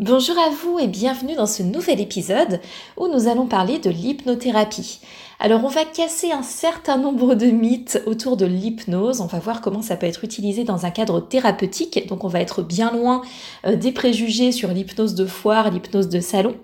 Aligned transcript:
Bonjour 0.00 0.38
à 0.38 0.48
vous 0.48 0.78
et 0.78 0.86
bienvenue 0.86 1.34
dans 1.34 1.44
ce 1.44 1.62
nouvel 1.62 2.00
épisode 2.00 2.62
où 2.96 3.06
nous 3.08 3.28
allons 3.28 3.46
parler 3.46 3.78
de 3.78 3.90
l'hypnothérapie. 3.90 4.98
Alors 5.42 5.64
on 5.64 5.68
va 5.68 5.86
casser 5.86 6.32
un 6.32 6.42
certain 6.42 6.98
nombre 6.98 7.34
de 7.34 7.46
mythes 7.46 8.02
autour 8.04 8.36
de 8.36 8.44
l'hypnose, 8.44 9.22
on 9.22 9.26
va 9.26 9.38
voir 9.38 9.62
comment 9.62 9.80
ça 9.80 9.96
peut 9.96 10.04
être 10.04 10.22
utilisé 10.22 10.64
dans 10.64 10.84
un 10.84 10.90
cadre 10.90 11.18
thérapeutique, 11.18 12.06
donc 12.08 12.24
on 12.24 12.28
va 12.28 12.42
être 12.42 12.60
bien 12.60 12.92
loin 12.92 13.22
euh, 13.66 13.74
des 13.74 13.90
préjugés 13.90 14.52
sur 14.52 14.68
l'hypnose 14.68 15.14
de 15.14 15.24
foire, 15.24 15.70
l'hypnose 15.70 16.10
de 16.10 16.20
salon. 16.20 16.56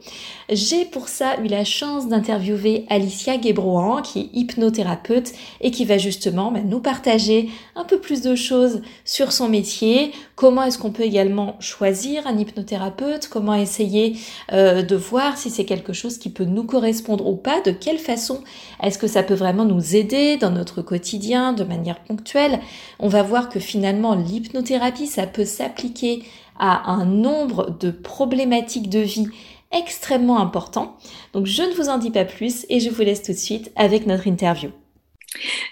J'ai 0.50 0.84
pour 0.84 1.08
ça 1.08 1.40
eu 1.42 1.46
la 1.46 1.64
chance 1.64 2.06
d'interviewer 2.06 2.84
Alicia 2.90 3.38
Guébrohan 3.38 4.02
qui 4.02 4.20
est 4.20 4.28
hypnothérapeute 4.34 5.32
et 5.62 5.70
qui 5.70 5.86
va 5.86 5.96
justement 5.96 6.52
bah, 6.52 6.60
nous 6.62 6.80
partager 6.80 7.48
un 7.76 7.84
peu 7.84 7.98
plus 7.98 8.20
de 8.20 8.34
choses 8.34 8.82
sur 9.06 9.32
son 9.32 9.48
métier, 9.48 10.12
comment 10.34 10.64
est-ce 10.64 10.76
qu'on 10.76 10.92
peut 10.92 11.04
également 11.04 11.56
choisir 11.60 12.26
un 12.26 12.36
hypnothérapeute, 12.36 13.28
comment 13.28 13.54
essayer 13.54 14.18
euh, 14.52 14.82
de 14.82 14.96
voir 14.96 15.38
si 15.38 15.48
c'est 15.48 15.64
quelque 15.64 15.94
chose 15.94 16.18
qui 16.18 16.28
peut 16.28 16.44
nous 16.44 16.64
correspondre 16.64 17.26
ou 17.26 17.36
pas, 17.36 17.62
de 17.62 17.70
quelle 17.70 17.98
façon 17.98 18.44
est-ce 18.82 18.98
que 18.98 19.06
ça 19.06 19.22
peut 19.22 19.34
vraiment 19.34 19.64
nous 19.64 19.96
aider 19.96 20.36
dans 20.36 20.50
notre 20.50 20.82
quotidien 20.82 21.52
de 21.52 21.64
manière 21.64 22.00
ponctuelle? 22.00 22.60
On 22.98 23.08
va 23.08 23.22
voir 23.22 23.48
que 23.48 23.60
finalement 23.60 24.14
l'hypnothérapie, 24.14 25.06
ça 25.06 25.26
peut 25.26 25.44
s'appliquer 25.44 26.22
à 26.58 26.90
un 26.90 27.04
nombre 27.04 27.76
de 27.78 27.90
problématiques 27.90 28.88
de 28.88 29.00
vie 29.00 29.28
extrêmement 29.72 30.40
important. 30.40 30.96
Donc 31.32 31.46
je 31.46 31.62
ne 31.62 31.74
vous 31.74 31.88
en 31.88 31.98
dis 31.98 32.10
pas 32.10 32.24
plus 32.24 32.66
et 32.68 32.80
je 32.80 32.90
vous 32.90 33.02
laisse 33.02 33.22
tout 33.22 33.32
de 33.32 33.36
suite 33.36 33.72
avec 33.76 34.06
notre 34.06 34.26
interview. 34.26 34.70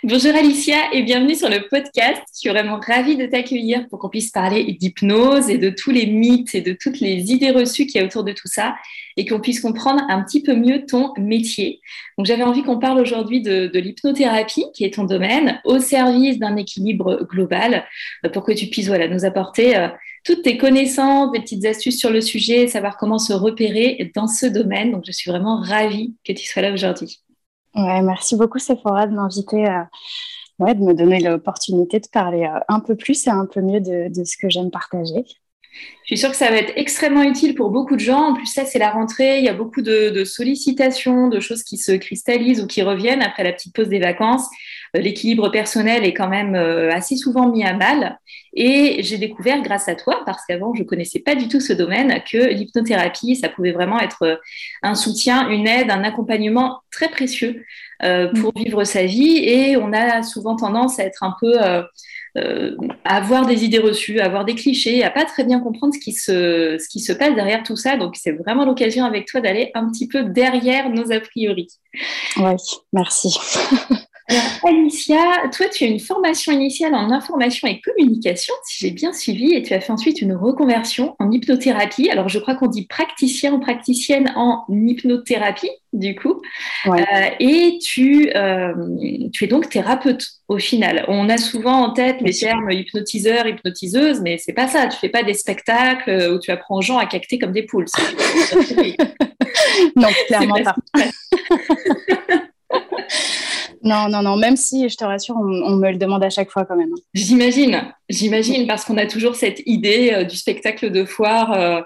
Bonjour 0.03 0.35
Alicia 0.35 0.93
et 0.93 1.03
bienvenue 1.03 1.35
sur 1.35 1.49
le 1.49 1.67
podcast. 1.69 2.23
Je 2.35 2.41
suis 2.41 2.49
vraiment 2.51 2.79
ravie 2.79 3.17
de 3.17 3.27
t'accueillir 3.27 3.89
pour 3.89 3.99
qu'on 3.99 4.09
puisse 4.09 4.31
parler 4.31 4.65
d'hypnose 4.65 5.49
et 5.49 5.59
de 5.59 5.71
tous 5.71 5.91
les 5.91 6.07
mythes 6.07 6.55
et 6.55 6.61
de 6.61 6.73
toutes 6.73 7.01
les 7.01 7.33
idées 7.33 7.51
reçues 7.51 7.87
qu'il 7.87 8.01
y 8.01 8.05
a 8.05 8.07
autour 8.07 8.25
de 8.25 8.33
tout 8.33 8.49
ça 8.49 8.75
et 9.17 9.25
qu'on 9.25 9.41
puisse 9.41 9.61
comprendre 9.61 10.03
un 10.09 10.23
petit 10.23 10.43
peu 10.43 10.55
mieux 10.55 10.85
ton 10.87 11.13
métier. 11.17 11.81
Donc 12.19 12.27
j'avais 12.27 12.43
envie 12.43 12.63
qu'on 12.63 12.79
parle 12.79 13.01
aujourd'hui 13.01 13.41
de, 13.41 13.71
l'hypnothérapie 13.73 14.67
qui 14.75 14.85
est 14.85 14.95
ton 14.95 15.05
domaine 15.05 15.61
au 15.65 15.79
service 15.79 16.39
d'un 16.39 16.57
équilibre 16.57 17.25
global 17.25 17.87
euh, 18.25 18.29
pour 18.29 18.45
que 18.45 18.53
tu 18.53 18.67
puisses 18.67 18.89
voilà, 18.89 19.09
nous 19.09 19.25
apporter 19.25 19.77
euh, 19.77 19.89
toutes 20.25 20.43
tes 20.43 20.59
connaissances, 20.59 21.33
des 21.33 21.41
petites 21.41 21.65
astuces 21.65 21.99
sur 21.99 22.11
le 22.11 22.21
sujet, 22.21 22.67
savoir 22.67 22.97
comment 22.97 23.19
se 23.19 23.33
repérer 23.33 24.11
dans 24.15 24.27
ce 24.27 24.47
domaine. 24.47 24.91
Donc 24.91 25.05
je 25.07 25.13
suis 25.13 25.31
vraiment 25.31 25.61
ravie 25.61 26.15
que 26.25 26.33
tu 26.33 26.47
sois 26.47 26.63
là 26.63 26.73
aujourd'hui. 26.73 27.24
Ouais, 27.75 28.03
merci 28.03 28.37
beaucoup 28.37 28.59
Sephora 28.59 29.07
de 29.07 29.15
m'inviter, 29.15 29.67
à, 29.67 29.89
ouais, 30.59 30.75
de 30.75 30.81
me 30.81 30.95
donner 30.95 31.21
l'opportunité 31.21 31.99
de 31.99 32.07
parler 32.07 32.45
euh, 32.45 32.61
un 32.69 32.81
peu 32.81 32.95
plus 32.95 33.27
et 33.27 33.31
un 33.31 33.47
peu 33.47 33.61
mieux 33.61 33.81
de, 33.81 34.25
ce 34.25 34.37
que 34.37 34.49
j'aime 34.49 34.71
partager. 34.71 35.25
Je 36.05 36.07
suis 36.07 36.19
sûre 36.19 36.31
que 36.31 36.37
ça 36.37 36.51
va 36.51 36.59
être 36.59 36.73
extrêmement 36.77 37.25
utile 37.25 37.57
pour 37.57 37.71
beaucoup 37.71 37.97
de 37.97 38.01
gens. 38.01 38.31
En 38.31 38.35
plus, 38.35 38.47
ça, 38.47 38.65
c'est 38.65 38.79
la 38.79 38.91
rentrée. 38.91 39.39
Il 39.39 39.45
y 39.45 39.49
a 39.49 39.55
beaucoup 39.55 39.83
de, 39.83 40.25
sollicitations, 40.25 41.29
de 41.29 41.41
choses 41.41 41.65
qui 41.65 41.79
se 41.79 41.91
cristallisent 41.93 42.63
ou 42.63 42.69
qui 42.69 42.83
reviennent 42.83 43.23
après 43.23 43.43
la 43.43 43.53
petite 43.53 43.75
pause 43.75 43.89
des 43.89 43.99
vacances. 43.99 44.47
Euh, 44.97 45.01
l'équilibre 45.01 45.51
personnel 45.51 46.05
est 46.05 46.15
quand 46.15 46.29
même 46.29 46.55
euh, 46.55 46.91
assez 46.93 47.17
souvent 47.17 47.51
mis 47.51 47.65
à 47.65 47.75
mal. 47.75 48.19
Et 48.55 49.03
j'ai 49.03 49.19
découvert 49.19 49.63
grâce 49.63 49.89
à 49.89 49.95
toi, 49.95 50.23
parce 50.25 50.45
qu'avant, 50.47 50.75
je 50.75 50.83
ne 50.83 50.87
connaissais 50.87 51.19
pas 51.21 51.35
du 51.35 51.49
tout 51.49 51.61
ce 51.61 51.73
domaine, 51.73 52.23
que 52.31 52.39
l'hypnothérapie, 52.53 53.37
ça 53.37 53.49
pouvait 53.49 53.73
vraiment 53.73 53.99
être 54.01 54.23
euh, 54.23 54.37
un 54.83 54.95
soutien, 54.95 55.49
une 55.49 55.67
aide, 55.67 55.91
un 55.91 56.05
accompagnement 56.05 56.81
très 56.91 57.09
précieux 57.09 57.65
pour 58.01 58.53
mm. 58.55 58.63
vivre 58.63 58.85
sa 58.85 59.05
vie. 59.05 59.39
Et 59.39 59.77
on 59.77 59.93
a 59.93 60.23
souvent 60.23 60.57
tendance 60.57 60.99
à 60.99 61.05
être 61.05 61.23
un 61.23 61.35
peu 61.41 61.55
euh, 62.37 62.77
à 63.05 63.19
avoir 63.19 63.47
des 63.47 63.65
idées 63.65 63.79
reçues, 63.79 64.19
à 64.19 64.25
avoir 64.25 64.45
des 64.45 64.57
clichés, 64.57 65.05
à 65.05 65.11
pas 65.11 65.25
très 65.25 65.45
bien 65.45 65.61
comprendre 65.61 65.95
ce 65.95 66.01
qui 66.01 66.13
se, 66.13 66.77
ce 66.81 66.89
qui 66.89 66.99
se 66.99 67.13
passe 67.13 67.33
derrière 67.37 67.63
tout 67.63 67.77
ça. 67.77 67.97
Donc, 67.97 68.17
c'est 68.17 68.33
vraiment 68.33 68.65
l'occasion 68.65 69.05
avec 69.05 69.27
toi 69.27 69.41
d'aller 69.41 69.71
un 69.75 69.89
petit 69.89 70.09
peu 70.09 70.25
derrière 70.25 70.91
nos 70.91 71.13
a 71.13 71.21
priori. 71.21 71.69
Oui, 72.37 72.57
merci. 72.93 73.39
Alors, 74.27 74.43
Alicia, 74.65 75.21
toi, 75.55 75.67
tu 75.69 75.85
as 75.85 75.87
une 75.87 76.01
formation 76.01 76.51
initiale 76.51 76.95
en 76.95 77.11
information 77.11 77.69
et 77.69 77.83
communication, 77.83 78.55
si 78.65 78.87
j'ai 78.87 78.91
bien 78.91 79.13
suivi, 79.13 79.53
et 79.53 79.63
tu 79.63 79.75
as 79.75 79.81
fait 79.81 79.93
ensuite 79.93 80.23
une 80.23 80.35
reconversion 80.35 81.15
en 81.19 81.31
hypnothérapie. 81.31 82.09
Alors, 82.09 82.31
je 82.31 82.39
crois 82.39 82.55
qu'on 82.55 82.69
dit 82.69 82.87
praticien 82.87 83.53
ou 83.53 83.61
praticienne 83.61 84.33
en 84.35 84.65
hypnothérapie, 84.71 85.69
du 85.93 86.15
coup. 86.15 86.41
Euh, 86.87 86.95
et 87.39 87.79
tu, 87.83 88.31
euh, 88.35 88.73
tu 89.31 89.45
es 89.45 89.47
donc 89.47 89.69
thérapeute 89.69 90.27
au 90.49 90.59
final. 90.59 91.05
On 91.09 91.29
a 91.29 91.37
souvent 91.37 91.83
en 91.83 91.93
tête 91.93 92.23
les 92.23 92.33
termes 92.33 92.71
hypnotiseur, 92.71 93.47
hypnotiseuse, 93.47 94.23
mais 94.23 94.39
c'est 94.39 94.55
pas 94.55 94.69
ça. 94.69 94.87
Tu 94.87 94.97
fais 94.97 95.11
pas 95.11 95.23
des 95.23 95.35
spectacles 95.35 96.31
où 96.33 96.39
tu 96.39 96.51
apprends 96.51 96.79
aux 96.79 96.83
gens 96.83 96.97
à 96.97 97.05
cacter 97.05 97.39
comme 97.39 97.53
des 97.53 97.65
poules. 97.65 97.89
non, 99.97 100.09
clairement 100.29 100.63
pas. 100.65 100.75
Non, 103.85 104.09
non, 104.09 104.23
non, 104.23 104.37
même 104.37 104.57
si 104.57 104.89
je 104.89 104.97
te 104.97 105.05
rassure, 105.05 105.37
on, 105.37 105.77
me 105.77 105.91
le 105.91 105.99
demande 105.99 106.25
à 106.25 106.31
chaque 106.31 106.51
fois 106.51 106.65
quand 106.65 106.75
même. 106.75 106.89
Hein. 106.91 107.01
J'imagine, 107.13 107.93
j'imagine, 108.09 108.67
parce 108.67 108.87
qu'on 108.87 108.97
a 108.97 109.07
toujours 109.07 109.37
cette 109.37 109.63
idée 109.67 110.11
euh, 110.13 110.25
du 110.25 110.37
spectacle 110.37 110.91
de 110.91 111.05
foire. 111.05 111.53
Euh, 111.53 111.83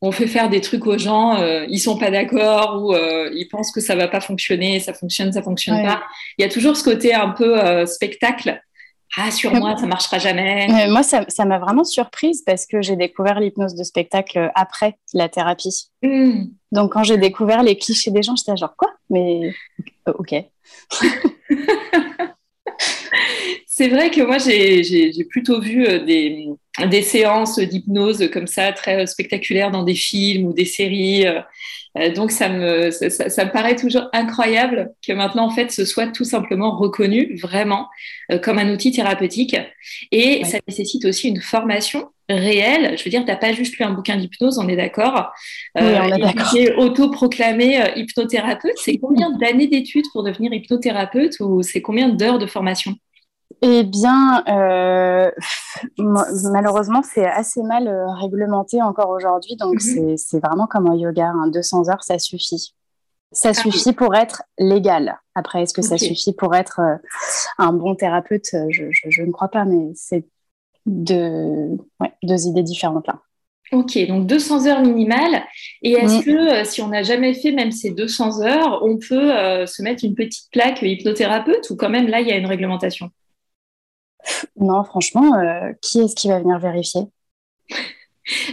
on 0.00 0.10
fait 0.10 0.26
faire 0.26 0.48
des 0.48 0.60
trucs 0.60 0.86
aux 0.86 0.98
gens, 0.98 1.36
euh, 1.36 1.64
ils 1.68 1.78
sont 1.78 1.96
pas 1.96 2.10
d'accord 2.10 2.82
ou 2.82 2.92
ils 2.92 3.46
pensent 3.48 3.70
que 3.70 3.80
ça 3.80 3.94
va 3.94 4.08
pas 4.08 4.20
fonctionner, 4.20 4.80
ça 4.80 4.94
fonctionne, 4.94 5.32
ça 5.32 5.42
fonctionne 5.42 5.80
pas. 5.84 6.02
Il 6.38 6.42
y 6.42 6.44
a 6.44 6.48
toujours 6.48 6.76
ce 6.76 6.82
côté 6.82 7.14
un 7.14 7.28
peu 7.28 7.86
spectacle. 7.86 8.60
Ah, 9.16 9.30
sur 9.30 9.54
moi, 9.54 9.76
ça 9.76 9.86
marchera 9.86 10.18
jamais. 10.18 10.88
moi, 10.88 11.04
ça 11.04 11.44
m'a 11.44 11.60
vraiment 11.60 11.84
surprise 11.84 12.42
parce 12.44 12.66
que 12.66 12.82
j'ai 12.82 12.96
découvert 12.96 13.38
l'hypnose 13.38 13.76
de 13.76 13.84
spectacle 13.84 14.50
après 14.56 14.98
la 15.14 15.28
thérapie. 15.28 15.92
Hmm. 16.02 16.46
Donc, 16.72 16.94
quand 16.94 17.04
j'ai 17.04 17.18
découvert 17.18 17.62
les 17.62 17.78
clichés 17.78 18.10
des 18.10 18.24
gens, 18.24 18.34
j'étais 18.34 18.56
genre, 18.56 18.74
quoi? 18.76 18.90
Mais 19.08 19.54
ok. 20.06 20.34
C'est 23.66 23.88
vrai 23.88 24.10
que 24.10 24.20
moi, 24.22 24.38
j'ai 24.38 25.24
plutôt 25.30 25.60
vu 25.60 25.86
euh, 25.86 26.04
des, 26.04 26.46
des 26.90 27.02
séances 27.02 27.58
d'hypnose 27.58 28.28
comme 28.32 28.46
ça, 28.46 28.72
très 28.72 29.06
spectaculaires 29.06 29.70
dans 29.70 29.82
des 29.82 29.94
films 29.94 30.46
ou 30.46 30.52
des 30.52 30.64
séries. 30.64 31.24
Euh, 31.98 32.02
euh, 32.02 32.12
donc, 32.12 32.30
ça 32.30 32.48
me, 32.48 32.90
ça, 32.90 33.44
me 33.44 33.52
paraît 33.52 33.76
toujours 33.76 34.08
incroyable 34.12 34.92
que 35.06 35.12
maintenant, 35.12 35.46
en 35.46 35.50
fait, 35.50 35.70
ce 35.70 35.84
soit 35.84 36.08
tout 36.08 36.24
simplement 36.24 36.76
reconnu 36.76 37.38
vraiment 37.40 37.88
comme 38.42 38.58
un 38.58 38.72
outil 38.72 38.92
thérapeutique. 38.92 39.56
Et 40.10 40.44
ça 40.44 40.58
nécessite 40.66 41.04
aussi 41.04 41.28
une 41.28 41.40
formation 41.40 42.08
réelle. 42.28 42.96
Je 42.96 43.04
veux 43.04 43.10
dire, 43.10 43.20
tu 43.20 43.26
n'as 43.26 43.36
pas 43.36 43.52
juste 43.52 43.76
lu 43.76 43.84
un 43.84 43.92
bouquin 43.92 44.16
d'hypnose, 44.16 44.58
on 44.58 44.68
est 44.68 44.76
d'accord. 44.76 45.32
Oui, 45.76 45.82
on 45.84 46.14
est 46.14 46.18
d'accord. 46.18 46.50
Tu 46.50 46.58
es 46.58 46.74
autoproclamé 46.74 47.92
hypnothérapeute. 47.96 48.76
C'est 48.76 48.98
combien 48.98 49.30
d'années 49.30 49.66
d'études 49.66 50.06
pour 50.12 50.22
devenir 50.22 50.52
hypnothérapeute 50.52 51.38
ou 51.40 51.62
c'est 51.62 51.82
combien 51.82 52.08
d'heures 52.08 52.38
de 52.38 52.46
formation? 52.46 52.94
Eh 53.60 53.82
bien, 53.84 54.44
euh, 54.48 55.30
malheureusement, 55.98 57.02
c'est 57.02 57.26
assez 57.26 57.62
mal 57.62 57.88
euh, 57.88 58.10
réglementé 58.12 58.80
encore 58.82 59.10
aujourd'hui. 59.10 59.56
Donc, 59.56 59.82
mhm. 59.82 60.16
c'est 60.16 60.40
vraiment 60.40 60.66
comme 60.66 60.88
en 60.88 60.94
yoga. 60.94 61.32
200 61.52 61.78
hein. 61.88 61.92
heures, 61.92 62.04
ça 62.04 62.18
suffit. 62.18 62.74
Ça 63.32 63.50
ah 63.50 63.54
suffit 63.54 63.92
pour 63.92 64.14
être 64.14 64.42
légal. 64.58 65.18
Après, 65.34 65.62
est-ce 65.62 65.72
que 65.72 65.82
ça 65.82 65.96
suffit 65.96 66.34
pour 66.34 66.54
être 66.54 66.80
euh, 66.80 66.96
un 67.58 67.72
bon 67.72 67.94
thérapeute? 67.94 68.48
Je, 68.68 69.22
ne 69.22 69.32
crois 69.32 69.48
pas, 69.48 69.64
mais 69.64 69.90
c'est 69.94 70.26
deux, 70.84 71.70
deux 72.22 72.46
idées 72.46 72.62
différentes 72.62 73.06
là. 73.06 73.20
Ok, 73.72 73.96
donc 74.06 74.26
200 74.26 74.66
heures 74.66 74.82
minimales. 74.82 75.44
Et 75.80 75.92
est-ce 75.92 76.18
mm. 76.18 76.24
que 76.24 76.64
si 76.64 76.82
on 76.82 76.88
n'a 76.88 77.02
jamais 77.02 77.32
fait 77.32 77.52
même 77.52 77.72
ces 77.72 77.90
200 77.90 78.42
heures, 78.42 78.82
on 78.82 78.98
peut 78.98 79.30
se 79.66 79.82
mettre 79.82 80.04
une 80.04 80.14
petite 80.14 80.50
plaque 80.52 80.82
hypnothérapeute 80.82 81.70
ou 81.70 81.76
quand 81.76 81.88
même 81.88 82.08
là, 82.08 82.20
il 82.20 82.28
y 82.28 82.32
a 82.32 82.36
une 82.36 82.44
réglementation? 82.44 83.10
Non, 84.56 84.84
franchement, 84.84 85.34
euh, 85.34 85.72
qui 85.80 86.00
est-ce 86.00 86.14
qui 86.14 86.28
va 86.28 86.38
venir 86.38 86.58
vérifier? 86.58 87.02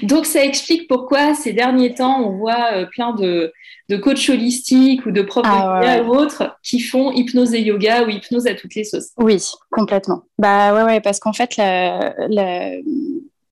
Donc, 0.01 0.25
ça 0.25 0.44
explique 0.44 0.88
pourquoi 0.88 1.36
ces 1.36 1.54
derniers 1.54 1.94
temps, 1.94 2.21
on 2.21 2.38
voit 2.38 2.74
euh, 2.74 2.86
plein 2.88 3.13
de, 3.13 3.54
de 3.88 3.98
coachs 3.98 4.30
holistiques 4.30 5.06
ou 5.06 5.12
de 5.12 5.21
profs 5.21 5.45
ah, 5.45 6.01
ou 6.04 6.10
autres 6.10 6.57
qui 6.63 6.80
font 6.80 7.12
hypnose 7.12 7.54
et 7.54 7.62
yoga 7.62 8.04
ou 8.04 8.10
hypnose 8.10 8.48
à 8.48 8.56
toutes 8.56 8.74
les 8.75 8.83
sauces. 8.83 9.12
Oui, 9.18 9.44
complètement. 9.69 10.24
Bah 10.39 10.74
ouais, 10.74 10.83
ouais 10.83 11.01
parce 11.01 11.19
qu'en 11.19 11.33
fait, 11.33 11.56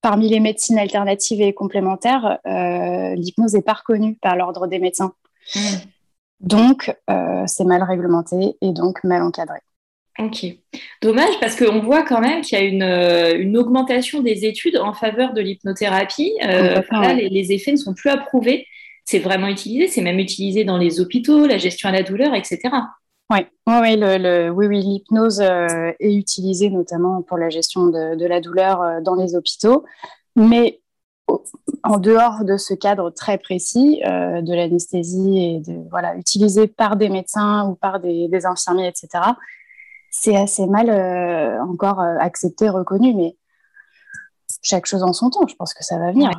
parmi 0.01 0.29
les 0.29 0.39
médecines 0.39 0.79
alternatives 0.79 1.41
et 1.41 1.53
complémentaires, 1.53 2.39
l'hypnose 3.15 3.53
n'est 3.53 3.61
pas 3.61 3.73
reconnue 3.73 4.15
par 4.15 4.35
l'ordre 4.35 4.65
des 4.65 4.79
médecins. 4.79 5.13
Mmh. 5.55 5.59
Donc, 6.39 6.95
c'est 7.45 7.63
mal 7.63 7.83
réglementé 7.83 8.57
et 8.59 8.71
donc 8.71 9.03
mal 9.03 9.21
encadré. 9.21 9.59
Ok. 10.19 10.45
Dommage 11.01 11.39
parce 11.39 11.55
qu'on 11.55 11.79
voit 11.79 12.03
quand 12.03 12.21
même 12.21 12.41
qu'il 12.41 12.57
y 12.57 12.61
a 12.61 12.65
une, 12.65 12.83
une, 13.39 13.57
augmentation 13.57 14.21
des 14.21 14.45
études 14.45 14.77
en 14.77 14.93
faveur 14.93 15.33
de 15.33 15.41
l'hypnothérapie. 15.41 16.33
là, 16.41 17.13
les, 17.13 17.51
effets 17.51 17.71
ne 17.71 17.77
sont 17.77 17.93
plus 17.93 18.09
approuvés. 18.09 18.65
C'est 19.05 19.19
vraiment 19.19 19.47
utilisé, 19.47 19.87
c'est 19.87 20.01
même 20.01 20.19
utilisé 20.19 20.63
dans 20.63 20.77
les 20.77 20.99
hôpitaux, 20.99 21.45
la 21.45 21.57
gestion 21.57 21.89
à 21.89 21.91
la 21.91 22.03
douleur, 22.03 22.33
etc. 22.33 22.59
Ouais. 23.29 23.47
Ouais, 23.67 23.95
le, 23.97 24.49
oui, 24.49 24.67
oui, 24.67 24.81
l'hypnose 24.81 25.41
euh, 25.41 25.91
est 25.99 26.15
utilisée 26.15 26.69
notamment 26.69 27.21
pour 27.21 27.37
la 27.37 27.49
gestion 27.49 27.87
de, 27.87 28.25
la 28.25 28.39
douleur 28.39 28.81
euh, 28.81 29.01
dans 29.01 29.15
les 29.15 29.35
hôpitaux, 29.35 29.83
mais 30.35 30.79
en 31.83 31.97
dehors 31.97 32.45
de 32.45 32.55
ce 32.55 32.73
cadre 32.73 33.09
très 33.09 33.37
précis 33.37 34.01
euh, 34.05 34.41
de 34.41 34.53
l'anesthésie 34.53 35.39
et 35.39 35.59
de 35.59 35.89
voilà 35.89 36.15
utilisé 36.15 36.67
par 36.67 36.95
des 36.95 37.09
médecins 37.09 37.67
ou 37.67 37.75
par 37.75 37.99
des, 37.99 38.45
infirmiers, 38.45 38.87
etc. 38.87 39.09
C'est 40.09 40.35
assez 40.35 40.65
mal 40.65 40.89
encore 41.61 41.99
accepté, 41.99 42.69
reconnu, 42.69 43.13
mais 43.13 43.35
chaque 44.61 44.85
chose 44.85 45.03
en 45.03 45.13
son 45.13 45.29
temps. 45.29 45.47
Je 45.47 45.55
pense 45.55 45.73
que 45.73 45.83
ça 45.83 45.97
va 45.97 46.11
venir. 46.11 46.31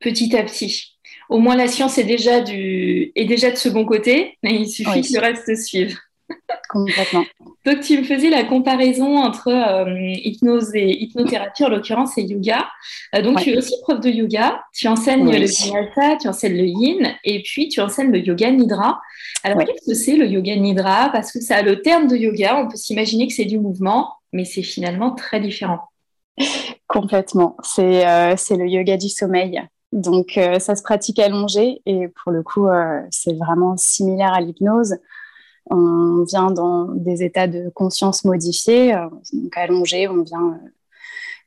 Petit 0.00 0.36
à 0.36 0.42
petit 0.42 0.98
au 1.28 1.38
moins 1.38 1.56
la 1.56 1.68
science 1.68 1.98
est 1.98 2.04
déjà, 2.04 2.40
du, 2.40 3.12
est 3.14 3.24
déjà 3.24 3.50
de 3.50 3.56
ce 3.56 3.68
bon 3.68 3.84
côté, 3.84 4.38
mais 4.42 4.54
il 4.54 4.68
suffit 4.68 5.02
que 5.02 5.12
le 5.12 5.20
reste 5.20 5.54
suive. 5.56 5.96
Complètement. 6.68 7.24
Donc, 7.64 7.80
tu 7.80 7.98
me 7.98 8.04
faisais 8.04 8.28
la 8.28 8.44
comparaison 8.44 9.16
entre 9.16 9.48
euh, 9.48 10.12
hypnose 10.22 10.74
et 10.74 11.02
hypnothérapie, 11.02 11.64
en 11.64 11.68
l'occurrence, 11.68 12.18
et 12.18 12.22
yoga. 12.22 12.66
Euh, 13.14 13.22
donc, 13.22 13.40
tu 13.40 13.50
es 13.50 13.56
aussi 13.56 13.74
prof 13.82 14.00
de 14.00 14.10
yoga. 14.10 14.62
Tu 14.74 14.86
enseignes 14.88 15.24
le 15.24 15.46
vinyasa, 15.46 16.16
tu 16.20 16.28
enseignes 16.28 16.56
le 16.56 16.66
yin, 16.66 17.14
et 17.24 17.42
puis 17.42 17.68
tu 17.68 17.80
enseignes 17.80 18.12
le 18.12 18.18
yoga 18.18 18.50
nidra. 18.50 19.00
Alors, 19.44 19.64
qu'est-ce 19.64 19.90
que 19.90 19.94
c'est 19.94 20.16
le 20.16 20.26
yoga 20.26 20.56
nidra? 20.56 21.10
Parce 21.10 21.32
que 21.32 21.40
ça 21.40 21.56
a 21.56 21.62
le 21.62 21.80
terme 21.80 22.06
de 22.06 22.16
yoga, 22.16 22.56
on 22.58 22.68
peut 22.68 22.76
s'imaginer 22.76 23.26
que 23.26 23.32
c'est 23.32 23.46
du 23.46 23.58
mouvement, 23.58 24.14
mais 24.32 24.44
c'est 24.44 24.62
finalement 24.62 25.14
très 25.14 25.40
différent. 25.40 25.80
Complètement. 26.86 27.56
C'est 27.62 28.06
euh, 28.06 28.34
le 28.50 28.68
yoga 28.68 28.96
du 28.96 29.08
sommeil. 29.08 29.62
Donc, 29.92 30.38
ça 30.58 30.76
se 30.76 30.82
pratique 30.82 31.18
allongé 31.18 31.80
et 31.86 32.08
pour 32.08 32.30
le 32.30 32.42
coup, 32.42 32.66
c'est 33.10 33.32
vraiment 33.32 33.74
similaire 33.78 34.34
à 34.34 34.42
l'hypnose. 34.42 34.98
On 35.70 36.24
vient 36.24 36.50
dans 36.50 36.86
des 36.94 37.22
états 37.22 37.46
de 37.46 37.68
conscience 37.70 38.24
modifiés. 38.24 38.94
Euh, 38.94 39.08
donc, 39.32 39.56
allongé, 39.56 40.08
on 40.08 40.22
vient. 40.22 40.60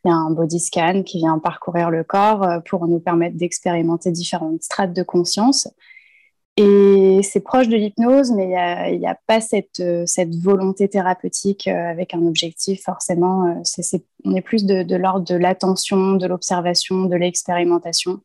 Il 0.03 0.07
y 0.07 0.11
a 0.11 0.15
un 0.15 0.31
body 0.31 0.59
scan 0.59 1.03
qui 1.03 1.19
vient 1.19 1.37
parcourir 1.37 1.91
le 1.91 2.03
corps 2.03 2.47
pour 2.67 2.87
nous 2.87 2.99
permettre 2.99 3.37
d'expérimenter 3.37 4.09
différentes 4.09 4.63
strates 4.63 4.93
de 4.93 5.03
conscience. 5.03 5.67
Et 6.57 7.21
c'est 7.21 7.39
proche 7.39 7.67
de 7.67 7.75
l'hypnose, 7.75 8.31
mais 8.31 8.45
il 8.93 8.99
n'y 8.99 9.05
a, 9.05 9.19
pas 9.27 9.39
cette, 9.41 9.79
volonté 10.41 10.89
thérapeutique 10.89 11.67
avec 11.67 12.15
un 12.15 12.25
objectif 12.25 12.81
forcément. 12.83 13.63
on 14.25 14.35
est 14.35 14.41
plus 14.41 14.65
de, 14.65 14.95
l'ordre 14.95 15.27
de 15.27 15.35
l'attention, 15.35 16.13
de 16.13 16.25
l'observation, 16.25 17.05
de 17.05 17.15
l'expérimentation 17.15 18.21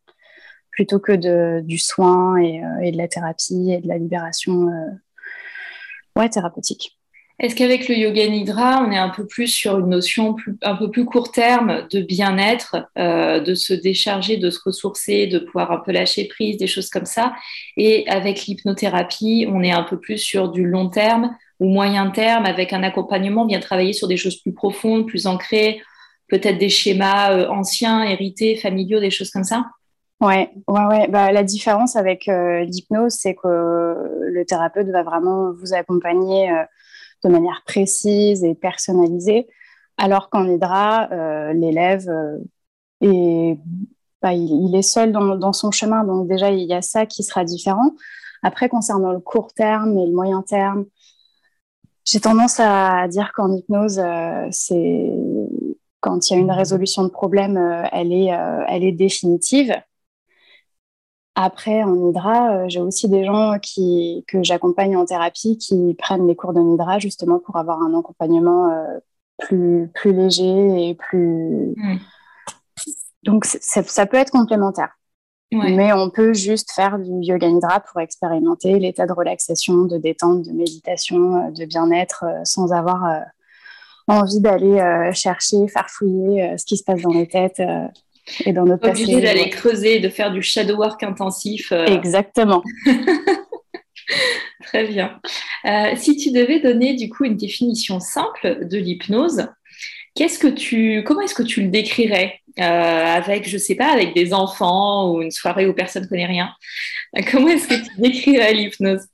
plutôt 0.76 1.00
que 1.00 1.60
du 1.60 1.78
soin 1.78 2.36
et, 2.36 2.62
euh, 2.62 2.90
de 2.90 2.96
la 2.96 3.08
thérapie 3.08 3.72
et 3.72 3.80
de 3.80 3.88
la 3.88 3.96
libération 3.96 4.68
euh, 4.68 4.90
ouais, 6.16 6.28
thérapeutique. 6.28 6.98
Est-ce 7.38 7.54
qu'avec 7.54 7.86
le 7.88 7.96
yoga 7.96 8.26
nidra, 8.28 8.82
on 8.82 8.90
est 8.90 8.96
un 8.96 9.10
peu 9.10 9.26
plus 9.26 9.48
sur 9.48 9.78
une 9.78 9.90
notion 9.90 10.36
un 10.62 10.74
peu 10.74 10.90
plus 10.90 11.04
court 11.04 11.32
terme 11.32 11.86
de 11.92 12.00
bien-être, 12.00 12.88
euh, 12.96 13.40
de 13.40 13.54
se 13.54 13.74
décharger, 13.74 14.38
de 14.38 14.48
se 14.48 14.58
ressourcer, 14.64 15.26
de 15.26 15.40
pouvoir 15.40 15.70
un 15.70 15.76
peu 15.76 15.92
lâcher 15.92 16.24
prise, 16.28 16.56
des 16.56 16.66
choses 16.66 16.88
comme 16.88 17.04
ça? 17.04 17.34
Et 17.76 18.08
avec 18.08 18.46
l'hypnothérapie, 18.46 19.46
on 19.52 19.62
est 19.62 19.70
un 19.70 19.82
peu 19.82 20.00
plus 20.00 20.16
sur 20.16 20.50
du 20.50 20.64
long 20.64 20.88
terme 20.88 21.36
ou 21.60 21.68
moyen 21.68 22.10
terme, 22.10 22.46
avec 22.46 22.72
un 22.72 22.82
accompagnement, 22.82 23.44
bien 23.44 23.60
travailler 23.60 23.92
sur 23.92 24.08
des 24.08 24.16
choses 24.16 24.40
plus 24.40 24.54
profondes, 24.54 25.06
plus 25.06 25.26
ancrées, 25.26 25.82
peut-être 26.28 26.56
des 26.56 26.70
schémas 26.70 27.48
anciens, 27.48 28.02
hérités, 28.02 28.56
familiaux, 28.56 29.00
des 29.00 29.10
choses 29.10 29.30
comme 29.30 29.44
ça? 29.44 29.66
Ouais, 30.20 30.50
ouais, 30.66 30.84
ouais. 30.86 31.08
Bah, 31.08 31.30
la 31.30 31.42
différence 31.42 31.94
avec 31.94 32.26
euh, 32.28 32.64
l'hypnose, 32.64 33.12
c'est 33.12 33.34
que 33.34 33.48
le 34.22 34.44
thérapeute 34.46 34.88
va 34.88 35.02
vraiment 35.02 35.52
vous 35.52 35.74
accompagner 35.74 36.50
euh, 36.50 36.64
de 37.24 37.28
manière 37.28 37.62
précise 37.66 38.42
et 38.42 38.54
personnalisée, 38.54 39.46
alors 39.98 40.30
qu'en 40.30 40.46
hydra, 40.48 41.08
euh, 41.12 41.52
l'élève 41.52 42.08
est, 43.02 43.58
bah, 44.22 44.32
il, 44.32 44.74
est 44.74 44.82
seul 44.82 45.12
dans, 45.12 45.36
dans, 45.36 45.52
son 45.52 45.70
chemin. 45.70 46.04
Donc 46.04 46.28
déjà, 46.28 46.50
il 46.50 46.66
y 46.66 46.72
a 46.74 46.82
ça 46.82 47.06
qui 47.06 47.22
sera 47.22 47.44
différent. 47.44 47.92
Après, 48.42 48.68
concernant 48.70 49.12
le 49.12 49.20
court 49.20 49.52
terme 49.52 49.98
et 49.98 50.06
le 50.06 50.12
moyen 50.12 50.42
terme, 50.42 50.86
j'ai 52.06 52.20
tendance 52.20 52.60
à 52.60 53.06
dire 53.08 53.32
qu'en 53.34 53.52
hypnose, 53.52 54.00
c'est 54.50 55.12
quand 56.00 56.30
il 56.30 56.34
y 56.34 56.36
a 56.36 56.40
une 56.40 56.52
résolution 56.52 57.02
de 57.04 57.08
problème, 57.08 57.58
elle 57.92 58.12
est, 58.12 58.30
elle 58.68 58.84
est 58.84 58.92
définitive. 58.92 59.74
Après, 61.38 61.82
en 61.82 62.08
Hydra, 62.08 62.50
euh, 62.50 62.64
j'ai 62.68 62.80
aussi 62.80 63.10
des 63.10 63.22
gens 63.26 63.58
qui, 63.58 64.24
que 64.26 64.42
j'accompagne 64.42 64.96
en 64.96 65.04
thérapie 65.04 65.58
qui 65.58 65.94
prennent 65.98 66.26
les 66.26 66.34
cours 66.34 66.54
de 66.54 66.60
Hydra 66.60 66.98
justement 66.98 67.38
pour 67.38 67.56
avoir 67.56 67.82
un 67.82 67.96
accompagnement 67.96 68.70
euh, 68.70 68.98
plus, 69.36 69.90
plus 69.94 70.14
léger 70.14 70.88
et 70.88 70.94
plus. 70.94 71.74
Mm. 71.76 71.98
Donc, 73.24 73.44
ça 73.44 74.06
peut 74.06 74.16
être 74.16 74.30
complémentaire. 74.30 74.96
Mais 75.52 75.92
on 75.92 76.10
peut 76.10 76.32
juste 76.32 76.72
faire 76.72 76.98
du 76.98 77.10
yoga 77.20 77.48
nidra 77.48 77.80
pour 77.80 78.00
expérimenter 78.00 78.78
l'état 78.78 79.06
de 79.06 79.12
relaxation, 79.12 79.84
de 79.84 79.96
détente, 79.96 80.42
de 80.42 80.52
méditation, 80.52 81.36
euh, 81.36 81.50
de 81.50 81.64
bien-être 81.66 82.24
sans 82.44 82.72
avoir 82.72 83.04
envie 84.08 84.40
d'aller 84.40 85.10
chercher, 85.12 85.68
farfouiller 85.68 86.56
ce 86.56 86.64
qui 86.64 86.76
se 86.76 86.84
passe 86.84 87.02
dans 87.02 87.10
les 87.10 87.28
têtes 87.28 87.60
et 88.44 88.52
dans 88.52 88.64
notre 88.64 88.88
Obligé 88.88 89.20
d'aller 89.20 89.50
creuser, 89.50 90.00
de 90.00 90.08
faire 90.08 90.32
du 90.32 90.42
shadow 90.42 90.76
work 90.76 91.02
intensif. 91.02 91.70
Euh. 91.72 91.86
Exactement. 91.86 92.62
Très 94.64 94.86
bien. 94.86 95.20
Euh, 95.64 95.92
si 95.96 96.16
tu 96.16 96.32
devais 96.32 96.60
donner 96.60 96.94
du 96.94 97.08
coup 97.08 97.24
une 97.24 97.36
définition 97.36 98.00
simple 98.00 98.66
de 98.66 98.78
l'hypnose, 98.78 99.46
qu'est-ce 100.14 100.38
que 100.38 100.48
tu, 100.48 101.04
comment 101.04 101.20
est-ce 101.20 101.34
que 101.34 101.42
tu 101.42 101.62
le 101.62 101.68
décrirais 101.68 102.40
euh, 102.58 102.62
avec, 102.62 103.48
je 103.48 103.58
sais 103.58 103.74
pas, 103.74 103.92
avec 103.92 104.14
des 104.14 104.34
enfants 104.34 105.12
ou 105.12 105.22
une 105.22 105.30
soirée 105.30 105.66
où 105.66 105.72
personne 105.72 106.02
ne 106.04 106.08
connaît 106.08 106.26
rien? 106.26 106.50
Comment 107.30 107.48
est-ce 107.48 107.68
que 107.68 107.74
tu 107.74 108.00
décrirais 108.00 108.54
l'hypnose? 108.54 109.06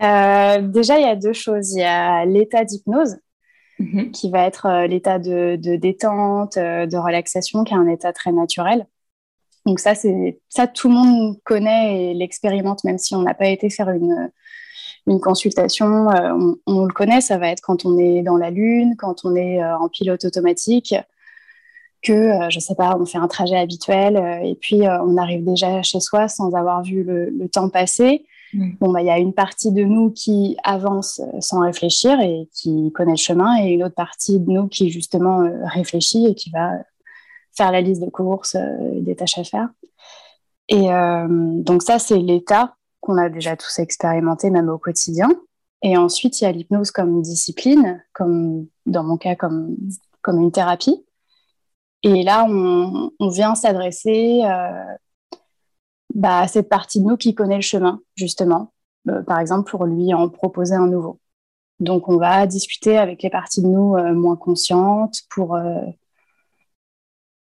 Déjà, 0.00 0.98
il 0.98 1.02
y 1.02 1.10
a 1.10 1.16
deux 1.16 1.32
choses. 1.32 1.72
Il 1.72 1.80
y 1.80 1.84
a 1.84 2.24
l'état 2.24 2.64
d'hypnose, 2.64 3.16
Mhm. 3.78 4.10
qui 4.10 4.28
va 4.30 4.44
être 4.44 4.66
euh, 4.66 4.86
l'état 4.88 5.20
de, 5.20 5.56
détente, 5.76 6.56
euh, 6.56 6.86
de 6.86 6.96
relaxation, 6.96 7.62
qui 7.62 7.74
est 7.74 7.76
un 7.76 7.86
état 7.86 8.12
très 8.12 8.32
naturel. 8.32 8.86
Donc 9.66 9.78
ça, 9.78 9.92
ça 10.48 10.66
tout 10.66 10.88
le 10.88 10.94
monde 10.94 11.36
connaît 11.44 12.10
et 12.10 12.14
l'expérimente, 12.14 12.82
même 12.82 12.98
si 12.98 13.14
on 13.14 13.22
n'a 13.22 13.34
pas 13.34 13.46
été 13.46 13.70
faire 13.70 13.90
une, 13.90 14.32
une 15.06 15.20
consultation, 15.20 16.10
euh, 16.10 16.54
on, 16.66 16.86
le 16.86 16.92
connaît. 16.92 17.20
Ça 17.20 17.38
va 17.38 17.50
être 17.50 17.60
quand 17.60 17.84
on 17.84 17.98
est 17.98 18.22
dans 18.22 18.36
la 18.36 18.50
lune, 18.50 18.96
quand 18.98 19.24
on 19.24 19.36
est 19.36 19.62
en 19.62 19.88
pilote 19.88 20.24
automatique, 20.24 20.94
que 22.02 22.32
je 22.48 22.58
sais 22.60 22.74
pas, 22.74 22.96
on 22.98 23.06
fait 23.06 23.18
un 23.18 23.28
trajet 23.28 23.56
habituel 23.56 24.16
et 24.44 24.54
puis 24.54 24.82
on 24.88 25.16
arrive 25.16 25.44
déjà 25.44 25.82
chez 25.82 26.00
soi 26.00 26.28
sans 26.28 26.54
avoir 26.54 26.82
vu 26.82 27.02
le 27.04 27.48
temps 27.48 27.68
passer 27.68 28.24
Mm. 28.52 28.72
Bon, 28.80 28.92
bah, 28.92 29.02
il 29.02 29.06
y 29.06 29.10
a 29.10 29.18
une 29.18 29.34
partie 29.34 29.72
de 29.72 29.82
nous 29.84 30.10
qui 30.10 30.56
avance 30.64 31.20
euh, 31.20 31.40
sans 31.40 31.60
réfléchir 31.60 32.20
et 32.20 32.48
qui 32.52 32.92
connaît 32.92 33.12
le 33.12 33.16
chemin, 33.16 33.62
et 33.62 33.70
une 33.70 33.84
autre 33.84 33.94
partie 33.94 34.40
de 34.40 34.50
nous 34.50 34.68
qui 34.68 34.90
justement 34.90 35.42
euh, 35.42 35.50
réfléchit 35.64 36.26
et 36.26 36.34
qui 36.34 36.50
va 36.50 36.72
faire 37.56 37.72
la 37.72 37.80
liste 37.80 38.02
de 38.02 38.10
courses, 38.10 38.54
euh, 38.54 39.00
des 39.00 39.16
tâches 39.16 39.38
à 39.38 39.44
faire. 39.44 39.68
Et 40.70 40.88
donc 41.64 41.82
ça, 41.82 41.98
c'est 41.98 42.18
l'état 42.18 42.74
qu'on 43.00 43.16
a 43.16 43.30
déjà 43.30 43.56
tous 43.56 43.78
expérimenté, 43.78 44.50
même 44.50 44.68
au 44.68 44.76
quotidien. 44.76 45.30
Et 45.80 45.96
ensuite, 45.96 46.42
il 46.42 46.44
y 46.44 46.46
a 46.46 46.52
l'hypnose 46.52 46.90
comme 46.90 47.22
discipline, 47.22 48.04
comme 48.12 48.66
dans 48.84 49.02
mon 49.02 49.16
cas, 49.16 49.34
comme, 49.34 49.76
comme 50.20 50.38
une 50.42 50.52
thérapie. 50.52 51.06
Et 52.02 52.22
là, 52.22 52.44
on, 52.46 53.12
on 53.18 53.28
vient 53.30 53.54
s'adresser 53.54 54.42
bah, 56.14 56.46
cette 56.48 56.68
partie 56.68 57.00
de 57.00 57.06
nous 57.06 57.16
qui 57.16 57.34
connaît 57.34 57.56
le 57.56 57.62
chemin, 57.62 58.00
justement. 58.16 58.72
Euh, 59.08 59.22
par 59.22 59.38
exemple, 59.40 59.70
pour 59.70 59.84
lui 59.86 60.12
en 60.14 60.28
proposer 60.28 60.74
un 60.74 60.86
nouveau. 60.86 61.20
Donc, 61.80 62.08
on 62.08 62.16
va 62.16 62.46
discuter 62.46 62.96
avec 62.98 63.22
les 63.22 63.30
parties 63.30 63.62
de 63.62 63.68
nous 63.68 63.94
euh, 63.94 64.12
moins 64.12 64.36
conscientes 64.36 65.22
pour, 65.30 65.54
euh, 65.54 65.80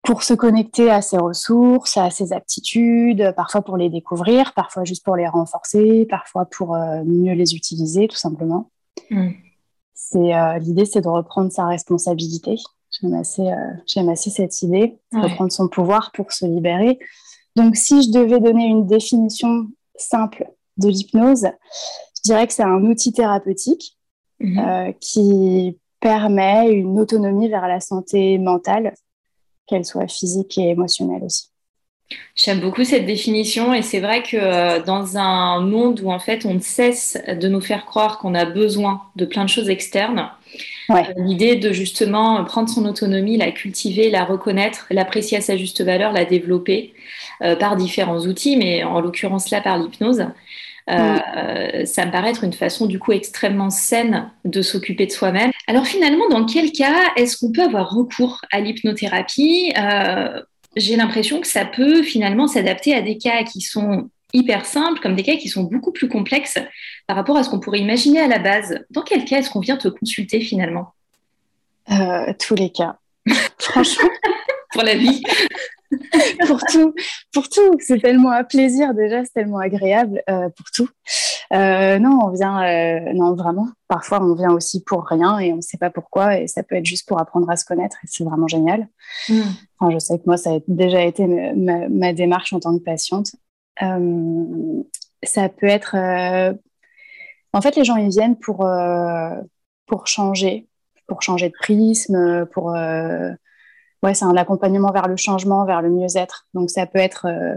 pour 0.02 0.23
se 0.23 0.35
connecter 0.35 0.90
à 0.90 1.02
ses 1.02 1.18
ressources, 1.18 1.97
à 1.97 2.11
ses 2.11 2.33
aptitudes, 2.33 3.33
parfois 3.37 3.62
pour 3.62 3.76
les 3.76 3.88
découvrir, 3.90 4.52
parfois 4.54 4.85
juste 4.85 5.04
pour 5.04 5.16
les 5.16 5.28
renforcer, 5.28 6.06
parfois 6.11 6.47
pour 6.47 6.76
mieux 6.76 7.33
les 7.33 7.54
utiliser, 7.54 8.09
tout 8.09 8.16
simplement. 8.16 8.71
Mm. 9.11 9.30
C'est 9.94 10.59
L'idée, 10.61 10.85
c'est 10.85 11.00
de 11.00 11.09
reprendre 11.09 11.50
sa 11.50 11.66
responsabilité 11.66 12.56
J'aime 12.90 13.14
assez, 13.14 13.50
j'aime 13.87 14.09
assez 14.09 14.30
cette 14.30 14.62
idée, 14.62 14.99
reprendre 15.12 15.50
son 15.50 15.68
pouvoir 15.68 16.12
pour 16.12 16.33
se 16.33 16.44
libérer. 16.44 16.99
Donc, 17.56 17.76
si 17.76 18.02
je 18.02 18.11
devais 18.11 18.40
donner 18.40 18.66
une 18.66 18.87
définition 18.87 19.68
simple 19.96 20.50
de 20.76 20.88
l'hypnose, 20.88 21.46
je 22.16 22.23
dirais 22.25 22.46
que 22.46 22.52
c'est 22.52 22.64
un 22.64 22.82
outil 22.84 23.12
thérapeutique 23.12 23.96
mhm. 24.40 24.94
qui 25.00 25.78
permet 26.00 26.70
une 26.70 26.99
autonomie 26.99 27.49
vers 27.49 27.68
la 27.68 27.80
santé 27.80 28.38
mentale, 28.38 28.94
qu'elle 29.66 29.84
soit 29.84 30.08
physique 30.08 30.58
et 30.58 30.70
émotionnelle 30.70 31.25
aussi. 31.25 31.53
J'aime 32.37 32.59
beaucoup 32.59 32.83
cette 32.83 33.06
définition 33.06 33.73
et 33.73 33.83
c'est 33.83 34.00
vrai 34.00 34.25
que 34.25 34.37
euh, 34.37 34.83
dans 34.83 35.16
un 35.16 35.61
monde 35.61 36.00
où 36.02 36.11
en 36.11 36.18
fait 36.18 36.44
on 36.44 36.54
ne 36.54 36.61
cesse 36.61 37.16
de 37.28 37.47
nous 37.47 37.61
faire 37.61 37.85
croire 37.87 38.18
qu'on 38.18 38.35
a 38.35 38.44
besoin 38.44 39.02
de 39.14 39.25
plein 39.25 39.44
de 39.44 39.49
choses 39.49 39.71
externes, 39.71 40.28
euh, 40.90 40.94
l'idée 41.16 41.54
de 41.54 41.73
justement 41.73 42.44
prendre 42.44 42.68
son 42.68 42.87
autonomie, 42.87 43.37
la 43.37 43.52
cultiver, 43.52 44.11
la 44.11 44.25
reconnaître, 44.25 44.87
l'apprécier 44.90 45.38
à 45.38 45.40
sa 45.40 45.56
juste 45.56 45.80
valeur, 45.83 46.12
la 46.12 46.25
développer 46.25 46.92
euh, 47.42 47.54
par 47.54 47.76
différents 47.76 48.26
outils, 48.26 48.56
mais 48.56 48.83
en 48.83 49.00
l'occurrence 49.00 49.50
là 49.50 49.61
par 49.61 49.78
l'hypnose, 49.78 50.26
ça 50.87 50.94
me 52.04 52.11
paraît 52.11 52.30
être 52.30 52.44
une 52.44 52.52
façon 52.52 52.85
du 52.87 52.99
coup 52.99 53.12
extrêmement 53.12 53.71
saine 53.71 54.28
de 54.44 54.61
s'occuper 54.61 55.06
de 55.06 55.12
soi-même. 55.12 55.50
Alors 55.66 55.87
finalement, 55.87 56.28
dans 56.28 56.44
quel 56.44 56.73
cas 56.73 57.12
est-ce 57.16 57.38
qu'on 57.38 57.52
peut 57.52 57.62
avoir 57.62 57.90
recours 57.90 58.42
à 58.52 58.61
l'hypnothérapie? 58.61 59.73
J'ai 60.76 60.97
l'impression 60.97 61.40
que 61.40 61.47
ça 61.47 61.64
peut 61.64 62.02
finalement 62.02 62.47
s'adapter 62.47 62.95
à 62.95 63.02
des 63.02 63.19
cas 63.19 63.45
qui 63.45 63.61
sont 63.61 64.11
hyper 64.33 64.66
simples, 64.66 65.00
comme 65.00 65.14
des 65.14 65.23
cas 65.23 65.37
qui 65.37 65.49
sont 65.49 65.62
beaucoup 65.62 65.93
plus 65.93 66.09
complexes 66.09 66.59
par 67.07 67.16
rapport 67.16 67.37
à 67.37 67.45
ce 67.45 67.50
qu'on 67.50 67.61
pourrait 67.61 67.78
imaginer 67.78 68.21
à 68.21 68.26
la 68.26 68.38
base. 68.38 68.85
Dans 68.90 69.02
quel 69.02 69.25
cas 69.25 69.38
est-ce 69.38 69.50
qu'on 69.50 69.61
vient 69.61 69.76
te 69.76 69.88
consulter 69.88 70.40
finalement? 70.40 70.95
Euh, 71.90 72.33
Tous 72.38 72.54
les 72.54 72.71
cas. 72.71 72.99
Franchement. 73.59 74.09
Pour 74.73 74.83
la 74.83 74.97
vie. 74.97 75.23
pour 76.47 76.61
tout, 76.71 76.95
pour 77.33 77.49
tout. 77.49 77.76
C'est 77.78 78.00
tellement 78.00 78.33
un 78.33 78.45
plaisir 78.45 78.95
déjà, 78.95 79.25
c'est 79.25 79.33
tellement 79.33 79.59
agréable 79.59 80.23
euh, 80.28 80.49
pour 80.57 80.66
tout. 80.75 80.88
Euh, 81.54 81.99
non, 81.99 82.18
on 82.25 82.30
vient, 82.30 82.62
euh, 82.64 83.12
non 83.14 83.34
vraiment. 83.34 83.68
Parfois, 83.88 84.23
on 84.23 84.34
vient 84.34 84.52
aussi 84.52 84.82
pour 84.82 85.06
rien 85.06 85.38
et 85.38 85.52
on 85.52 85.56
ne 85.56 85.61
sait 85.61 85.78
pas 85.78 85.90
pourquoi 85.90 86.38
et 86.38 86.49
ça 86.49 86.62
peut 86.62 86.75
être 86.75 86.87
juste 86.87 87.06
pour 87.06 87.20
apprendre 87.20 87.49
à 87.49 87.56
se 87.56 87.64
connaître 87.64 87.96
et 88.02 88.06
c'est 88.06 88.25
vraiment 88.25 88.49
génial. 88.49 88.88
Mm. 89.28 89.40
Enfin, 89.78 89.92
je 89.92 89.99
sais 89.99 90.18
que 90.18 90.25
moi, 90.26 90.37
ça 90.37 90.54
a 90.54 90.58
déjà 90.66 91.02
été 91.02 91.26
ma, 91.26 91.88
ma 91.88 92.12
démarche 92.12 92.52
en 92.52 92.61
tant 92.61 92.76
que 92.76 92.82
patiente. 92.82 93.37
ça 93.78 95.49
peut 95.49 95.66
être, 95.66 95.96
en 97.52 97.61
fait, 97.61 97.76
les 97.76 97.84
gens 97.84 97.96
ils 97.96 98.11
viennent 98.11 98.37
pour 98.37 98.66
pour 99.87 100.06
changer, 100.06 100.66
pour 101.06 101.23
changer 101.23 101.49
de 101.50 101.54
prisme, 101.54 102.46
pour 102.52 102.75
ouais, 104.04 104.14
c'est 104.14 104.26
un 104.26 104.37
accompagnement 104.37 104.92
vers 104.92 105.08
le 105.08 105.16
changement, 105.16 105.64
vers 105.64 105.82
le 105.82 105.90
mieux-être. 105.90 106.46
Donc 106.54 106.70
ça 106.70 106.87
peut 106.87 106.99
être 106.99 107.26
euh, 107.26 107.56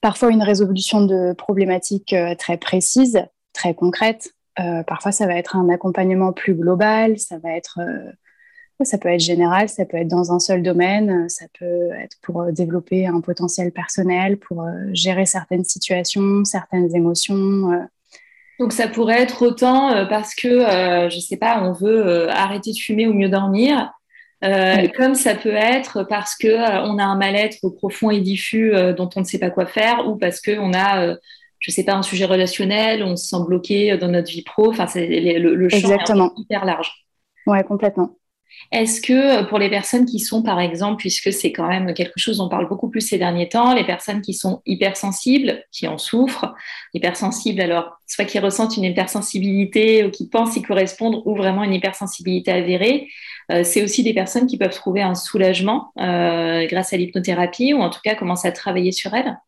parfois 0.00 0.30
une 0.30 0.42
résolution 0.42 1.04
de 1.04 1.32
problématiques 1.32 2.12
euh, 2.12 2.34
très 2.34 2.56
précises, 2.56 3.22
très 3.52 3.74
concrètes. 3.74 4.32
Euh, 4.58 4.82
parfois 4.82 5.12
ça 5.12 5.26
va 5.26 5.36
être 5.36 5.56
un 5.56 5.68
accompagnement 5.68 6.32
plus 6.32 6.54
global, 6.54 7.18
ça 7.18 7.38
va 7.38 7.52
être 7.52 7.78
ça 8.82 8.98
peut 8.98 9.08
être 9.08 9.20
général, 9.20 9.70
ça 9.70 9.86
peut 9.86 9.96
être 9.96 10.08
dans 10.08 10.32
un 10.32 10.38
seul 10.38 10.62
domaine, 10.62 11.28
ça 11.30 11.46
peut 11.58 11.90
être 11.98 12.16
pour 12.20 12.44
développer 12.52 13.06
un 13.06 13.22
potentiel 13.22 13.72
personnel, 13.72 14.38
pour 14.38 14.66
gérer 14.92 15.24
certaines 15.24 15.64
situations, 15.64 16.44
certaines 16.44 16.94
émotions. 16.94 17.86
Donc 18.58 18.72
ça 18.74 18.86
pourrait 18.86 19.22
être 19.22 19.40
autant 19.40 20.06
parce 20.08 20.34
que, 20.34 20.48
je 20.48 21.16
ne 21.16 21.20
sais 21.20 21.38
pas, 21.38 21.62
on 21.62 21.72
veut 21.72 22.28
arrêter 22.28 22.72
de 22.72 22.76
fumer 22.76 23.06
ou 23.06 23.14
mieux 23.14 23.30
dormir, 23.30 23.95
euh, 24.46 24.88
comme 24.96 25.14
ça 25.14 25.34
peut 25.34 25.54
être 25.54 26.04
parce 26.04 26.36
que 26.36 26.46
euh, 26.46 26.82
on 26.84 26.98
a 26.98 27.04
un 27.04 27.16
mal-être 27.16 27.68
profond 27.76 28.10
et 28.10 28.20
diffus 28.20 28.74
euh, 28.74 28.92
dont 28.92 29.10
on 29.16 29.20
ne 29.20 29.24
sait 29.24 29.38
pas 29.38 29.50
quoi 29.50 29.66
faire, 29.66 30.08
ou 30.08 30.16
parce 30.16 30.40
que 30.40 30.58
on 30.58 30.72
a, 30.74 31.16
je 31.58 31.70
sais 31.70 31.84
pas, 31.84 31.94
un 31.94 32.02
sujet 32.02 32.24
relationnel, 32.24 33.02
on 33.02 33.16
se 33.16 33.28
sent 33.28 33.44
bloqué 33.46 33.96
dans 33.98 34.08
notre 34.08 34.30
vie 34.30 34.42
pro. 34.42 34.70
Enfin, 34.70 34.86
c'est 34.86 35.06
le, 35.06 35.54
le 35.54 35.68
champ 35.68 35.76
Exactement. 35.76 36.32
est 36.36 36.40
hyper 36.40 36.64
large. 36.64 36.90
Ouais, 37.46 37.62
complètement. 37.64 38.16
Est-ce 38.72 39.00
que 39.00 39.44
pour 39.44 39.58
les 39.58 39.70
personnes 39.70 40.06
qui 40.06 40.18
sont, 40.18 40.42
par 40.42 40.58
exemple, 40.58 40.96
puisque 40.96 41.32
c'est 41.32 41.52
quand 41.52 41.68
même 41.68 41.94
quelque 41.94 42.18
chose 42.18 42.38
dont 42.38 42.46
on 42.46 42.48
parle 42.48 42.68
beaucoup 42.68 42.88
plus 42.88 43.00
ces 43.00 43.18
derniers 43.18 43.48
temps, 43.48 43.74
les 43.74 43.84
personnes 43.84 44.22
qui 44.22 44.34
sont 44.34 44.60
hypersensibles, 44.66 45.62
qui 45.70 45.86
en 45.86 45.98
souffrent, 45.98 46.52
hypersensibles, 46.92 47.60
alors 47.60 47.96
soit 48.06 48.24
qui 48.24 48.38
ressentent 48.38 48.76
une 48.76 48.84
hypersensibilité 48.84 50.04
ou 50.04 50.10
qui 50.10 50.28
pensent 50.28 50.56
y 50.56 50.62
correspondre, 50.62 51.24
ou 51.26 51.36
vraiment 51.36 51.62
une 51.62 51.74
hypersensibilité 51.74 52.50
avérée, 52.50 53.08
c'est 53.48 53.82
aussi 53.84 54.02
des 54.02 54.14
personnes 54.14 54.46
qui 54.46 54.58
peuvent 54.58 54.74
trouver 54.74 55.02
un 55.02 55.14
soulagement 55.14 55.92
euh, 55.98 56.66
grâce 56.66 56.92
à 56.92 56.96
l'hypnothérapie 56.96 57.74
ou 57.74 57.80
en 57.80 57.90
tout 57.90 58.00
cas 58.02 58.14
commencer 58.14 58.48
à 58.48 58.52
travailler 58.52 58.92
sur 58.92 59.14
elles 59.14 59.38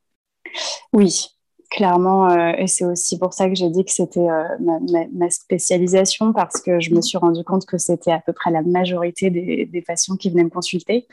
Oui, 0.93 1.26
clairement. 1.71 2.31
Euh, 2.31 2.52
et 2.59 2.69
c'est 2.69 2.85
aussi 2.85 3.19
pour 3.19 3.33
ça 3.33 3.49
que 3.49 3.55
j'ai 3.57 3.71
dit 3.71 3.85
que 3.85 3.90
c'était 3.90 4.26
ma, 4.61 5.31
spécialisation 5.31 6.33
parce 6.33 6.61
que 6.61 6.78
je 6.81 6.95
me 6.95 7.00
suis 7.00 7.19
rendu 7.19 7.43
compte 7.43 7.67
que 7.67 7.78
c'était 7.78 8.12
à 8.12 8.21
peu 8.21 8.33
près 8.33 8.50
la 8.50 8.62
majorité 8.62 9.31
des, 9.31 9.85
patients 9.87 10.17
qui 10.17 10.31
venaient 10.31 10.45
me 10.45 10.50
consulter. 10.50 11.09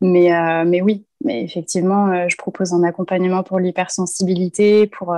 Mais, 0.00 0.30
mais 0.66 0.82
oui, 0.82 1.06
mais 1.24 1.42
effectivement, 1.42 2.28
je 2.28 2.36
propose 2.36 2.74
un 2.74 2.82
accompagnement 2.82 3.42
pour 3.42 3.60
l'hypersensibilité, 3.60 4.86
pour 4.86 5.16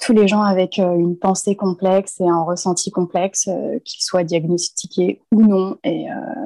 tous 0.00 0.12
les 0.12 0.28
gens 0.28 0.42
avec 0.42 0.78
euh, 0.78 0.94
une 0.96 1.16
pensée 1.16 1.56
complexe 1.56 2.20
et 2.20 2.28
un 2.28 2.42
ressenti 2.42 2.90
complexe, 2.90 3.48
euh, 3.48 3.78
qu'ils 3.84 4.02
soient 4.02 4.24
diagnostiqués 4.24 5.22
ou 5.32 5.42
non. 5.42 5.76
Euh, 5.86 5.90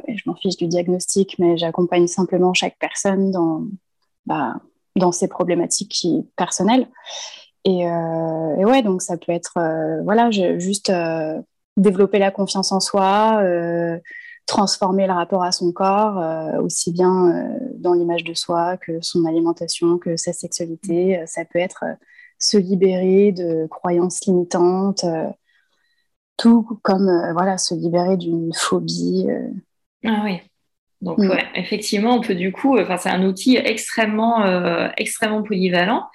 et, 0.07 0.17
je 0.17 0.23
m'en 0.27 0.35
fiche 0.35 0.57
du 0.57 0.67
diagnostic, 0.67 1.39
mais 1.39 1.57
j'accompagne 1.57 2.07
simplement 2.07 2.55
chaque 2.55 2.77
personne 2.79 3.31
dans, 3.31 3.63
bah, 4.27 4.55
dans 4.97 5.13
ses 5.13 5.29
problématiques 5.29 6.07
personnelles. 6.37 6.89
Et, 7.65 7.81
et, 7.81 8.65
ouais, 8.65 8.83
donc 8.83 9.01
ça 9.01 9.17
peut 9.17 9.33
être, 9.33 9.59
voilà, 10.05 10.31
juste 10.31 10.93
développer 11.79 12.19
la 12.19 12.31
confiance 12.31 12.73
en 12.73 12.81
soi, 12.81 13.43
transformer 14.45 15.07
le 15.07 15.15
rapport 15.15 15.43
à 15.43 15.51
son 15.51 15.73
corps, 15.73 16.23
aussi 16.63 16.93
bien 16.93 17.49
dans 17.79 17.95
l'image 17.95 18.23
de 18.23 18.35
soi 18.35 18.77
que 18.77 19.01
son 19.01 19.25
alimentation, 19.25 19.97
que 19.97 20.19
sa 20.19 20.35
sexualité. 20.35 21.23
ça 21.27 21.47
peut 21.47 21.59
être 21.59 21.85
se 22.39 22.57
libérer 22.57 23.33
de 23.33 23.67
croyances 23.69 24.25
limitantes, 24.27 25.05
euh, 25.05 25.29
tout 26.37 26.79
comme 26.83 27.09
euh, 27.09 27.33
voilà, 27.33 27.59
se 27.59 27.75
libérer 27.75 28.17
d'une 28.17 28.53
phobie. 28.55 29.27
Euh. 29.29 29.49
Ah 30.05 30.23
oui. 30.25 30.41
Donc, 31.01 31.19
mm. 31.19 31.31
ouais, 31.31 31.45
effectivement, 31.55 32.17
on 32.17 32.21
peut 32.21 32.35
du 32.35 32.53
coup, 32.53 32.79
enfin, 32.79 32.97
c'est 32.97 33.11
un 33.11 33.25
outil 33.25 33.57
extrêmement, 33.57 34.93
extrêmement 34.97 35.43
polyvalent. 35.43 36.09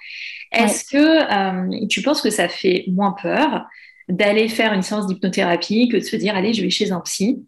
Est-ce 0.50 0.84
que 0.84 1.86
tu 1.86 2.02
penses 2.02 2.22
que 2.22 2.30
ça 2.30 2.48
fait 2.48 2.86
moins 2.88 3.12
peur 3.12 3.66
d'aller 4.08 4.48
faire 4.48 4.72
une 4.72 4.82
séance 4.82 5.06
d'hypnothérapie 5.06 5.88
que 5.88 5.98
de 5.98 6.02
se 6.02 6.16
dire, 6.16 6.34
allez, 6.34 6.54
je 6.54 6.62
vais 6.62 6.70
chez 6.70 6.90
un 6.90 7.00
psy? 7.00 7.46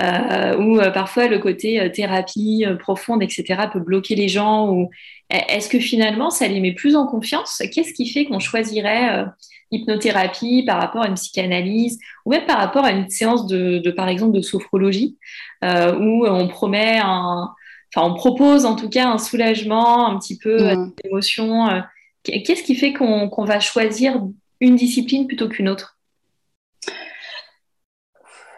Euh, 0.00 0.58
ou 0.58 0.78
parfois 0.92 1.26
le 1.26 1.38
côté 1.38 1.90
thérapie 1.92 2.64
profonde, 2.78 3.22
etc., 3.22 3.62
peut 3.72 3.80
bloquer 3.80 4.14
les 4.14 4.28
gens 4.28 4.70
ou 4.70 4.90
est-ce 5.30 5.68
que 5.68 5.80
finalement, 5.80 6.30
ça 6.30 6.46
les 6.46 6.60
met 6.60 6.72
plus 6.72 6.94
en 6.94 7.06
confiance? 7.06 7.60
Qu'est-ce 7.72 7.92
qui 7.92 8.08
fait 8.08 8.26
qu'on 8.26 8.38
choisirait 8.38 9.18
euh, 9.18 9.24
hypnothérapie 9.72 10.62
par 10.64 10.80
rapport 10.80 11.02
à 11.02 11.08
une 11.08 11.14
psychanalyse 11.14 11.98
ou 12.24 12.30
même 12.30 12.46
par 12.46 12.58
rapport 12.58 12.84
à 12.84 12.92
une 12.92 13.08
séance 13.10 13.46
de, 13.48 13.90
par 13.90 14.08
exemple, 14.08 14.36
de 14.36 14.40
sophrologie 14.40 15.18
euh, 15.64 15.98
où 15.98 16.26
on 16.26 16.46
promet 16.46 17.00
un, 17.02 17.52
enfin, 17.94 18.08
on 18.08 18.14
propose 18.14 18.64
en 18.64 18.76
tout 18.76 18.88
cas 18.88 19.08
un 19.08 19.18
soulagement, 19.18 20.08
un 20.08 20.18
petit 20.18 20.38
peu 20.38 20.60
euh, 20.60 20.86
d'émotion. 21.02 21.68
Euh. 21.68 21.80
Qu'est-ce 22.22 22.62
qui 22.62 22.76
fait 22.76 22.92
qu'on 22.92 23.44
va 23.44 23.60
choisir 23.60 24.20
une 24.60 24.76
discipline 24.76 25.26
plutôt 25.26 25.48
qu'une 25.48 25.68
autre? 25.68 25.95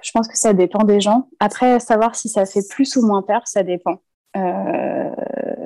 Je 0.02 0.10
pense 0.12 0.28
que 0.28 0.36
ça 0.36 0.52
dépend 0.52 0.84
des 0.84 1.00
gens. 1.00 1.28
Après, 1.40 1.80
savoir 1.80 2.14
si 2.14 2.28
ça 2.28 2.46
fait 2.46 2.66
plus 2.68 2.96
ou 2.96 3.06
moins 3.06 3.22
peur, 3.22 3.42
ça 3.46 3.62
dépend. 3.62 4.00
Euh, 4.36 5.10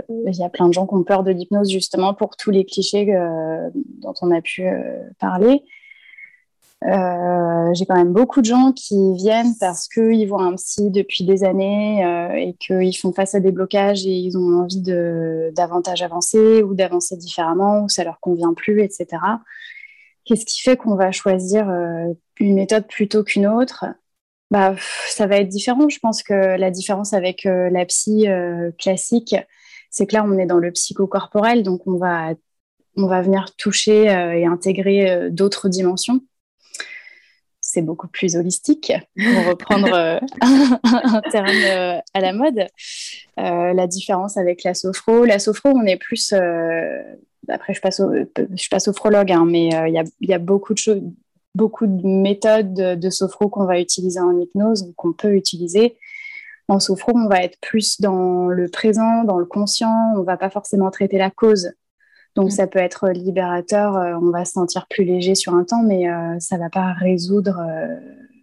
il 0.09 0.37
y 0.37 0.45
a 0.45 0.49
plein 0.49 0.69
de 0.69 0.73
gens 0.73 0.87
qui 0.87 0.95
ont 0.95 1.03
peur 1.03 1.23
de 1.23 1.31
l'hypnose 1.31 1.71
justement 1.71 2.15
pour 2.15 2.37
tous 2.37 2.51
les 2.51 2.65
clichés 2.65 3.15
euh, 3.15 3.71
dont 3.75 4.15
on 4.23 4.31
a 4.31 4.41
pu 4.41 4.67
euh, 4.67 5.03
parler. 5.19 5.63
j'ai 6.83 7.87
quand 7.87 7.97
même 7.97 8.13
beaucoup 8.13 8.41
de 8.41 8.47
gens 8.47 8.73
qui 8.73 9.15
viennent 9.15 9.55
parce 9.61 9.89
qu'ils 9.89 10.29
voient 10.29 10.45
un 10.45 10.55
psy 10.55 10.91
depuis 10.91 11.25
des 11.25 11.45
années 11.45 12.03
et 12.37 12.55
qu'ils 12.55 12.97
font 12.97 13.13
face 13.13 13.35
à 13.35 13.41
des 13.41 13.53
blocages 13.53 14.05
et 14.07 14.11
ils 14.11 14.37
ont 14.37 14.63
envie 14.63 14.81
de 14.81 15.53
davantage 15.55 16.03
avancer 16.03 16.63
ou 16.63 16.75
d'avancer 16.75 17.17
différemment 17.17 17.85
ou 17.85 17.89
ça 17.89 18.05
leur 18.05 18.19
convient 18.21 18.53
plus, 18.55 18.83
etc. 18.83 19.07
Qu'est-ce 20.25 20.45
qui 20.45 20.61
fait 20.61 20.77
qu'on 20.77 20.97
va 20.97 21.13
choisir 21.13 21.69
une 22.41 22.55
méthode 22.55 22.87
plutôt 22.89 23.23
qu'une 23.23 23.47
autre? 23.47 23.85
Bah, 24.53 24.77
ça 25.09 25.27
va 25.27 25.39
être 25.39 25.49
différent. 25.49 25.89
Je 25.89 25.99
pense 25.99 26.23
que 26.23 26.35
la 26.35 26.71
différence 26.71 27.15
avec 27.15 27.47
euh, 27.47 27.71
la 27.71 27.87
psy 27.87 28.29
euh, 28.29 28.71
classique, 28.79 29.35
c'est 29.91 30.07
que 30.07 30.15
là, 30.15 30.25
on 30.27 30.37
est 30.39 30.45
dans 30.45 30.59
le 30.59 30.71
psychocorporel, 30.71 31.63
donc 31.63 31.87
on 31.87 31.97
va, 31.97 32.35
on 32.99 33.07
va 33.07 33.23
venir 33.23 33.57
toucher 33.57 34.11
euh, 34.11 34.35
et 34.35 34.45
intégrer 34.45 35.31
d'autres 35.31 35.71
dimensions. 35.71 36.21
c'est 37.63 37.81
beaucoup 37.81 38.09
plus 38.09 38.37
holistique, 38.37 38.93
pour 39.17 39.47
reprendre 39.47 39.95
un 40.43 41.23
terme 41.31 42.03
à 42.13 42.21
la 42.21 42.35
mode. 42.35 42.67
la 43.39 43.87
différence 43.87 44.37
avec 44.37 44.65
la 44.65 44.75
sophro, 44.75 45.25
la 45.25 45.39
sophro, 45.39 45.71
on 45.71 45.87
est 45.87 45.97
plus. 45.97 46.35
après, 47.49 47.73
je 47.73 47.81
passe, 47.81 48.01
au, 48.01 48.13
je 48.13 48.69
passe 48.69 48.85
sophrologue, 48.85 49.33
hein, 49.33 49.47
mais 49.49 49.69
il 49.69 49.95
y 49.95 49.99
a, 49.99 50.05
y, 50.21 50.35
a, 50.35 50.39
beaucoup 50.39 50.75
de 50.75 50.79
choses, 50.79 51.01
beaucoup 51.55 51.87
de 51.87 52.07
méthodes 52.07 52.75
de 52.75 53.11
sophro 53.11 53.49
qu'on 53.49 53.67
va 53.67 53.81
utiliser 53.81 54.21
en 54.21 54.39
hypnose 54.39 54.83
ou 54.83 54.93
qu'on 54.97 55.13
peut 55.13 55.35
utiliser. 55.35 55.97
En 56.69 56.81
sophro, 56.81 57.13
on 57.15 57.29
va 57.29 57.43
être 57.43 57.59
plus 57.61 58.01
dans 58.01 58.47
le 58.49 58.69
présent, 58.69 59.25
dans 59.25 59.39
le 59.39 59.45
conscient. 59.45 60.15
On 60.17 60.23
va 60.23 60.37
pas 60.37 60.51
forcément 60.51 60.91
traiter 60.91 61.19
la 61.19 61.31
cause. 61.31 61.73
Donc, 62.35 62.49
mm. 62.49 62.51
ça 62.51 62.67
peut 62.67 62.79
être 62.79 63.11
libérateur. 63.11 63.97
Euh, 63.97 64.15
on 64.21 64.31
va 64.31 64.45
se 64.45 64.53
sentir 64.53 64.87
plus 64.89 65.05
léger 65.05 65.35
sur 65.35 65.55
un 65.55 65.65
temps, 65.65 65.83
mais 65.83 66.09
euh, 66.09 66.37
ça 66.39 66.57
va 66.57 66.71
pas 66.71 66.93
résoudre. 66.93 67.61
Euh, 67.61 67.97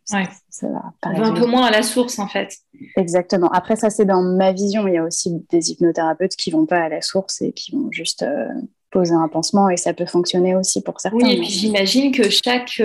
ça, 0.05 0.23
va 0.63 0.93
un 1.03 1.33
peu 1.33 1.45
moins 1.45 1.65
à 1.65 1.71
la 1.71 1.83
source, 1.83 2.19
en 2.19 2.27
fait. 2.27 2.57
Exactement. 2.95 3.49
Après, 3.49 3.75
ça, 3.75 3.89
c'est 3.89 4.05
dans 4.05 4.21
ma 4.21 4.51
vision. 4.53 4.87
Il 4.87 4.95
y 4.95 4.97
a 4.97 5.03
aussi 5.03 5.45
des 5.49 5.71
hypnothérapeutes 5.71 6.35
qui 6.35 6.49
vont 6.49 6.65
pas 6.65 6.81
à 6.81 6.89
la 6.89 7.01
source 7.01 7.41
et 7.41 7.51
qui 7.51 7.75
vont 7.75 7.91
juste 7.91 8.25
poser 8.91 9.13
un 9.13 9.27
pansement 9.27 9.69
et 9.69 9.77
ça 9.77 9.93
peut 9.93 10.05
fonctionner 10.05 10.55
aussi 10.55 10.81
pour 10.81 10.99
certains. 10.99 11.17
Oui, 11.17 11.33
et 11.33 11.37
puis 11.37 11.49
j'imagine 11.49 12.11
que 12.11 12.29
chaque, 12.29 12.81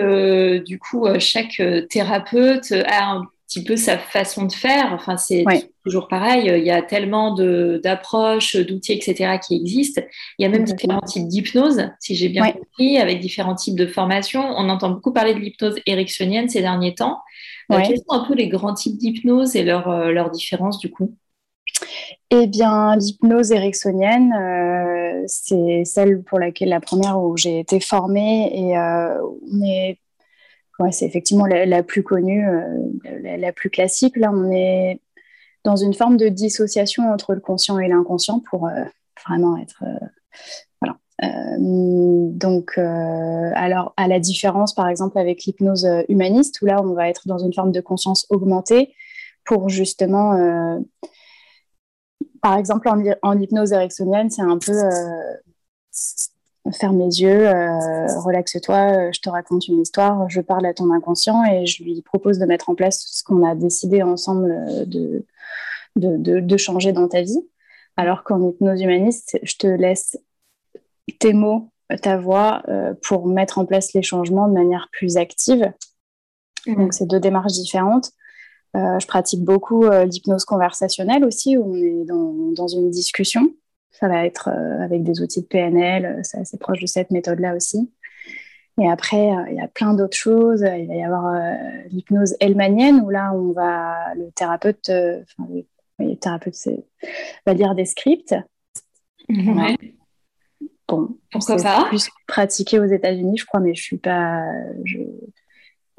du 0.64 0.78
coup, 0.78 1.06
chaque 1.18 1.60
thérapeute 1.88 2.72
a 2.86 3.10
un 3.10 3.24
petit 3.46 3.64
peu 3.64 3.76
sa 3.76 3.98
façon 3.98 4.46
de 4.46 4.52
faire. 4.52 4.92
Enfin, 4.92 5.16
c'est 5.16 5.44
toujours 5.84 6.08
pareil. 6.08 6.50
Il 6.56 6.64
y 6.64 6.70
a 6.70 6.82
tellement 6.82 7.34
d'approches, 7.34 8.56
d'outils, 8.56 8.92
etc., 8.92 9.38
qui 9.46 9.56
existent. 9.56 10.02
Il 10.38 10.42
y 10.42 10.46
a 10.46 10.48
même 10.48 10.64
différents 10.64 11.00
types 11.00 11.28
d'hypnose, 11.28 11.90
si 12.00 12.14
j'ai 12.14 12.28
bien 12.28 12.50
compris, 12.50 12.98
avec 12.98 13.20
différents 13.20 13.54
types 13.54 13.76
de 13.76 13.86
formations. 13.86 14.44
On 14.56 14.68
entend 14.68 14.90
beaucoup 14.90 15.12
parler 15.12 15.34
de 15.34 15.40
l'hypnose 15.40 15.76
ericksonienne 15.86 16.48
ces 16.48 16.60
derniers 16.60 16.94
temps. 16.94 17.20
Euh, 17.72 17.80
quels 17.86 17.98
sont 17.98 18.10
un 18.10 18.24
peu 18.24 18.34
les 18.34 18.48
grands 18.48 18.74
types 18.74 18.98
d'hypnose 18.98 19.56
et 19.56 19.62
leurs 19.62 19.88
leur 20.10 20.26
euh, 20.26 20.30
différences, 20.30 20.78
du 20.78 20.90
coup? 20.90 21.14
Eh 22.30 22.46
bien, 22.46 22.96
l'hypnose 22.96 23.52
ericksonienne, 23.52 24.32
euh, 24.32 25.22
c'est 25.26 25.84
celle 25.84 26.22
pour 26.22 26.38
laquelle 26.38 26.68
la 26.68 26.80
première 26.80 27.20
où 27.20 27.36
j'ai 27.36 27.60
été 27.60 27.80
formée 27.80 28.50
et 28.52 28.78
on 28.78 29.64
est 29.64 29.98
c'est 30.90 31.06
effectivement 31.06 31.46
la, 31.46 31.82
plus 31.82 32.02
connue, 32.02 32.46
euh, 32.48 33.36
la, 33.36 33.52
plus 33.52 33.70
classique. 33.70 34.16
Là, 34.16 34.30
on 34.32 34.50
est 34.50 35.00
dans 35.64 35.76
une 35.76 35.94
forme 35.94 36.16
de 36.16 36.28
dissociation 36.28 37.10
entre 37.12 37.34
le 37.34 37.40
conscient 37.40 37.78
et 37.78 37.88
l'inconscient 37.88 38.40
pour 38.40 38.66
euh, 38.66 38.84
vraiment 39.26 39.56
être. 39.56 39.82
Euh, 39.82 40.06
voilà. 40.80 40.96
donc, 41.58 42.76
alors, 42.76 43.94
à 43.96 44.08
la 44.08 44.18
différence, 44.18 44.74
par 44.74 44.88
exemple, 44.88 45.18
avec 45.18 45.44
l'hypnose 45.44 45.88
humaniste, 46.08 46.60
où 46.60 46.66
là, 46.66 46.82
on 46.82 46.92
va 46.92 47.08
être 47.08 47.28
dans 47.28 47.38
une 47.38 47.54
forme 47.54 47.72
de 47.72 47.80
conscience 47.80 48.26
augmentée 48.30 48.94
pour 49.44 49.68
justement. 49.68 50.82
Par 52.44 52.58
exemple, 52.58 52.90
en, 52.90 53.02
en 53.22 53.40
hypnose 53.40 53.72
ericksonienne, 53.72 54.28
c'est 54.28 54.42
un 54.42 54.58
peu 54.58 54.74
ferme 56.72 56.98
les 56.98 57.20
yeux, 57.20 57.46
euh, 57.46 58.20
relaxe-toi, 58.20 58.76
euh, 58.76 59.12
je 59.12 59.20
te 59.20 59.28
raconte 59.28 59.68
une 59.68 59.80
histoire, 59.80 60.28
je 60.30 60.40
parle 60.40 60.64
à 60.66 60.74
ton 60.74 60.90
inconscient 60.92 61.44
et 61.44 61.66
je 61.66 61.82
lui 61.82 62.00
propose 62.02 62.38
de 62.38 62.46
mettre 62.46 62.70
en 62.70 62.74
place 62.74 63.04
ce 63.06 63.22
qu'on 63.22 63.44
a 63.44 63.54
décidé 63.54 64.02
ensemble 64.02 64.50
euh, 64.50 64.84
de, 64.86 65.26
de, 65.96 66.40
de, 66.40 66.56
changer 66.56 66.92
dans 66.92 67.08
ta 67.08 67.22
vie. 67.22 67.40
Alors 67.96 68.24
qu'en 68.24 68.42
hypnose 68.48 68.80
humaniste, 68.80 69.38
je 69.42 69.56
te 69.56 69.66
laisse 69.66 70.18
tes 71.20 71.32
mots, 71.32 71.70
ta 72.02 72.16
voix 72.16 72.62
pour 73.02 73.28
mettre 73.28 73.58
en 73.58 73.66
place 73.66 73.92
les 73.92 74.02
changements 74.02 74.48
de 74.48 74.52
manière 74.52 74.88
plus 74.90 75.16
active. 75.16 75.72
Mmh. 76.66 76.74
Donc, 76.74 76.92
c'est 76.92 77.06
deux 77.06 77.20
démarches 77.20 77.52
différentes. 77.52 78.10
Je 78.74 79.06
pratique 79.06 79.44
beaucoup 79.44 79.88
l'hypnose 79.88 80.44
conversationnelle 80.44 81.24
aussi, 81.24 81.56
où 81.56 81.74
on 81.74 81.76
est 81.76 82.04
dans, 82.04 82.52
dans 82.52 82.68
une 82.68 82.90
discussion. 82.90 83.50
Ça 83.94 84.08
va 84.08 84.26
être 84.26 84.48
euh, 84.48 84.82
avec 84.82 85.04
des 85.04 85.22
outils 85.22 85.42
de 85.42 85.46
PNL, 85.46 86.04
euh, 86.04 86.20
c'est 86.22 86.38
assez 86.38 86.58
proche 86.58 86.80
de 86.80 86.86
cette 86.86 87.12
méthode-là 87.12 87.54
aussi. 87.54 87.92
Et 88.80 88.90
après, 88.90 89.30
euh, 89.30 89.44
il 89.50 89.56
y 89.56 89.60
a 89.60 89.68
plein 89.68 89.94
d'autres 89.94 90.16
choses. 90.16 90.62
Il 90.62 90.88
va 90.88 90.94
y 90.94 91.04
avoir 91.04 91.32
l'hypnose 91.90 92.34
helmanienne 92.40 93.00
où 93.02 93.10
là, 93.10 93.32
on 93.32 93.52
va, 93.52 94.14
le 94.16 94.32
thérapeute, 94.32 94.90
enfin, 94.90 95.48
le, 96.00 96.16
thérapeute 96.16 96.56
va 97.46 97.54
lire 97.54 97.76
des 97.76 97.84
scripts. 97.84 98.34
Ouais. 99.28 99.76
Bon, 100.88 101.16
pourquoi 101.30 101.56
pas 101.56 101.84
plus 101.84 102.10
pratiqué 102.26 102.80
aux 102.80 102.84
États-Unis, 102.84 103.38
je 103.38 103.46
crois, 103.46 103.60
mais 103.60 103.74
je 103.74 103.82
suis 103.82 103.96
pas. 103.96 104.44
Je... 104.84 104.98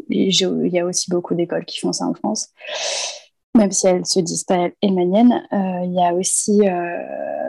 Il 0.10 0.68
y 0.74 0.80
a 0.80 0.86
aussi 0.86 1.10
beaucoup 1.10 1.36
d'écoles 1.36 1.66
qui 1.66 1.80
font 1.80 1.94
ça 1.94 2.06
en 2.06 2.14
France 2.14 2.54
même 3.56 3.72
si 3.72 3.88
elles 3.88 4.06
se 4.06 4.20
disent 4.20 4.44
pas 4.44 4.68
émaniennes, 4.82 5.42
euh, 5.54 5.82
il 5.84 5.94
y 5.94 6.06
a 6.06 6.14
aussi 6.14 6.68
euh, 6.68 6.98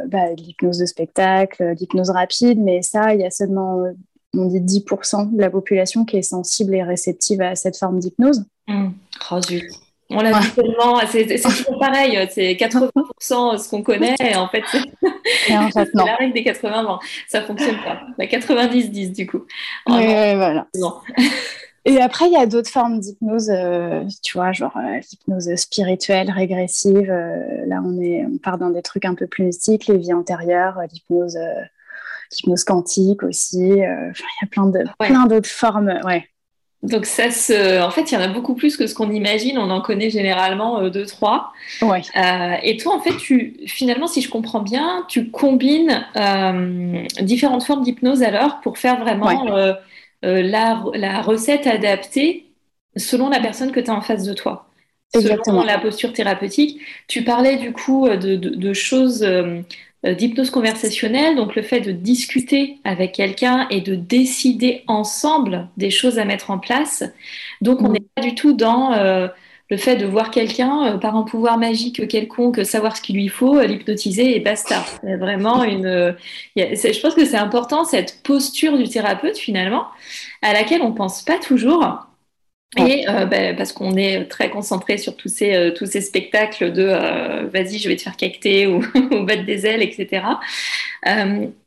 bah, 0.06 0.32
l'hypnose 0.36 0.78
de 0.78 0.86
spectacle, 0.86 1.74
l'hypnose 1.78 2.10
rapide, 2.10 2.58
mais 2.60 2.82
ça, 2.82 3.12
il 3.12 3.20
y 3.20 3.24
a 3.24 3.30
seulement, 3.30 3.82
on 4.34 4.46
dit 4.46 4.60
10% 4.60 5.34
de 5.34 5.40
la 5.40 5.50
population 5.50 6.04
qui 6.04 6.16
est 6.16 6.22
sensible 6.22 6.74
et 6.74 6.82
réceptive 6.82 7.42
à 7.42 7.56
cette 7.56 7.76
forme 7.76 7.98
d'hypnose. 7.98 8.44
Mmh. 8.68 8.88
Oh, 9.32 9.40
On 10.10 10.20
l'a 10.20 10.38
vu 10.38 10.50
tellement, 10.52 11.00
c'est 11.10 11.26
toujours 11.42 11.78
pareil, 11.78 12.16
c'est 12.30 12.52
80% 12.52 13.58
ce 13.58 13.68
qu'on 13.68 13.82
connaît, 13.82 14.14
et 14.20 14.36
en 14.36 14.48
fait, 14.48 14.62
c'est 14.70 15.56
en 15.56 15.70
fait, 15.70 15.88
la 15.94 16.14
règle 16.14 16.34
des 16.34 16.44
80, 16.44 16.84
bon, 16.84 16.98
ça 17.26 17.42
fonctionne 17.42 17.78
pas. 17.84 18.02
La 18.16 18.26
90-10 18.26 19.12
du 19.12 19.26
coup. 19.26 19.42
oui, 19.88 20.34
voilà. 20.36 20.68
Et 21.88 22.00
après, 22.00 22.26
il 22.26 22.32
y 22.32 22.36
a 22.36 22.46
d'autres 22.46 22.68
formes 22.68 22.98
d'hypnose, 22.98 23.48
euh, 23.48 24.02
tu 24.20 24.36
vois, 24.36 24.50
genre 24.50 24.76
euh, 24.76 24.98
l'hypnose 25.08 25.54
spirituelle, 25.54 26.32
régressive. 26.32 27.08
Euh, 27.08 27.64
là, 27.66 27.80
on, 27.84 28.00
est, 28.00 28.26
on 28.26 28.38
part 28.38 28.58
dans 28.58 28.70
des 28.70 28.82
trucs 28.82 29.04
un 29.04 29.14
peu 29.14 29.28
plus 29.28 29.44
mystiques, 29.44 29.86
les 29.86 29.96
vies 29.96 30.12
antérieures, 30.12 30.80
l'hypnose, 30.92 31.38
l'hypnose 32.32 32.64
quantique 32.64 33.22
aussi. 33.22 33.68
il 33.68 33.76
y 33.76 33.84
a 33.84 34.46
plein, 34.50 34.66
de, 34.66 34.80
plein 34.98 35.26
d'autres 35.26 35.48
formes. 35.48 36.00
Ouais. 36.04 36.24
Donc 36.82 37.06
ça 37.06 37.30
se... 37.30 37.80
en 37.80 37.90
fait, 37.90 38.10
il 38.10 38.14
y 38.14 38.16
en 38.16 38.20
a 38.20 38.28
beaucoup 38.28 38.56
plus 38.56 38.76
que 38.76 38.88
ce 38.88 38.94
qu'on 38.94 39.12
imagine. 39.12 39.56
On 39.56 39.70
en 39.70 39.80
connaît 39.80 40.10
généralement 40.10 40.88
deux, 40.88 41.06
trois. 41.06 41.52
Ouais. 41.82 42.02
et 42.64 42.76
toi, 42.78 42.96
en 42.96 43.00
fait, 43.00 43.16
tu 43.16 43.58
finalement, 43.66 44.08
si 44.08 44.22
je 44.22 44.28
comprends 44.28 44.60
bien, 44.60 45.04
tu 45.08 45.30
combines 45.30 46.04
différentes 47.22 47.62
formes 47.62 47.84
d'hypnose 47.84 48.24
alors 48.24 48.60
pour 48.60 48.76
faire 48.76 48.98
vraiment 48.98 49.76
euh, 50.24 50.42
la, 50.42 51.22
recette 51.22 51.66
adaptée 51.66 52.46
selon 52.96 53.28
la 53.28 53.40
personne 53.40 53.72
que 53.72 53.80
tu 53.80 53.90
as 53.90 53.94
en 53.94 54.00
face 54.00 54.24
de 54.24 54.32
toi. 54.32 54.68
Exactement. 55.14 55.60
Selon 55.60 55.64
la 55.64 55.78
posture 55.78 56.12
thérapeutique. 56.12 56.80
Tu 57.08 57.22
parlais 57.22 57.56
du 57.56 57.72
coup 57.72 58.06
euh, 58.06 58.16
de, 58.16 58.72
choses 58.72 59.22
euh, 59.22 59.62
d'hypnose 60.04 60.50
conversationnelle, 60.50 61.36
donc 61.36 61.54
le 61.54 61.62
fait 61.62 61.80
de 61.80 61.92
discuter 61.92 62.78
avec 62.84 63.12
quelqu'un 63.12 63.66
et 63.70 63.80
de 63.80 63.94
décider 63.94 64.84
ensemble 64.86 65.68
des 65.76 65.90
choses 65.90 66.18
à 66.18 66.24
mettre 66.24 66.50
en 66.50 66.58
place. 66.58 67.04
Donc 67.60 67.82
on 67.82 67.88
mm. 67.88 67.92
n'est 67.92 68.04
pas 68.14 68.22
du 68.22 68.34
tout 68.34 68.52
dans 68.52 68.92
le 69.68 69.76
fait 69.76 69.96
de 69.96 70.06
voir 70.06 70.30
quelqu'un 70.30 70.86
euh, 70.86 70.98
par 70.98 71.16
un 71.16 71.22
pouvoir 71.22 71.58
magique 71.58 72.06
quelconque, 72.08 72.64
savoir 72.64 72.96
ce 72.96 73.02
qu'il 73.02 73.16
lui 73.16 73.28
faut, 73.28 73.56
euh, 73.56 73.66
l'hypnotiser 73.66 74.36
et 74.36 74.40
basta. 74.40 74.84
C'est 75.02 75.16
vraiment 75.16 75.64
une. 75.64 75.86
Euh, 75.86 76.12
je 76.56 77.00
pense 77.00 77.14
que 77.14 77.24
c'est 77.24 77.36
important 77.36 77.84
cette 77.84 78.22
posture 78.22 78.78
du 78.78 78.88
thérapeute 78.88 79.36
finalement, 79.36 79.86
à 80.42 80.52
laquelle 80.52 80.82
on 80.82 80.92
pense 80.92 81.22
pas 81.22 81.38
toujours. 81.38 82.06
Et 82.78 83.06
ben, 83.06 83.56
parce 83.56 83.72
qu'on 83.72 83.96
est 83.96 84.26
très 84.26 84.50
concentré 84.50 84.98
sur 84.98 85.16
tous 85.16 85.30
ces, 85.30 85.72
tous 85.74 85.86
ces 85.86 86.02
spectacles 86.02 86.72
de 86.72 86.84
vas-y, 87.50 87.78
je 87.78 87.88
vais 87.88 87.96
te 87.96 88.02
faire 88.02 88.16
cacter 88.18 88.66
ou, 88.66 88.82
ou 89.12 89.24
battre 89.24 89.46
des 89.46 89.64
ailes, 89.64 89.82
etc. 89.82 90.26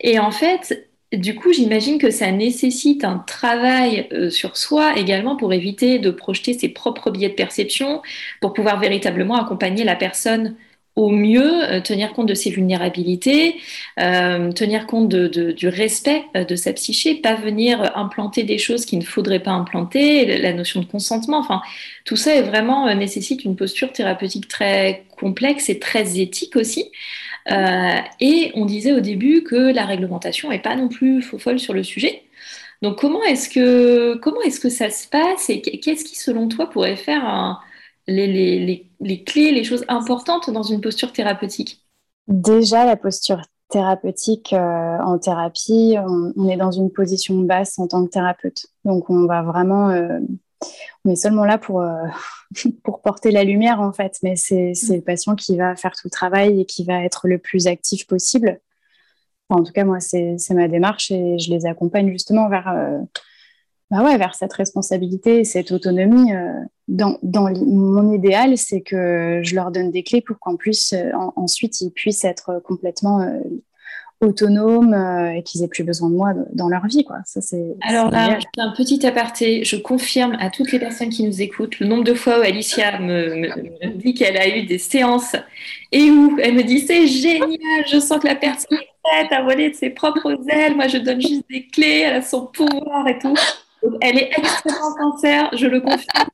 et 0.01 0.19
en 0.19 0.29
fait, 0.29 0.88
du 1.11 1.33
coup, 1.35 1.51
j'imagine 1.51 1.97
que 1.97 2.11
ça 2.11 2.31
nécessite 2.31 3.03
un 3.03 3.17
travail 3.17 4.07
euh, 4.13 4.29
sur 4.29 4.57
soi 4.57 4.95
également 4.97 5.35
pour 5.35 5.53
éviter 5.53 5.97
de 5.97 6.11
projeter 6.11 6.53
ses 6.53 6.69
propres 6.69 7.09
biais 7.09 7.29
de 7.29 7.33
perception, 7.33 8.01
pour 8.41 8.53
pouvoir 8.53 8.79
véritablement 8.79 9.35
accompagner 9.35 9.83
la 9.83 9.95
personne 9.95 10.55
au 10.95 11.09
mieux, 11.09 11.63
euh, 11.63 11.81
tenir 11.81 12.13
compte 12.13 12.27
de 12.27 12.33
ses 12.35 12.51
vulnérabilités, 12.51 13.55
euh, 13.99 14.51
tenir 14.51 14.85
compte 14.85 15.09
du 15.09 15.67
respect 15.67 16.25
de 16.35 16.55
sa 16.55 16.73
psyché, 16.73 17.15
pas 17.15 17.35
venir 17.35 17.91
implanter 17.97 18.43
des 18.43 18.57
choses 18.59 18.85
qu'il 18.85 18.99
ne 18.99 19.03
faudrait 19.03 19.39
pas 19.39 19.51
implanter, 19.51 20.37
la 20.37 20.53
notion 20.53 20.81
de 20.81 20.85
consentement. 20.85 21.39
Enfin, 21.39 21.61
tout 22.05 22.17
ça 22.17 22.35
est 22.35 22.41
vraiment 22.43 22.93
nécessite 22.93 23.45
une 23.45 23.55
posture 23.55 23.93
thérapeutique 23.93 24.47
très 24.47 25.05
complexe 25.17 25.69
et 25.69 25.79
très 25.79 26.19
éthique 26.19 26.55
aussi. 26.55 26.91
Euh, 27.51 27.99
et 28.19 28.51
on 28.55 28.65
disait 28.65 28.93
au 28.93 28.99
début 28.99 29.43
que 29.43 29.55
la 29.55 29.85
réglementation 29.85 30.49
n'est 30.49 30.61
pas 30.61 30.75
non 30.75 30.87
plus 30.87 31.21
faux 31.21 31.39
folle 31.39 31.59
sur 31.59 31.73
le 31.73 31.83
sujet. 31.83 32.23
Donc 32.81 32.99
comment 32.99 33.23
est-ce 33.23 33.49
que, 33.49 34.15
comment 34.17 34.41
est-ce 34.41 34.59
que 34.59 34.69
ça 34.69 34.89
se 34.89 35.07
passe 35.07 35.49
et 35.49 35.61
qu'est-ce 35.61 36.05
qui, 36.05 36.15
selon 36.17 36.47
toi, 36.47 36.69
pourrait 36.69 36.95
faire 36.95 37.61
les, 38.07 38.27
les, 38.27 38.89
les, 38.99 39.23
clés, 39.23 39.51
les 39.51 39.63
choses 39.63 39.85
importantes 39.87 40.49
dans 40.49 40.63
une 40.63 40.81
posture 40.81 41.11
thérapeutique? 41.11 41.83
Déjà, 42.27 42.85
la 42.85 42.95
posture 42.95 43.41
thérapeutique 43.69 44.53
euh, 44.53 44.97
en 44.99 45.17
thérapie, 45.19 45.95
on, 45.97 46.49
est 46.49 46.57
dans 46.57 46.71
une 46.71 46.91
position 46.91 47.39
basse 47.39 47.79
en 47.79 47.87
tant 47.87 48.05
que 48.05 48.09
thérapeute. 48.09 48.67
Donc 48.83 49.09
on 49.09 49.25
va 49.25 49.43
vraiment, 49.43 49.89
euh, 49.89 50.19
on 51.05 51.11
est 51.11 51.15
seulement 51.15 51.45
là 51.45 51.57
pour, 51.57 51.81
euh, 51.81 52.05
pour 52.83 53.01
porter 53.01 53.31
la 53.31 53.43
lumière 53.43 53.81
en 53.81 53.93
fait. 53.93 54.17
Mais 54.23 54.35
c'est 54.35 54.73
le 54.89 55.01
patient 55.01 55.35
qui 55.35 55.57
va 55.57 55.75
faire 55.75 55.93
tout 55.93 56.07
le 56.07 56.11
travail 56.11 56.61
et 56.61 56.65
qui 56.65 56.83
va 56.83 57.03
être 57.03 57.27
le 57.27 57.37
plus 57.37 57.67
actif 57.67 58.07
possible. 58.07 58.59
en 59.49 59.63
tout 59.63 59.73
cas, 59.73 59.83
moi, 59.83 59.99
c'est 59.99 60.37
ma 60.51 60.67
démarche 60.67 61.11
et 61.11 61.39
je 61.39 61.51
les 61.51 61.65
accompagne 61.65 62.11
justement 62.11 62.49
vers, 62.49 62.69
euh, 62.69 62.99
bah 63.89 64.03
ouais, 64.03 64.17
vers 64.17 64.35
cette 64.35 64.53
responsabilité, 64.53 65.43
cette 65.43 65.71
autonomie. 65.71 66.33
Euh, 66.33 66.53
dans, 66.87 67.17
dans 67.23 67.49
mon 67.51 68.11
idéal, 68.13 68.57
c'est 68.57 68.81
que 68.81 69.41
je 69.43 69.55
leur 69.55 69.71
donne 69.71 69.91
des 69.91 70.03
clés 70.03 70.21
pour 70.21 70.39
qu'en 70.39 70.55
plus, 70.55 70.93
ensuite, 71.35 71.81
ils 71.81 71.91
puissent 71.91 72.25
être 72.25 72.61
complètement 72.63 73.21
autonomes 74.21 74.93
euh, 74.93 75.31
et 75.31 75.43
qu'ils 75.43 75.63
aient 75.63 75.67
plus 75.67 75.83
besoin 75.83 76.09
de 76.09 76.15
moi 76.15 76.33
dans 76.53 76.67
leur 76.67 76.85
vie. 76.87 77.03
Quoi. 77.03 77.17
Ça, 77.25 77.41
c'est, 77.41 77.75
Alors 77.81 78.11
là, 78.11 78.37
un 78.57 78.71
petit 78.71 79.05
aparté, 79.05 79.63
je 79.63 79.77
confirme 79.77 80.35
à 80.39 80.49
toutes 80.49 80.71
les 80.71 80.79
personnes 80.79 81.09
qui 81.09 81.23
nous 81.23 81.41
écoutent 81.41 81.79
le 81.79 81.87
nombre 81.87 82.03
de 82.03 82.13
fois 82.13 82.39
où 82.39 82.41
Alicia 82.41 82.99
me, 82.99 83.95
dit 83.95 84.13
qu'elle 84.13 84.37
a 84.37 84.47
eu 84.47 84.63
des 84.63 84.77
séances 84.77 85.35
et 85.91 86.09
où 86.09 86.37
elle 86.41 86.53
me 86.53 86.63
dit 86.63 86.79
c'est 86.79 87.07
génial, 87.07 87.85
je 87.89 87.99
sens 87.99 88.19
que 88.19 88.27
la 88.27 88.35
personne 88.35 88.77
est 88.77 88.89
prête 89.03 89.31
à 89.31 89.41
voler 89.43 89.69
de 89.69 89.75
ses 89.75 89.89
propres 89.89 90.37
ailes, 90.49 90.75
moi 90.75 90.87
je 90.87 90.97
donne 90.97 91.21
juste 91.21 91.45
des 91.49 91.65
clés, 91.67 92.03
elle 92.05 92.15
a 92.15 92.21
son 92.21 92.45
pouvoir 92.47 93.07
et 93.07 93.17
tout. 93.19 93.35
elle 94.01 94.17
est 94.17 94.29
extrêmement 94.37 94.95
sincère, 94.97 95.49
je 95.53 95.67
le 95.67 95.79
confirme 95.79 96.27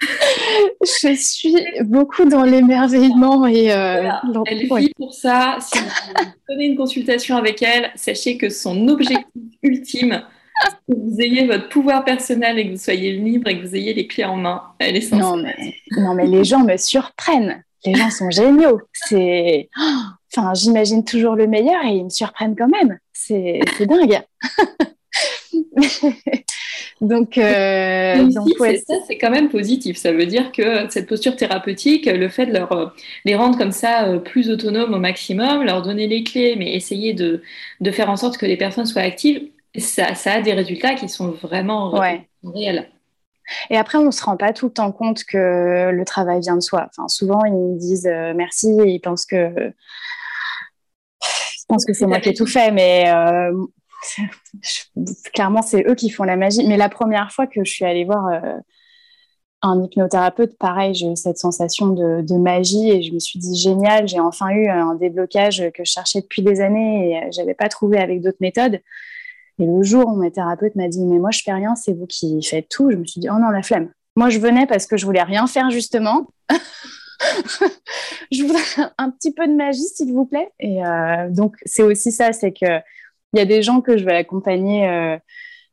je 0.00 1.14
suis 1.14 1.56
beaucoup 1.82 2.24
dans 2.24 2.44
l'émerveillement 2.44 3.46
et 3.46 3.72
euh, 3.72 4.08
elle 4.46 4.58
vit 4.58 4.92
pour 4.96 5.12
ça. 5.12 5.58
Si 5.60 5.78
vous 5.78 6.24
prenez 6.46 6.66
une 6.66 6.76
consultation 6.76 7.36
avec 7.36 7.62
elle, 7.62 7.90
sachez 7.94 8.36
que 8.38 8.48
son 8.48 8.88
objectif 8.88 9.24
ultime, 9.62 10.22
c'est 10.64 10.94
que 10.94 10.98
vous 10.98 11.20
ayez 11.20 11.46
votre 11.46 11.68
pouvoir 11.68 12.04
personnel 12.04 12.58
et 12.58 12.66
que 12.66 12.72
vous 12.72 12.82
soyez 12.82 13.12
libre 13.12 13.48
et 13.48 13.60
que 13.60 13.66
vous 13.66 13.76
ayez 13.76 13.94
les 13.94 14.06
clés 14.06 14.24
en 14.24 14.36
main. 14.36 14.62
Elle 14.78 14.96
est 14.96 15.12
non 15.12 15.36
mais, 15.36 15.56
non 15.96 16.14
mais 16.14 16.26
les 16.26 16.44
gens 16.44 16.60
me 16.60 16.76
surprennent. 16.76 17.62
Les 17.84 17.94
gens 17.94 18.10
sont 18.10 18.30
géniaux. 18.30 18.80
C'est, 18.92 19.70
enfin, 20.34 20.52
j'imagine 20.54 21.04
toujours 21.04 21.34
le 21.34 21.46
meilleur 21.46 21.82
et 21.84 21.96
ils 21.96 22.04
me 22.04 22.10
surprennent 22.10 22.54
quand 22.56 22.68
même. 22.68 22.98
C'est 23.12 23.60
dingue. 23.80 24.22
Donc, 27.00 27.38
euh, 27.38 28.30
ça, 28.30 28.94
c'est 29.06 29.18
quand 29.18 29.30
même 29.30 29.48
positif. 29.48 29.96
Ça 29.96 30.12
veut 30.12 30.26
dire 30.26 30.52
que 30.52 30.88
cette 30.90 31.08
posture 31.08 31.36
thérapeutique, 31.36 32.06
le 32.06 32.28
fait 32.28 32.46
de 32.46 32.52
leur, 32.52 32.72
euh, 32.72 32.86
les 33.24 33.34
rendre 33.34 33.56
comme 33.56 33.72
ça 33.72 34.06
euh, 34.06 34.18
plus 34.18 34.50
autonomes 34.50 34.94
au 34.94 34.98
maximum, 34.98 35.62
leur 35.64 35.82
donner 35.82 36.06
les 36.06 36.24
clés, 36.24 36.56
mais 36.58 36.74
essayer 36.74 37.14
de, 37.14 37.42
de 37.80 37.90
faire 37.90 38.10
en 38.10 38.16
sorte 38.16 38.36
que 38.36 38.46
les 38.46 38.56
personnes 38.56 38.86
soient 38.86 39.02
actives, 39.02 39.48
ça, 39.78 40.14
ça 40.14 40.34
a 40.34 40.40
des 40.40 40.52
résultats 40.52 40.94
qui 40.94 41.08
sont 41.08 41.30
vraiment 41.30 41.90
réels. 42.42 42.88
Et 43.68 43.76
après, 43.76 43.98
on 43.98 44.06
ne 44.06 44.10
se 44.10 44.22
rend 44.22 44.36
pas 44.36 44.52
tout 44.52 44.66
le 44.66 44.72
temps 44.72 44.92
compte 44.92 45.24
que 45.24 45.90
le 45.90 46.04
travail 46.04 46.40
vient 46.40 46.56
de 46.56 46.60
soi. 46.60 46.88
Enfin, 46.88 47.08
souvent, 47.08 47.44
ils 47.44 47.78
disent 47.78 48.10
merci 48.36 48.68
et 48.84 48.90
ils 48.90 49.00
pensent 49.00 49.26
que, 49.26 49.72
ils 51.20 51.66
pensent 51.66 51.84
que 51.84 51.92
c'est 51.92 52.06
moi 52.06 52.20
qui 52.20 52.28
ai 52.28 52.34
tout 52.34 52.46
fait. 52.46 52.70
Mais 52.70 53.10
clairement, 55.34 55.62
c'est 55.62 55.84
eux 55.88 55.94
qui 55.94 56.10
font 56.10 56.24
la 56.24 56.36
magie. 56.36 56.66
Mais 56.66 56.76
la 56.76 56.88
première 56.88 57.32
fois 57.32 57.46
que 57.46 57.64
je 57.64 57.70
suis 57.70 57.84
allée 57.84 58.04
voir 58.04 58.26
euh, 58.28 58.58
un 59.62 59.82
hypnothérapeute, 59.82 60.56
pareil, 60.58 60.94
j'ai 60.94 61.06
eu 61.06 61.16
cette 61.16 61.38
sensation 61.38 61.88
de, 61.88 62.38
magie 62.38 62.90
et 62.90 63.02
je 63.02 63.12
me 63.12 63.18
suis 63.18 63.38
dit 63.38 63.56
génial, 63.56 64.08
j'ai 64.08 64.20
enfin 64.20 64.48
eu 64.50 64.68
un 64.68 64.94
déblocage 64.94 65.70
que 65.74 65.84
je 65.84 65.90
cherchais 65.90 66.20
depuis 66.20 66.42
des 66.42 66.60
années 66.60 67.12
et 67.12 67.32
j'avais 67.32 67.54
pas 67.54 67.68
trouvé 67.68 67.98
avec 67.98 68.22
d'autres 68.22 68.38
méthodes. 68.40 68.80
Et 69.58 69.66
le 69.66 69.82
jour 69.82 70.06
où 70.06 70.16
mon 70.16 70.30
thérapeute 70.30 70.74
m'a 70.76 70.88
dit 70.88 71.04
mais 71.04 71.18
moi 71.18 71.30
je 71.30 71.42
fais 71.44 71.52
rien, 71.52 71.74
c'est 71.74 71.92
vous 71.92 72.06
qui 72.06 72.42
faites 72.42 72.68
tout, 72.70 72.90
je 72.90 72.96
me 72.96 73.04
suis 73.04 73.20
dit 73.20 73.28
oh 73.30 73.38
non 73.38 73.50
la 73.50 73.62
flemme. 73.62 73.90
Moi 74.16 74.30
je 74.30 74.38
venais 74.38 74.66
parce 74.66 74.86
que 74.86 74.96
je 74.96 75.04
voulais 75.04 75.22
rien 75.22 75.46
faire 75.46 75.70
justement. 75.70 76.26
je 78.32 78.42
voudrais 78.42 78.90
un 78.96 79.10
petit 79.10 79.32
peu 79.34 79.46
de 79.46 79.52
magie 79.52 79.84
s'il 79.94 80.14
vous 80.14 80.24
plaît. 80.24 80.50
Et 80.58 80.84
euh, 80.84 81.28
donc 81.28 81.56
c'est 81.66 81.82
aussi 81.82 82.10
ça, 82.10 82.32
c'est 82.32 82.52
que 82.52 82.80
il 83.32 83.38
y 83.38 83.42
a 83.42 83.44
des 83.44 83.62
gens 83.62 83.80
que 83.80 83.96
je 83.96 84.04
vais 84.04 84.14
accompagner 84.14 84.88
euh, 84.88 85.18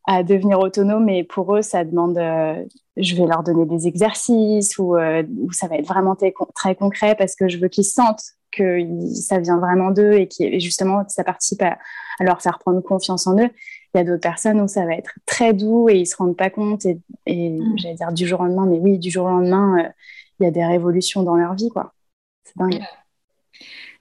à 0.05 0.23
devenir 0.23 0.59
autonomes 0.59 1.09
et 1.09 1.23
pour 1.23 1.55
eux, 1.55 1.61
ça 1.61 1.83
demande, 1.83 2.17
euh, 2.17 2.63
je 2.95 3.15
vais 3.15 3.25
leur 3.25 3.43
donner 3.43 3.65
des 3.65 3.87
exercices 3.87 4.77
ou, 4.77 4.95
euh, 4.95 5.23
ça 5.51 5.67
va 5.67 5.77
être 5.77 5.87
vraiment 5.87 6.15
très 6.15 6.75
concret 6.75 7.15
parce 7.15 7.35
que 7.35 7.47
je 7.47 7.57
veux 7.57 7.67
qu'ils 7.67 7.85
sentent 7.85 8.23
que 8.51 8.79
ça 9.13 9.39
vient 9.39 9.57
vraiment 9.57 9.91
d'eux 9.91 10.13
et, 10.13 10.27
qui, 10.27 10.59
justement 10.59 11.03
ça 11.09 11.23
participe 11.23 11.61
à, 11.61 11.77
leur 12.19 12.41
faire 12.41 12.57
prendre 12.59 12.81
confiance 12.81 13.27
en 13.27 13.37
eux. 13.37 13.49
Il 13.93 13.97
y 13.97 13.99
a 13.99 14.03
d'autres 14.03 14.21
personnes 14.21 14.61
où 14.61 14.67
ça 14.67 14.85
va 14.85 14.93
être 14.93 15.11
très 15.25 15.53
doux 15.53 15.89
et 15.89 15.97
ils 15.97 16.07
se 16.07 16.15
rendent 16.15 16.37
pas 16.37 16.49
compte 16.49 16.85
et, 16.85 16.99
mm. 17.27 17.77
j'allais 17.77 17.95
dire 17.95 18.11
du 18.11 18.25
jour 18.25 18.39
au 18.39 18.45
lendemain, 18.45 18.65
mais 18.65 18.79
oui, 18.79 18.97
du 18.97 19.11
jour 19.11 19.25
au 19.25 19.29
lendemain, 19.29 19.91
il 20.39 20.43
y 20.43 20.47
a 20.47 20.51
des 20.51 20.65
révolutions 20.65 21.23
dans 21.23 21.35
leur 21.35 21.53
vie, 21.55 21.69
quoi. 21.69 21.93
C'est 22.43 22.57
dingue. 22.57 22.81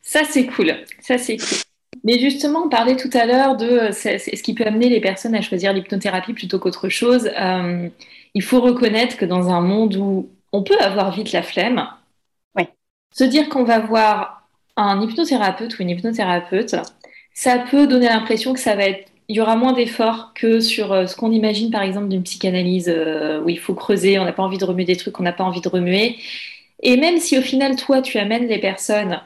Ça, 0.03 0.23
c'est 0.25 0.47
cool. 0.47 0.73
Ça, 1.01 1.19
c'est 1.19 1.37
cool. 1.37 1.65
Mais 2.07 2.21
justement, 2.21 2.62
on 2.66 2.69
parlait 2.69 2.95
tout 2.95 3.11
à 3.14 3.27
l'heure 3.27 3.57
de 3.57 3.66
euh, 3.66 3.92
ce 3.92 4.42
qui 4.42 4.55
peut 4.55 4.64
amener 4.64 4.88
les 4.88 5.01
personnes 5.01 5.35
à 5.35 5.42
choisir 5.42 5.73
l'hypnothérapie 5.73 6.35
plutôt 6.35 6.61
qu'autre 6.61 6.88
chose. 6.88 7.29
Euh, 7.37 7.88
il 8.35 8.42
faut 8.42 8.61
reconnaître 8.61 9.16
que 9.16 9.25
dans 9.25 9.49
un 9.51 9.61
monde 9.61 9.97
où 9.97 10.31
on 10.53 10.62
peut 10.62 10.79
avoir 10.79 11.11
vite 11.11 11.33
la 11.33 11.42
flemme, 11.42 11.88
se 13.12 13.25
dire 13.25 13.49
qu'on 13.49 13.64
va 13.64 13.79
voir 13.79 14.47
un 14.77 15.01
hypnothérapeute 15.01 15.79
ou 15.79 15.83
une 15.83 15.88
hypnothérapeute, 15.90 16.77
ça 17.33 17.59
peut 17.59 17.87
donner 17.87 18.09
l'impression 18.09 18.53
que 18.53 18.61
ça 18.61 18.77
va 18.77 18.85
être 18.85 19.11
il 19.29 19.37
y 19.37 19.40
aura 19.40 19.57
moins 19.57 19.73
d'efforts 19.73 20.33
que 20.35 20.61
sur 20.61 20.92
euh, 20.92 21.07
ce 21.07 21.16
qu'on 21.16 21.33
imagine 21.33 21.71
par 21.73 21.83
exemple 21.83 22.09
d'une 22.09 22.23
psychanalyse 22.23 22.88
où 23.45 23.49
il 23.49 23.59
faut 23.59 23.75
creuser, 23.75 24.21
on 24.21 24.25
n'a 24.25 24.33
pas 24.33 24.45
envie 24.45 24.59
de 24.59 24.64
remuer 24.64 24.85
des 24.85 24.97
trucs 24.97 25.14
qu'on 25.14 25.25
n'a 25.25 25.33
pas 25.33 25.45
envie 25.45 25.61
de 25.61 25.69
remuer. 25.69 26.19
Et 26.83 26.97
même 26.97 27.19
si 27.19 27.37
au 27.38 27.42
final, 27.42 27.75
toi, 27.75 28.03
tu 28.03 28.19
amènes 28.19 28.47
les 28.47 28.59
personnes 28.59 29.21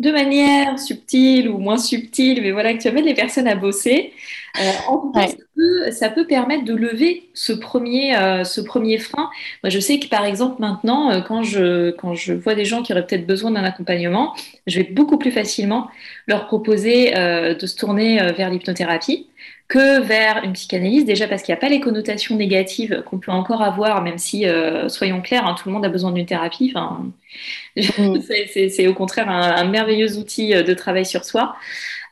de 0.00 0.10
manière 0.10 0.78
subtile 0.78 1.48
ou 1.48 1.58
moins 1.58 1.76
subtile, 1.76 2.40
mais 2.42 2.50
voilà, 2.50 2.72
que 2.74 2.80
tu 2.80 2.88
amènes 2.88 3.04
les 3.04 3.14
personnes 3.14 3.46
à 3.46 3.54
bosser. 3.54 4.12
Euh, 4.60 4.70
en 4.88 4.98
tout 4.98 5.12
cas, 5.12 5.28
ça, 5.92 6.08
peut, 6.08 6.26
permettre 6.26 6.64
de 6.64 6.74
lever 6.74 7.30
ce 7.34 7.52
premier, 7.52 8.16
euh, 8.16 8.44
ce 8.44 8.60
premier 8.60 8.98
frein. 8.98 9.30
Moi, 9.62 9.70
je 9.70 9.78
sais 9.78 9.98
que 9.98 10.08
par 10.08 10.24
exemple, 10.24 10.60
maintenant, 10.60 11.10
euh, 11.10 11.20
quand, 11.20 11.42
je, 11.42 11.90
quand 11.92 12.14
je 12.14 12.32
vois 12.32 12.54
des 12.54 12.64
gens 12.64 12.82
qui 12.82 12.92
auraient 12.92 13.06
peut-être 13.06 13.26
besoin 13.26 13.50
d'un 13.50 13.64
accompagnement, 13.64 14.34
je 14.66 14.80
vais 14.80 14.88
beaucoup 14.90 15.18
plus 15.18 15.30
facilement 15.30 15.88
leur 16.26 16.46
proposer 16.46 17.12
de 17.12 17.66
se 17.66 17.76
tourner 17.76 18.18
vers 18.36 18.50
l'hypnothérapie 18.50 19.26
que 19.72 20.00
vers 20.02 20.44
une 20.44 20.52
psychanalyse, 20.52 21.06
déjà 21.06 21.26
parce 21.26 21.42
qu'il 21.42 21.50
n'y 21.54 21.56
a 21.56 21.60
pas 21.60 21.70
les 21.70 21.80
connotations 21.80 22.36
négatives 22.36 23.02
qu'on 23.06 23.18
peut 23.18 23.32
encore 23.32 23.62
avoir, 23.62 24.02
même 24.02 24.18
si, 24.18 24.46
euh, 24.46 24.90
soyons 24.90 25.22
clairs, 25.22 25.46
hein, 25.46 25.54
tout 25.54 25.66
le 25.66 25.72
monde 25.72 25.86
a 25.86 25.88
besoin 25.88 26.12
d'une 26.12 26.26
thérapie. 26.26 26.74
Mm. 27.74 28.18
c'est 28.68 28.86
au 28.86 28.92
contraire 28.92 29.30
un, 29.30 29.64
merveilleux 29.64 30.18
outil 30.18 30.54
euh, 30.54 30.62
de 30.62 30.74
travail 30.74 31.06
sur 31.06 31.24
soi 31.24 31.56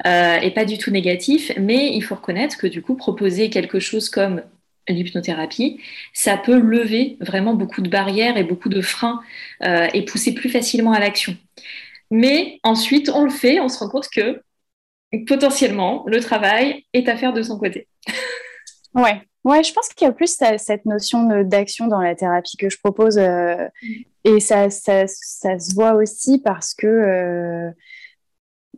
euh, 0.06 0.36
et 0.36 0.52
pas 0.52 0.64
du 0.64 0.78
tout 0.78 0.90
négatif. 0.90 1.52
Mais 1.58 1.94
il 1.94 2.00
faut 2.00 2.14
reconnaître 2.14 2.56
que 2.56 2.66
du 2.66 2.80
coup, 2.80 2.94
proposer 2.94 3.50
quelque 3.50 3.78
chose 3.78 4.08
comme 4.08 4.42
l'hypnothérapie, 4.88 5.78
ça 6.14 6.38
peut 6.38 6.58
lever 6.58 7.18
vraiment 7.20 7.52
beaucoup 7.52 7.82
de 7.82 7.90
barrières 7.90 8.38
et 8.38 8.44
beaucoup 8.44 8.70
de 8.70 8.80
freins 8.80 9.20
et 9.62 10.02
pousser 10.06 10.32
plus 10.32 10.48
facilement 10.48 10.92
à 10.92 10.98
l'action. 10.98 11.36
Mais 12.10 12.58
ensuite, 12.62 13.10
on 13.10 13.24
le 13.24 13.30
fait, 13.30 13.60
on 13.60 13.68
se 13.68 13.78
rend 13.78 13.90
compte 13.90 14.08
que 14.08 14.40
potentiellement, 15.26 16.04
le 16.06 16.20
travail 16.20 16.84
est 16.92 17.08
à 17.08 17.16
faire 17.16 17.32
de 17.32 17.42
son 17.42 17.58
côté. 17.58 17.88
ouais. 18.94 19.22
Ouais, 19.42 19.64
je 19.64 19.72
pense 19.72 19.88
qu'il 19.88 20.04
y 20.04 20.08
a 20.08 20.12
plus 20.12 20.38
cette 20.58 20.84
notion 20.84 21.42
d'action 21.44 21.86
dans 21.86 22.00
la 22.00 22.14
thérapie 22.14 22.58
que 22.58 22.68
je 22.68 22.78
propose. 22.78 23.16
Euh, 23.16 23.56
mm. 23.82 23.88
et 24.24 24.40
ça, 24.40 24.68
ça, 24.68 25.04
ça, 25.06 25.58
se 25.58 25.74
voit 25.74 25.94
aussi 25.94 26.42
parce 26.42 26.74
que, 26.74 26.86
euh, 26.86 27.70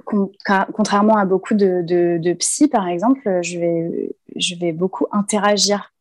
contrairement 0.04 1.16
à 1.16 1.24
beaucoup 1.24 1.54
de, 1.54 1.82
de, 1.82 2.16
de, 2.18 2.32
psy, 2.34 2.68
par 2.68 2.86
exemple, 2.86 3.40
je 3.42 3.58
vais, 3.58 4.14
je 4.36 4.54
vais 4.54 4.70
beaucoup 4.70 5.06
interagir. 5.10 5.92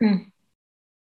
Mm 0.00 0.16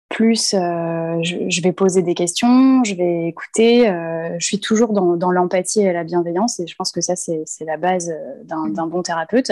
plus 0.09 0.53
euh, 0.53 1.21
je, 1.21 1.61
vais 1.61 1.73
poser 1.73 2.01
des 2.01 2.13
questions, 2.13 2.83
je 2.83 2.95
vais 2.95 3.27
écouter. 3.27 3.89
Euh, 3.89 4.35
je 4.39 4.45
suis 4.45 4.59
toujours 4.59 4.93
dans, 4.93 5.31
l'empathie 5.31 5.81
et 5.81 5.91
la 5.91 6.03
bienveillance 6.03 6.59
et 6.59 6.67
je 6.67 6.75
pense 6.75 6.91
que 6.91 7.01
ça, 7.01 7.15
c'est 7.15 7.45
la 7.65 7.77
base 7.77 8.09
euh, 8.09 8.43
d'un 8.43 8.87
bon 8.87 9.01
thérapeute. 9.01 9.51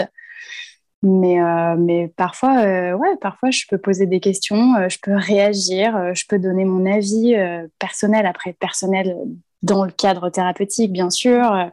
Mais, 1.02 1.38
mais 1.78 2.08
parfois, 2.16 2.54
ouais, 2.96 3.16
parfois, 3.20 3.50
je 3.50 3.64
peux 3.68 3.78
poser 3.78 4.06
des 4.06 4.18
questions, 4.18 4.88
je 4.88 4.96
peux 5.00 5.14
réagir, 5.14 6.14
je 6.14 6.24
peux 6.26 6.38
donner 6.38 6.64
mon 6.64 6.90
avis 6.90 7.36
personnel, 7.78 8.26
après 8.26 8.54
personnel 8.54 9.14
dans 9.62 9.84
le 9.84 9.92
cadre 9.92 10.30
thérapeutique, 10.30 10.90
bien 10.90 11.10
sûr. 11.10 11.70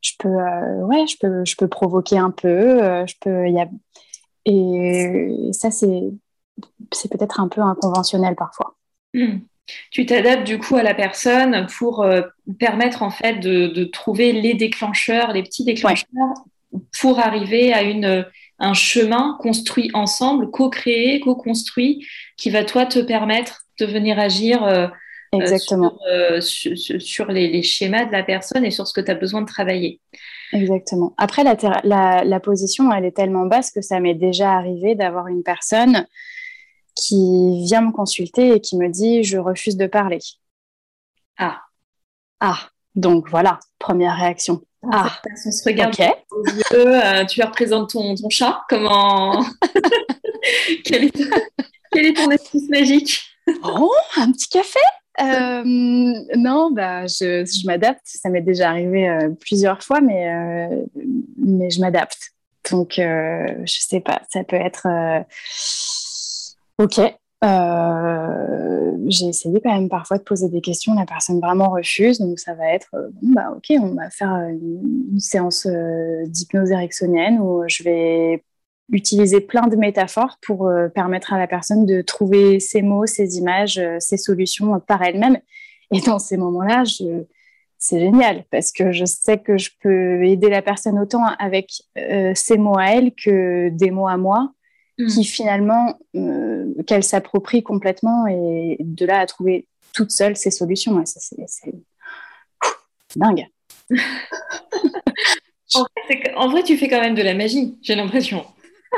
je 0.00 0.12
peux, 0.18 0.28
ouais, 0.28 1.06
je 1.06 1.16
peux, 1.20 1.44
je 1.44 1.56
peux 1.56 1.68
provoquer 1.68 2.18
un 2.18 2.30
peu. 2.30 2.78
je 3.06 3.14
peux, 3.20 3.50
y 3.50 3.60
a... 3.60 3.68
Et 4.46 5.50
ça, 5.52 5.70
c'est 5.70 6.12
c'est 6.92 7.10
peut-être 7.10 7.40
un 7.40 7.48
peu 7.48 7.60
inconventionnel 7.60 8.34
parfois. 8.36 8.76
Hmm. 9.14 9.38
Tu 9.90 10.06
t'adaptes 10.06 10.46
du 10.46 10.58
coup 10.58 10.76
à 10.76 10.82
la 10.82 10.94
personne 10.94 11.66
pour 11.78 12.02
euh, 12.02 12.22
permettre 12.58 13.02
en 13.02 13.10
fait 13.10 13.40
de, 13.40 13.84
trouver 13.84 14.32
les 14.32 14.54
déclencheurs, 14.54 15.32
les 15.32 15.42
petits 15.42 15.64
déclencheurs 15.64 16.06
pour 17.00 17.18
arriver 17.18 17.72
à 17.72 17.82
une, 17.82 18.26
un 18.58 18.74
chemin 18.74 19.36
construit 19.40 19.90
ensemble, 19.94 20.50
co-créé, 20.50 21.20
co-construit, 21.20 22.06
qui 22.36 22.50
va 22.50 22.64
toi 22.64 22.86
te 22.86 23.00
permettre 23.00 23.62
de 23.80 23.86
venir 23.86 24.18
agir 24.18 24.62
euh, 24.64 24.86
Exactement. 25.32 25.98
sur, 26.40 27.26
les, 27.26 27.62
schémas 27.62 28.04
de 28.04 28.12
la 28.12 28.22
personne 28.22 28.64
et 28.64 28.70
sur 28.70 28.86
ce 28.86 28.92
que 28.92 29.00
tu 29.00 29.10
as 29.10 29.16
besoin 29.16 29.42
de 29.42 29.46
travailler. 29.46 30.00
Exactement. 30.52 31.12
Après, 31.18 31.42
la, 31.42 32.22
la, 32.24 32.40
position, 32.40 32.92
elle 32.92 33.04
est 33.04 33.16
tellement 33.16 33.46
basse 33.46 33.72
que 33.72 33.80
ça 33.80 33.98
m'est 33.98 34.14
déjà 34.14 34.52
arrivé 34.52 34.94
d'avoir 34.94 35.26
une 35.26 35.42
personne 35.42 36.06
qui 36.96 37.64
vient 37.64 37.82
me 37.82 37.92
consulter 37.92 38.56
et 38.56 38.60
qui 38.60 38.76
me 38.76 38.88
dit 38.88 39.22
je 39.22 39.38
refuse 39.38 39.76
de 39.76 39.86
parler. 39.86 40.18
Ah. 41.38 41.60
Ah. 42.40 42.58
Donc 42.96 43.28
voilà, 43.28 43.60
première 43.78 44.16
réaction. 44.16 44.62
Ah, 44.90 45.20
on 45.46 45.50
se 45.50 45.64
regarde 45.64 45.94
euh, 46.72 47.24
tu 47.26 47.40
leur 47.40 47.50
présentes 47.50 47.90
ton, 47.90 48.14
ton 48.14 48.30
chat. 48.30 48.62
Comment 48.68 49.44
quel, 50.84 51.04
est, 51.06 51.12
quel, 51.92 52.06
est, 52.06 52.14
ton 52.14 52.30
astuce 52.30 52.68
magique 52.68 53.20
Oh, 53.64 53.92
un 54.16 54.32
petit 54.32 54.48
café 54.48 54.78
euh, 55.20 55.62
Non, 55.64 56.70
bah, 56.70 57.06
je, 57.06 57.44
je 57.44 57.66
m'adapte. 57.66 58.02
Ça 58.04 58.30
m'est 58.30 58.40
déjà 58.40 58.70
arrivé 58.70 59.08
euh, 59.08 59.30
plusieurs 59.40 59.82
fois, 59.82 60.00
mais, 60.00 60.68
mais 61.36 61.68
je 61.70 61.80
m'adapte. 61.80 62.30
Donc, 62.70 62.94
je 62.96 63.64
sais 63.66 64.00
pas, 64.00 64.22
ça 64.30 64.42
peut 64.42 64.56
être 64.56 64.86
OK. 66.78 67.00
Euh, 67.44 68.96
j'ai 69.08 69.26
essayé 69.26 69.60
quand 69.60 69.72
même 69.72 69.88
parfois 69.88 70.18
de 70.18 70.22
poser 70.22 70.48
des 70.48 70.60
questions, 70.60 70.94
la 70.94 71.04
personne 71.04 71.38
vraiment 71.38 71.68
refuse, 71.68 72.18
donc 72.18 72.38
ça 72.38 72.54
va 72.54 72.72
être 72.72 72.88
euh, 72.94 73.08
bon, 73.22 73.32
bah 73.34 73.52
ok, 73.54 73.76
on 73.78 73.94
va 73.94 74.08
faire 74.10 74.34
une, 74.48 75.20
séance 75.20 75.66
euh, 75.66 76.24
d'hypnose 76.26 76.70
ericksonienne 76.70 77.38
où 77.38 77.62
je 77.68 77.82
vais 77.82 78.42
utiliser 78.90 79.40
plein 79.40 79.66
de 79.66 79.76
métaphores 79.76 80.38
pour 80.42 80.70
permettre 80.94 81.32
à 81.32 81.38
la 81.38 81.48
personne 81.48 81.86
de 81.86 82.02
trouver 82.02 82.60
ses 82.60 82.82
mots, 82.82 83.04
ses 83.04 83.36
images, 83.36 83.80
ses 83.98 84.16
solutions 84.16 84.78
par 84.78 85.02
elle-même. 85.02 85.38
Et 85.92 86.00
dans 86.00 86.20
ces 86.20 86.36
moments-là, 86.36 86.84
c'est 87.78 87.98
génial 87.98 88.44
parce 88.52 88.70
que 88.70 88.92
je 88.92 89.04
sais 89.04 89.38
que 89.38 89.58
je 89.58 89.70
peux 89.80 90.22
aider 90.24 90.48
la 90.48 90.62
personne 90.62 91.00
autant 91.00 91.24
avec 91.40 91.72
ses 91.96 92.58
mots 92.58 92.78
à 92.78 92.92
elle 92.92 93.12
que 93.12 93.70
des 93.70 93.90
mots 93.90 94.06
à 94.06 94.16
moi 94.16 94.52
Mm. 94.98 95.06
qui 95.08 95.24
finalement, 95.24 95.98
euh, 96.14 96.55
qu'elle 96.86 97.02
s'approprie 97.02 97.62
complètement 97.62 98.26
et 98.26 98.76
de 98.80 99.06
là 99.06 99.20
à 99.20 99.26
trouver 99.26 99.66
toute 99.92 100.10
seule 100.10 100.36
ses 100.36 100.50
solutions. 100.50 101.04
ça, 101.04 101.20
c'est 101.20 101.72
dingue. 103.16 103.46
en, 106.36 106.48
vrai, 106.48 106.62
tu 106.62 106.76
fais 106.76 106.88
quand 106.88 107.00
même 107.00 107.14
de 107.14 107.22
la 107.22 107.34
magie, 107.34 107.78
j'ai 107.82 107.94
l'impression. 107.94 108.44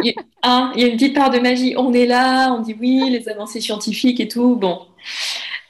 Il, 0.02 0.14
hein, 0.42 0.72
il 0.74 0.82
y 0.82 0.84
a 0.84 0.88
une 0.88 0.96
petite 0.96 1.14
part 1.14 1.30
de 1.30 1.38
magie. 1.38 1.74
On 1.76 1.92
est 1.92 2.06
là, 2.06 2.52
on 2.52 2.60
dit 2.60 2.76
oui, 2.78 3.10
les 3.10 3.28
avancées 3.28 3.60
scientifiques 3.60 4.20
et 4.20 4.28
tout. 4.28 4.56
Bon. 4.56 4.86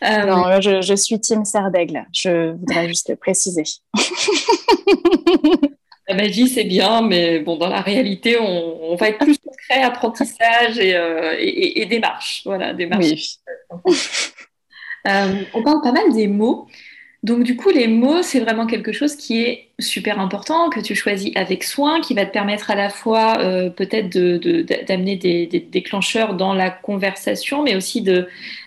Euh, 0.04 0.24
non, 0.24 0.60
je, 0.60 0.80
je, 0.80 0.94
suis 0.94 1.18
Team 1.18 1.44
Serre 1.44 1.70
d'Aigle. 1.70 2.06
Je 2.12 2.52
voudrais 2.52 2.86
juste 2.88 3.08
le 3.08 3.16
préciser. 3.16 3.64
La 6.08 6.14
magie, 6.14 6.48
c'est 6.48 6.64
bien, 6.64 7.02
mais 7.02 7.40
bon, 7.40 7.56
dans 7.56 7.68
la 7.68 7.82
réalité, 7.82 8.38
on, 8.40 8.96
va 8.96 9.10
être 9.10 9.18
plus 9.18 9.36
concret, 9.38 9.82
apprentissage 9.82 10.78
et, 10.78 10.96
euh, 10.96 11.36
et, 11.38 11.82
et, 11.82 11.86
démarche. 11.86 12.42
Voilà, 12.46 12.72
démarche. 12.72 13.36
Euh, 15.06 15.42
on 15.54 15.62
parle 15.62 15.80
pas 15.82 15.92
mal 15.92 16.12
des 16.12 16.26
mots. 16.26 16.66
Donc 17.24 17.42
du 17.42 17.56
coup, 17.56 17.70
les 17.70 17.88
mots, 17.88 18.22
c'est 18.22 18.38
vraiment 18.38 18.66
quelque 18.66 18.92
chose 18.92 19.16
qui 19.16 19.42
est 19.42 19.68
super 19.80 20.20
important, 20.20 20.70
que 20.70 20.78
tu 20.78 20.94
choisis 20.94 21.32
avec 21.34 21.64
soin, 21.64 22.00
qui 22.00 22.14
va 22.14 22.24
te 22.24 22.32
permettre 22.32 22.70
à 22.70 22.76
la 22.76 22.90
fois 22.90 23.38
euh, 23.40 23.70
peut-être 23.70 24.08
d'amener 24.86 25.16
des, 25.16 25.46
déclencheurs 25.46 26.34
dans 26.34 26.54
la 26.54 26.70
conversation, 26.70 27.64
mais 27.64 27.74
aussi 27.74 28.02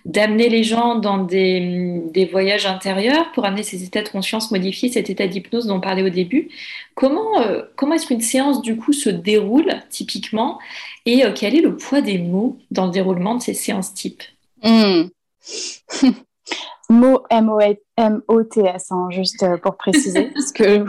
d'amener 0.05 0.49
les 0.49 0.63
gens 0.63 0.95
dans 0.95 1.17
des, 1.17 2.29
voyages 2.29 2.65
intérieurs 2.65 3.31
pour 3.31 3.45
amener 3.45 3.63
ces 3.63 3.85
états 3.85 4.03
de 4.03 4.09
conscience 4.09 4.51
modifiés, 4.51 4.89
cet 4.89 5.09
état 5.09 5.27
d'hypnose 5.27 5.67
dont 5.67 5.77
on 5.77 5.81
parlait 5.81 6.03
au 6.03 6.09
début. 6.09 6.49
Comment, 6.93 7.41
euh, 7.41 7.61
comment 7.77 7.95
est-ce 7.95 8.07
qu'une 8.07 8.21
séance 8.21 8.61
du 8.61 8.75
coup 8.75 8.91
se 8.91 9.09
déroule 9.09 9.79
typiquement? 9.89 10.59
Et 11.05 11.23
euh, 11.23 11.31
quel 11.33 11.55
est 11.55 11.61
le 11.61 11.77
poids 11.77 12.01
des 12.01 12.17
mots 12.17 12.59
dans 12.69 12.87
le 12.87 12.91
déroulement 12.91 13.35
de 13.35 13.41
ces 13.41 13.53
séances 13.53 13.93
types? 13.93 14.23
Hmm. 14.61 15.03
mot 16.91 17.23
M-O-T-S, 17.29 18.91
hein, 18.91 19.07
juste 19.09 19.43
euh, 19.43 19.57
pour 19.57 19.77
préciser, 19.77 20.29
parce 20.33 20.51
que 20.51 20.85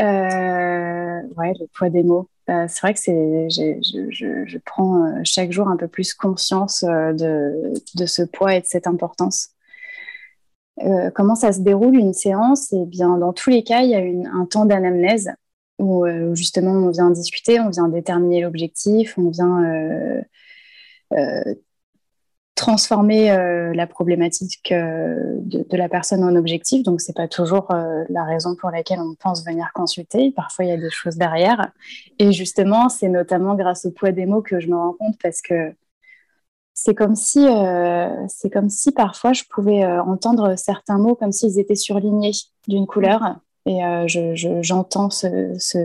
euh, 0.00 1.22
ouais, 1.36 1.52
le 1.60 1.66
poids 1.74 1.90
des 1.90 2.02
mots. 2.02 2.28
Euh, 2.50 2.64
c'est 2.68 2.80
vrai 2.80 2.94
que 2.94 3.00
c'est, 3.00 3.50
je, 3.50 4.58
prends 4.64 5.22
chaque 5.24 5.52
jour 5.52 5.68
un 5.68 5.76
peu 5.76 5.86
plus 5.86 6.14
conscience 6.14 6.82
de, 6.82 7.74
de, 7.94 8.06
ce 8.06 8.22
poids 8.22 8.54
et 8.54 8.60
de 8.60 8.66
cette 8.66 8.86
importance. 8.86 9.50
comment 11.14 11.34
ça 11.34 11.52
se 11.52 11.60
déroule 11.60 11.96
une 11.96 12.14
séance? 12.14 12.72
Eh 12.72 12.86
bien, 12.86 13.18
dans 13.18 13.34
tous 13.34 13.50
les 13.50 13.62
cas, 13.64 13.82
il 13.82 13.90
y 13.90 13.94
a 13.94 14.00
une, 14.00 14.26
un 14.26 14.46
temps 14.46 14.64
d'anamnèse 14.64 15.30
où, 15.78 16.06
justement 16.32 16.72
on 16.72 16.90
vient 16.90 17.10
discuter, 17.10 17.60
on 17.60 17.68
vient 17.68 17.88
déterminer 17.88 18.40
l'objectif, 18.40 19.18
on 19.18 19.28
vient 19.28 20.24
transformer 22.58 23.30
euh, 23.30 23.72
la 23.72 23.86
problématique 23.86 24.72
euh, 24.72 25.36
de, 25.42 25.76
la 25.76 25.88
personne 25.88 26.24
en 26.24 26.34
objectif. 26.34 26.82
Donc, 26.82 27.00
c'est 27.00 27.14
pas 27.14 27.28
toujours 27.28 27.70
euh, 27.70 28.02
la 28.08 28.24
raison 28.24 28.56
pour 28.56 28.70
laquelle 28.70 28.98
on 28.98 29.14
pense 29.14 29.44
venir 29.46 29.70
consulter. 29.72 30.32
Parfois, 30.32 30.64
il 30.64 30.68
y 30.68 30.72
a 30.72 30.76
des 30.76 30.90
choses 30.90 31.16
derrière. 31.16 31.70
Et 32.18 32.32
justement, 32.32 32.88
c'est 32.88 33.08
notamment 33.08 33.54
grâce 33.54 33.86
au 33.86 33.92
poids 33.92 34.10
des 34.10 34.26
mots 34.26 34.42
que 34.42 34.58
je 34.58 34.66
me 34.66 34.76
rends 34.76 34.92
compte 34.92 35.14
parce 35.22 35.40
que 35.40 35.72
c'est 36.74 36.96
comme 36.96 37.14
si, 37.14 37.46
comme 38.52 38.70
si 38.70 38.92
parfois 38.92 39.32
je 39.32 39.42
pouvais 39.50 39.84
entendre 39.84 40.56
certains 40.56 40.98
mots 40.98 41.16
comme 41.16 41.32
s'ils 41.32 41.58
étaient 41.58 41.74
surlignés 41.74 42.30
d'une 42.68 42.86
couleur. 42.86 43.40
Et 43.66 43.80
j'entends 44.62 45.10
ce, 45.10 45.54
ce 45.58 45.78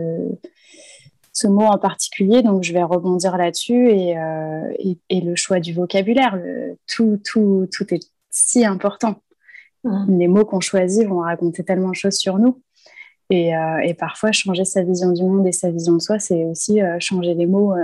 mot 1.42 1.64
en 1.64 1.78
particulier, 1.78 2.42
donc 2.42 2.62
je 2.62 2.72
vais 2.72 2.82
rebondir 2.82 3.36
là-dessus 3.36 3.90
et, 3.90 4.16
euh, 4.16 4.62
le 5.10 5.34
choix 5.34 5.60
du 5.60 5.74
vocabulaire, 5.74 6.40
tout, 6.86 7.20
tout, 7.24 7.68
tout 7.72 7.92
est 7.92 8.08
si 8.30 8.64
important. 8.64 9.16
Mmh. 9.82 10.18
Les 10.18 10.28
mots 10.28 10.44
qu'on 10.44 10.60
choisit 10.60 11.06
vont 11.06 11.20
raconter 11.20 11.64
tellement 11.64 11.90
de 11.90 11.94
choses 11.94 12.14
sur 12.14 12.38
nous. 12.38 12.62
Et, 13.30 13.56
euh, 13.56 13.92
parfois, 13.98 14.32
changer 14.32 14.64
sa 14.64 14.82
vision 14.82 15.12
du 15.12 15.22
monde 15.22 15.46
et 15.46 15.52
sa 15.52 15.70
vision 15.70 15.94
de 15.94 15.98
soi, 15.98 16.18
c'est 16.18 16.44
aussi 16.44 16.80
euh, 16.80 16.96
changer 17.00 17.34
les 17.34 17.46
mots 17.46 17.74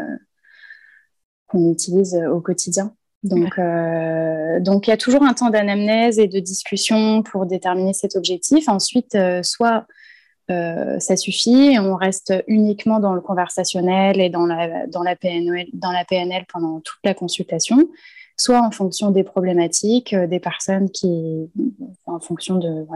qu'on 1.48 1.72
utilise 1.72 2.16
au 2.30 2.40
quotidien. 2.40 2.94
Donc, 3.22 3.60
donc, 4.60 4.86
il 4.86 4.90
y 4.90 4.92
a 4.92 4.96
toujours 4.96 5.24
un 5.24 5.34
temps 5.34 5.50
d'anamnèse 5.50 6.18
et 6.18 6.28
de 6.28 6.38
discussion 6.38 7.22
pour 7.22 7.46
déterminer 7.46 7.92
cet 7.92 8.16
objectif. 8.16 8.68
Ensuite, 8.68 9.18
soit 9.42 9.86
euh, 10.50 10.98
ça 10.98 11.16
suffit. 11.16 11.76
On 11.78 11.96
reste 11.96 12.32
uniquement 12.46 13.00
dans 13.00 13.14
le 13.14 13.20
conversationnel 13.20 14.20
et 14.20 14.30
dans 14.30 14.46
la, 14.46 15.16
PNL, 15.16 16.44
pendant 16.52 16.80
toute 16.80 17.00
la 17.04 17.14
consultation, 17.14 17.88
soit 18.36 18.60
en 18.60 18.70
fonction 18.70 19.10
des 19.10 19.24
problématiques, 19.24 20.12
euh, 20.12 20.26
des 20.26 20.40
personnes 20.40 20.90
qui, 20.90 21.50
en 22.06 22.20
fonction 22.20 22.56
de, 22.56 22.86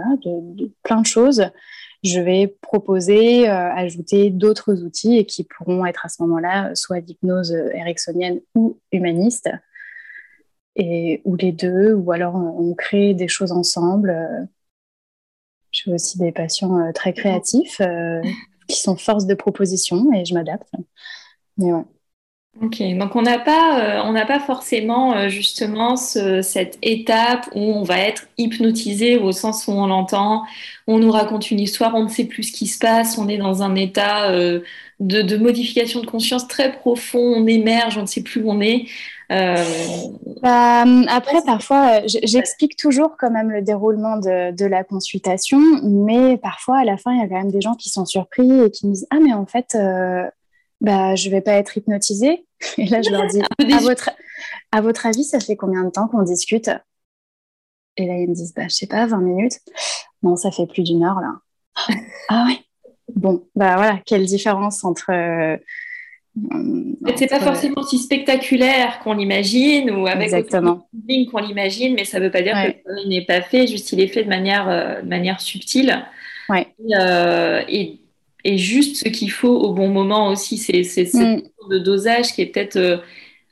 plein 0.83 1.01
de 1.01 1.07
choses, 1.07 1.47
je 2.03 2.21
vais 2.21 2.55
proposer, 2.61 3.49
euh, 3.49 3.73
ajouter 3.73 4.31
d'autres 4.31 4.83
outils 4.83 5.17
et 5.17 5.25
qui 5.25 5.45
pourront 5.45 5.87
être 5.87 6.05
à 6.05 6.09
ce 6.09 6.23
moment-là 6.23 6.75
soit 6.75 7.01
d'hypnose 7.01 7.53
ericksonienne 7.53 8.40
ou 8.55 8.79
humaniste, 8.93 9.49
et, 10.77 11.23
ou 11.25 11.37
les 11.37 11.53
deux, 11.53 11.95
ou 11.95 12.11
alors 12.11 12.35
on 12.35 12.75
crée 12.75 13.14
des 13.14 13.29
choses 13.29 13.53
ensemble 13.53 14.49
j'ai 15.85 15.92
aussi 15.92 16.18
des 16.18 16.33
patients 16.33 16.79
euh, 16.79 16.92
très 16.92 17.12
créatifs 17.12 17.81
euh, 17.81 18.20
qui 18.68 18.81
sont 18.81 18.97
force 18.97 19.27
de 19.27 19.35
proposition 19.35 20.12
et 20.12 20.25
je 20.25 20.35
m'adapte. 20.35 20.68
Mais 21.59 21.73
ouais. 21.73 21.83
Ok, 22.62 22.81
donc 22.97 23.16
on 23.16 23.23
n'a 23.23 23.40
pas, 23.40 23.81
euh, 23.81 24.03
on 24.05 24.12
n'a 24.12 24.25
pas 24.27 24.38
forcément 24.38 25.29
justement 25.29 25.97
cette 25.97 26.79
étape 26.83 27.49
où 27.53 27.59
on 27.59 27.83
va 27.83 27.99
être 27.99 28.29
hypnotisé 28.38 29.18
au 29.18 29.33
sens 29.33 29.66
où 29.66 29.73
on 29.73 29.88
l'entend, 29.88 30.44
on 30.87 31.01
nous 31.01 31.11
raconte 31.11 31.51
une 31.51 31.59
histoire, 31.59 31.97
on 31.97 32.05
ne 32.05 32.09
sait 32.09 32.27
plus 32.27 32.44
ce 32.44 32.53
qui 32.53 32.68
se 32.68 32.79
passe, 32.79 33.18
on 33.18 33.29
est 33.29 33.38
dans 33.38 33.64
un 33.64 33.75
état 33.75 34.31
de, 34.31 34.62
de, 35.01 35.37
modification 35.37 36.01
de 36.01 36.07
conscience 36.07 36.47
très 36.47 36.70
profond, 36.70 37.18
on 37.18 37.44
émerge, 37.49 37.99
on 37.99 38.03
ne 38.03 38.07
sait 38.07 38.23
plus 38.23 38.40
où 38.40 38.49
on 38.49 38.61
est. 38.61 38.87
Euh, 39.33 39.65
bah, 40.43 40.85
après, 41.09 41.43
parfois, 41.45 42.01
euh, 42.01 42.09
j'explique 42.25 42.77
toujours 42.77 43.17
quand 43.19 43.31
même 43.31 43.51
le 43.51 43.63
déroulement 43.63 44.19
de, 44.19 44.65
la 44.65 44.85
consultation, 44.85 45.61
mais 45.83 46.37
parfois, 46.37 46.79
à 46.79 46.85
la 46.85 46.97
fin, 46.97 47.13
il 47.13 47.21
y 47.21 47.23
a 47.23 47.29
quand 47.29 47.39
même 47.39 47.51
des 47.51 47.61
gens 47.61 47.75
qui 47.75 47.89
sont 47.89 48.05
surpris 48.05 48.51
et 48.61 48.71
qui 48.71 48.87
me 48.87 48.93
disent 48.93 49.07
Ah, 49.11 49.19
mais 49.21 49.33
en 49.33 49.47
fait, 49.47 49.75
euh, 49.75 50.29
bah, 50.81 51.15
je 51.15 51.31
vais 51.31 51.41
pas 51.41 51.53
être 51.53 51.77
hypnotisée. 51.77 52.47
Et 52.79 52.87
là, 52.87 53.03
je 53.03 53.11
leur 53.11 53.27
dis 53.27 53.41
à 53.73 53.81
votre, 53.81 54.11
à 54.73 54.81
votre 54.81 55.07
avis, 55.07 55.25
ça 55.25 55.41
fait 55.41 55.57
combien 55.57 55.85
de 55.85 55.91
temps 55.91 56.09
qu'on 56.09 56.23
discute? 56.23 56.71
Et 57.97 58.07
là, 58.07 58.17
ils 58.17 58.29
me 58.29 58.35
disent 58.35 58.55
bah, 58.55 58.69
Je 58.69 58.75
sais 58.75 58.87
pas, 58.87 59.07
20 59.07 59.19
minutes. 59.19 59.61
Non, 60.23 60.37
ça 60.37 60.51
fait 60.51 60.67
plus 60.67 60.83
d'une 60.83 61.05
heure 61.05 61.21
là. 61.21 61.35
ah 62.29 62.47
ouais 62.49 62.59
Bon, 63.15 63.47
bah 63.55 63.77
voilà, 63.77 64.01
quelle 64.07 64.25
différence 64.25 64.83
entre 64.83 65.13
c'est 67.16 67.29
pas 67.29 67.40
forcément 67.40 67.83
si 67.83 67.99
spectaculaire 67.99 69.01
qu'on 69.01 69.14
l'imagine 69.14 69.90
ou 69.90 70.07
avec 70.07 70.25
Exactement. 70.25 70.88
qu'on 71.31 71.38
l'imagine, 71.38 71.94
mais 71.94 72.05
ça 72.05 72.18
veut 72.18 72.31
pas 72.31 72.42
dire 72.42 72.55
que 72.55 72.90
le 72.90 73.09
n'est 73.09 73.25
pas 73.25 73.40
fait, 73.40 73.66
juste 73.66 73.92
il 73.92 74.01
est 74.01 74.09
fait 74.09 74.25
de 74.25 74.29
manière, 74.29 75.03
de 75.03 75.09
manière 75.09 75.40
subtile. 75.40 76.05
Ouais. 76.49 76.66
Et, 77.68 77.99
et, 78.44 78.59
juste 78.59 78.97
ce 78.97 79.09
qu'il 79.09 79.31
faut 79.31 79.57
au 79.57 79.73
bon 79.73 79.88
moment 79.88 80.29
aussi. 80.29 80.59
C'est 80.59 80.83
cette 80.83 81.14
mm. 81.14 81.42
de 81.70 81.79
dosage 81.79 82.33
qui 82.33 82.42
est 82.42 82.47
peut-être 82.47 83.03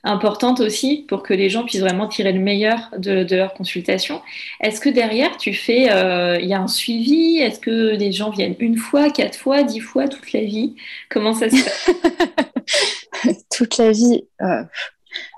importante 0.03 0.59
aussi 0.59 1.05
pour 1.07 1.23
que 1.23 1.33
les 1.33 1.49
gens 1.49 1.63
puissent 1.63 1.81
vraiment 1.81 2.07
tirer 2.07 2.33
le 2.33 2.39
meilleur 2.39 2.89
de, 2.97 3.25
leur 3.33 3.53
consultation. 3.53 4.21
Est-ce 4.59 4.81
que 4.81 4.89
derrière, 4.89 5.37
tu 5.37 5.53
fais, 5.53 5.91
euh, 5.91 6.37
il 6.39 6.47
y 6.47 6.53
a 6.53 6.59
un 6.59 6.67
suivi? 6.67 7.37
Est-ce 7.37 7.59
que 7.59 7.95
les 7.95 8.11
gens 8.11 8.29
viennent 8.29 8.55
une 8.59 8.77
fois, 8.77 9.09
quatre 9.09 9.37
fois, 9.37 9.63
dix 9.63 9.79
fois, 9.79 10.07
toute 10.07 10.33
la 10.33 10.41
vie? 10.41 10.75
Comment 11.09 11.33
ça 11.33 11.49
se 11.49 11.63
passe? 11.63 11.89
Toute 13.55 13.77
la 13.77 13.91
vie, 13.91 14.25
euh, 14.41 14.63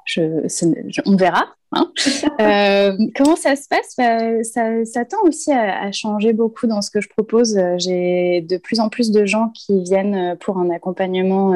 je, 0.05 1.01
on 1.05 1.15
verra. 1.15 1.45
Hein. 1.71 1.91
Euh, 2.41 2.97
comment 3.15 3.35
ça 3.35 3.55
se 3.55 3.67
passe? 3.67 3.95
Bah, 3.97 4.43
ça, 4.43 5.05
tend 5.05 5.21
aussi 5.23 5.51
à, 5.51 5.83
à, 5.83 5.91
changer 5.91 6.33
beaucoup 6.33 6.67
dans 6.67 6.81
ce 6.81 6.89
que 6.89 6.99
je 6.99 7.07
propose. 7.07 7.57
J'ai 7.77 8.41
de 8.41 8.57
plus 8.57 8.79
en 8.79 8.89
plus 8.89 9.11
de 9.11 9.25
gens 9.25 9.49
qui 9.49 9.83
viennent 9.83 10.35
pour 10.39 10.57
un 10.57 10.69
accompagnement 10.69 11.53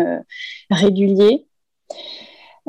régulier. 0.70 1.46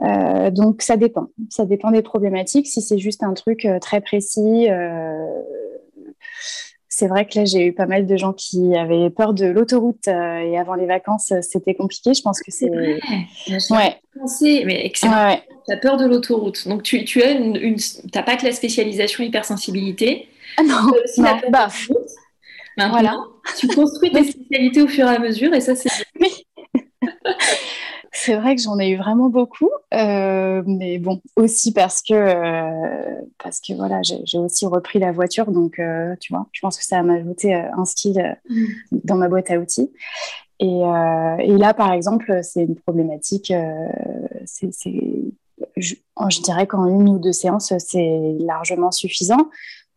Euh, 0.03 0.51
donc 0.51 0.83
ça 0.83 0.97
dépend, 0.97 1.29
ça 1.51 1.65
dépend 1.67 1.91
des 1.91 2.03
problématiques. 2.03 2.67
Si 2.67 2.81
c'est 2.81 2.99
juste 2.99 3.23
un 3.23 3.35
truc 3.35 3.65
euh, 3.65 3.79
très 3.79 4.01
précis, 4.01 4.71
euh, 4.71 5.27
c'est 6.89 7.07
vrai 7.07 7.27
que 7.27 7.39
là 7.39 7.45
j'ai 7.45 7.67
eu 7.67 7.73
pas 7.73 7.87
mal 7.87 8.07
de 8.07 8.17
gens 8.17 8.33
qui 8.33 8.77
avaient 8.77 9.11
peur 9.11 9.35
de 9.35 9.47
l'autoroute 9.47 10.09
et 10.09 10.59
avant 10.59 10.75
les 10.75 10.87
vacances 10.87 11.33
c'était 11.43 11.75
compliqué. 11.75 12.15
Je 12.15 12.23
pense 12.23 12.41
que 12.41 12.51
c'est. 12.51 12.71
Ouais. 12.71 14.01
Pensé, 14.19 14.65
mais 14.67 14.85
excellent. 14.85 15.39
Tu 15.67 15.73
as 15.73 15.77
peur 15.77 15.97
de 15.97 16.07
l'autoroute, 16.07 16.67
donc 16.67 16.83
tu, 16.83 17.05
tu 17.05 17.23
as 17.23 17.31
une, 17.31 17.57
une... 17.57 17.77
pas 18.13 18.37
que 18.37 18.45
la 18.45 18.53
spécialisation 18.53 19.23
hypersensibilité. 19.23 20.29
Ah 20.57 20.63
non, 20.63 20.75
non 21.19 21.41
bah. 21.51 21.69
voilà. 22.77 23.17
tu 23.59 23.69
construis 23.69 24.11
tes 24.11 24.25
spécialités 24.25 24.83
au 24.83 24.89
fur 24.89 25.07
et 25.07 25.15
à 25.15 25.19
mesure 25.19 25.55
et 25.55 25.61
ça 25.61 25.75
c'est. 25.75 25.91
C'est 28.23 28.35
vrai 28.37 28.55
que 28.55 28.61
j'en 28.61 28.79
ai 28.79 28.91
eu 28.91 28.97
vraiment 28.97 29.31
beaucoup, 29.31 29.71
euh, 29.93 30.63
mais 30.67 30.99
bon, 30.99 31.21
aussi 31.37 31.73
parce 31.73 32.03
que, 32.03 32.15
euh, 32.15 33.21
parce 33.43 33.61
que 33.61 33.73
voilà, 33.73 34.01
j'ai 34.03 34.39
aussi 34.39 34.67
repris 34.67 35.01
la 35.01 35.11
voiture, 35.11 35.51
donc 35.51 35.79
euh, 35.79 36.15
tu 36.21 36.33
vois, 36.33 36.47
je 36.53 36.61
pense 36.61 36.79
que 36.79 36.85
ça 36.85 37.03
m'a 37.03 37.15
ajouté 37.15 37.55
un 37.55 37.85
style 37.85 38.39
mm. 38.49 38.67
dans 39.05 39.17
ma 39.17 39.29
boîte 39.29 39.51
à 39.51 39.59
outils. 39.59 39.91
Et, 40.61 40.67
et 40.67 41.57
là, 41.57 41.73
par 41.73 41.91
exemple, 41.93 42.41
c'est 42.43 42.65
une 42.65 42.77
problématique, 42.77 43.51
c'est, 44.45 44.71
je, 45.79 45.95
je, 46.29 46.43
dirais 46.43 46.67
qu'en 46.67 46.87
une 46.87 47.09
ou 47.09 47.19
deux 47.19 47.33
séances, 47.33 47.73
c'est 47.79 48.37
largement 48.41 48.91
suffisant. 48.91 49.49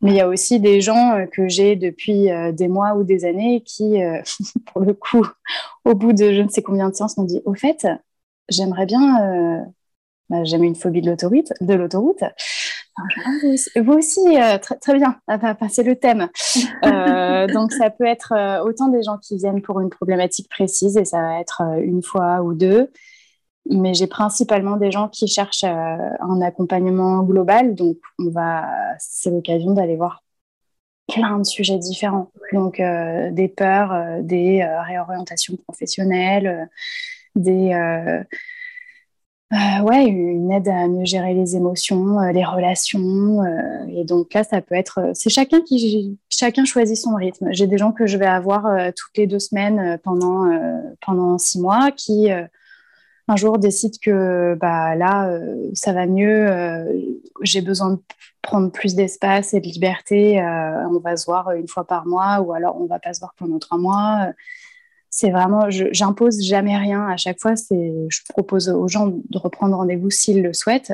Mais 0.01 0.12
il 0.12 0.15
y 0.15 0.21
a 0.21 0.27
aussi 0.27 0.62
des 0.62 0.79
gens 0.79 1.25
que 1.34 1.49
j'ai 1.49 1.75
depuis 1.75 2.29
des 2.53 2.69
mois 2.69 2.93
ou 2.95 3.03
des 3.03 3.25
années 3.25 3.62
qui, 3.65 3.97
pour 4.73 4.84
le 4.84 4.93
coup, 4.93 5.27
au 5.84 5.95
bout 5.95 6.13
de 6.13 6.32
je 6.32 6.41
ne 6.41 6.47
sais 6.47 6.62
combien 6.62 6.89
de 6.89 6.95
séances, 6.95 7.17
m'ont 7.17 7.25
dit 7.25 7.41
Au 7.43 7.56
fait, 7.56 7.86
j'aimerais 8.47 8.86
bien. 8.86 9.65
Euh, 10.31 10.38
bah, 10.38 10.43
J'ai 10.43 10.57
une 10.57 10.75
phobie 10.75 11.01
de 11.01 11.09
l'autoroute. 11.09 11.53
De 11.62 11.73
l'autoroute. 11.73 12.23
vous 13.75 13.93
aussi, 13.93 14.21
euh, 14.38 14.57
très, 14.57 14.75
très, 14.77 14.95
bien, 14.95 15.19
c'est 15.69 15.83
le 15.83 15.95
thème. 15.95 16.29
Euh, 16.86 17.47
donc, 17.47 17.71
ça 17.71 17.89
peut 17.89 18.05
être 18.05 18.33
autant 18.65 18.88
des 18.88 19.03
gens 19.03 19.17
qui 19.17 19.38
viennent 19.38 19.62
pour 19.62 19.79
une 19.79 19.89
problématique 19.89 20.49
précise 20.49 20.97
et 20.97 21.05
ça 21.05 21.21
va 21.21 21.39
être 21.39 21.62
une 21.81 22.03
fois 22.03 22.41
ou 22.41 22.53
deux. 22.53 22.91
Mais 23.69 23.93
j'ai 23.93 24.07
principalement 24.07 24.77
des 24.77 24.91
gens 24.91 25.07
qui 25.07 25.27
cherchent 25.27 25.63
un 25.63 26.41
accompagnement 26.41 27.23
global. 27.23 27.75
Donc, 27.75 27.97
on 28.19 28.29
va, 28.29 28.65
c'est 28.99 29.29
l'occasion 29.29 29.73
d'aller 29.73 29.95
voir 29.95 30.23
plein 31.07 31.39
de 31.39 31.45
sujets 31.45 31.77
différents. 31.77 32.31
Donc, 32.51 32.77
des 32.81 33.47
peurs, 33.47 34.21
des 34.21 34.63
réorientations 34.63 35.55
professionnelles 35.67 36.69
des 37.36 37.73
euh, 39.53 39.55
euh, 39.55 39.81
ouais, 39.83 40.05
une 40.05 40.51
aide 40.51 40.67
à 40.67 40.87
mieux 40.87 41.05
gérer 41.05 41.33
les 41.33 41.55
émotions, 41.55 42.19
euh, 42.19 42.31
les 42.31 42.43
relations. 42.43 43.43
et 43.87 44.03
donc 44.03 44.33
là, 44.33 44.43
ça 44.43 44.61
peut 44.61 44.75
être. 44.75 45.11
C'est 45.13 45.29
chacun 45.29 45.61
qui 45.61 46.17
chacun 46.29 46.65
choisit 46.65 46.97
son 46.97 47.15
rythme. 47.15 47.47
J'ai 47.51 47.67
des 47.67 47.77
gens 47.77 47.91
que 47.91 48.05
je 48.07 48.17
vais 48.17 48.25
avoir 48.25 48.63
toutes 48.95 49.17
les 49.17 49.27
deux 49.27 49.39
semaines 49.39 49.99
pendant 50.03 50.49
pendant 51.01 51.37
six 51.37 51.59
mois 51.59 51.91
qui 51.91 52.29
un 53.27 53.35
jour 53.35 53.57
décident 53.57 53.97
que 54.01 54.55
bah 54.59 54.95
là 54.95 55.39
ça 55.73 55.93
va 55.93 56.05
mieux. 56.07 56.47
J'ai 57.41 57.61
besoin 57.61 57.91
de 57.91 57.99
prendre 58.41 58.71
plus 58.71 58.95
d'espace 58.95 59.53
et 59.53 59.59
de 59.59 59.67
liberté. 59.67 60.41
on 60.41 60.99
va 60.99 61.17
se 61.17 61.25
voir 61.25 61.51
une 61.51 61.67
fois 61.67 61.85
par 61.85 62.05
mois 62.05 62.39
ou 62.41 62.53
alors 62.53 62.79
on 62.81 62.85
va 62.85 62.99
pas 62.99 63.13
se 63.13 63.19
voir 63.19 63.33
pendant 63.37 63.59
trois 63.59 63.77
mois 63.77 64.33
c'est 65.15 65.30
vraiment, 65.30 65.69
j'impose 65.69 66.43
jamais 66.43 66.76
rien. 66.76 67.06
À 67.06 67.17
chaque 67.17 67.39
fois, 67.39 67.56
c'est, 67.56 67.93
je 68.10 68.19
propose 68.30 68.67
aux 68.67 68.88
gens 68.88 69.10
de 69.10 69.38
reprendre 69.38 69.78
rendez-vous 69.78 70.10
s'ils 70.10 70.41
le 70.41 70.54
souhaitent. 70.54 70.93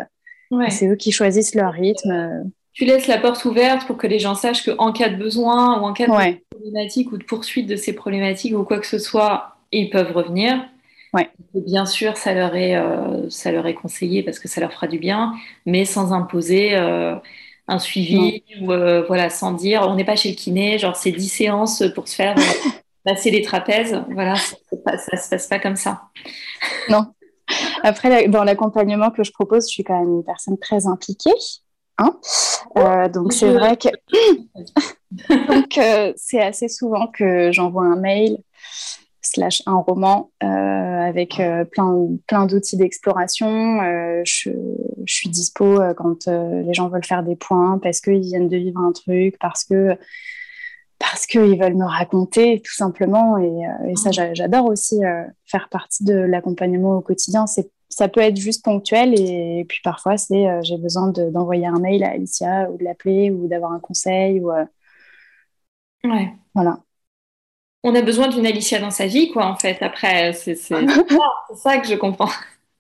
C'est 0.68 0.88
eux 0.88 0.98
qui 0.98 1.14
choisissent 1.14 1.56
leur 1.56 1.72
rythme. 1.72 2.52
Tu 2.74 2.84
laisses 2.84 3.08
la 3.08 3.18
porte 3.18 3.46
ouverte 3.46 3.88
pour 3.88 3.96
que 3.96 4.08
les 4.08 4.20
gens 4.20 4.36
sachent 4.36 4.66
qu'en 4.66 4.92
cas 4.92 5.08
de 5.08 5.16
besoin 5.16 5.80
ou 5.80 5.86
en 5.86 5.94
cas 5.94 6.08
de 6.08 6.38
problématique 6.50 7.14
ou 7.14 7.18
de 7.18 7.24
poursuite 7.24 7.66
de 7.66 7.78
ces 7.78 7.94
problématiques 7.94 8.54
ou 8.54 8.66
quoi 8.66 8.80
que 8.80 8.88
ce 8.88 9.00
soit, 9.00 9.56
ils 9.72 9.90
peuvent 9.90 10.12
revenir. 10.12 10.66
Ouais. 11.14 11.30
bien 11.54 11.86
sûr, 11.86 12.18
ça 12.18 12.34
leur, 12.34 12.58
est, 12.58 12.76
euh, 12.76 13.30
ça 13.30 13.54
leur 13.54 13.68
est 13.68 13.74
conseillé 13.74 14.22
parce 14.22 14.38
que 14.38 14.50
ça 14.50 14.60
leur 14.60 14.74
fera 14.74 14.88
du 14.88 15.00
bien, 15.00 15.34
mais 15.66 15.86
sans 15.86 16.12
imposer 16.12 16.76
euh, 16.76 17.16
un 17.70 17.80
suivi 17.80 18.44
ou 18.60 18.74
euh, 18.74 19.04
voilà, 19.08 19.30
sans 19.30 19.54
dire 19.54 19.88
on 19.88 19.96
n'est 19.96 20.04
pas 20.04 20.18
chez 20.18 20.30
le 20.30 20.36
kiné, 20.36 20.78
genre 20.78 20.98
c'est 20.98 21.12
10 21.12 21.30
séances 21.30 21.84
pour 21.96 22.10
se 22.10 22.16
faire 22.16 22.36
passer 23.10 23.32
les 23.32 23.42
trapèzes. 23.42 24.00
Voilà, 24.12 24.36
ça 24.36 24.56
ne 25.14 25.18
se 25.18 25.30
passe 25.30 25.48
pas 25.48 25.60
comme 25.60 25.76
ça. 25.76 26.02
Non. 26.90 27.06
Après, 27.84 28.28
dans 28.28 28.44
l'accompagnement 28.44 29.10
que 29.10 29.24
je 29.24 29.32
propose, 29.32 29.68
je 29.68 29.74
suis 29.74 29.84
quand 29.84 30.00
même 30.00 30.18
une 30.18 30.24
personne 30.24 30.58
très 30.60 30.86
impliquée. 30.86 31.34
Hein 31.98 32.18
euh, 32.78 33.10
donc 33.10 33.34
c'est 33.34 33.52
vrai 33.52 33.76
que 33.76 33.90
donc 35.52 35.78
euh, 35.78 36.14
c'est 36.16 36.40
assez 36.40 36.70
souvent 36.70 37.08
que 37.08 37.52
j'envoie 37.52 37.84
un 37.84 37.98
mail 37.98 38.38
slash 39.22 39.62
un 39.66 39.76
roman 39.76 40.32
euh, 40.42 40.48
avec 40.48 41.42
plein 41.72 42.08
plein 42.26 42.46
d'outils 42.46 42.78
d'exploration. 42.78 43.82
Je, 44.24 44.52
je, 45.04 45.14
suis 45.14 45.30
dispo 45.30 45.80
quand 45.98 46.28
les 46.28 46.74
gens 46.74 46.88
veulent 46.88 47.04
faire 47.04 47.24
des 47.24 47.36
points 47.36 47.80
parce 47.80 48.00
qu'ils 48.00 48.22
viennent 48.22 48.48
de 48.48 48.58
vivre 48.58 48.80
un 48.80 48.94
truc, 48.94 49.38
parce 49.40 49.66
que 49.66 49.98
parce 51.00 51.26
qu'ils 51.26 51.60
veulent 51.60 51.76
me 51.76 51.86
raconter 51.86 52.62
tout 52.64 52.74
simplement. 52.74 53.38
Et, 53.38 53.66
euh, 53.66 53.96
ça, 53.96 54.12
ah. 54.18 54.34
j'adore 54.34 54.66
aussi 54.66 55.04
euh, 55.04 55.24
faire 55.46 55.70
partie 55.70 56.04
de 56.04 56.14
l'accompagnement 56.14 56.98
au 56.98 57.02
quotidien. 57.02 57.46
Ça 57.48 58.08
peut 58.08 58.20
être 58.20 58.38
juste 58.38 58.64
ponctuel 58.64 59.20
et, 59.20 59.66
puis 59.68 59.80
parfois, 59.84 60.18
c'est 60.18 60.48
euh, 60.48 60.60
j'ai 60.62 60.78
besoin 60.78 61.08
d'envoyer 61.10 61.66
un 61.66 61.80
mail 61.80 62.04
à 62.04 62.12
Alicia 62.12 62.70
ou 62.70 62.78
de 62.78 62.84
l'appeler 62.84 63.32
ou 63.32 63.48
d'avoir 63.48 63.72
un 63.72 63.80
conseil. 63.80 64.42
Ou, 64.42 64.52
Ouais. 66.04 66.34
Voilà. 66.54 66.80
On 67.84 67.96
a 67.96 68.02
besoin 68.02 68.28
d'une 68.28 68.46
Alicia 68.46 68.80
dans 68.80 68.92
sa 68.92 69.08
vie, 69.08 69.32
quoi, 69.32 69.46
en 69.48 69.56
fait. 69.56 69.82
Après, 69.82 70.34
c'est 70.34 70.56
ça 71.56 71.78
que 71.78 71.88
je 71.88 71.96
comprends. 71.96 72.30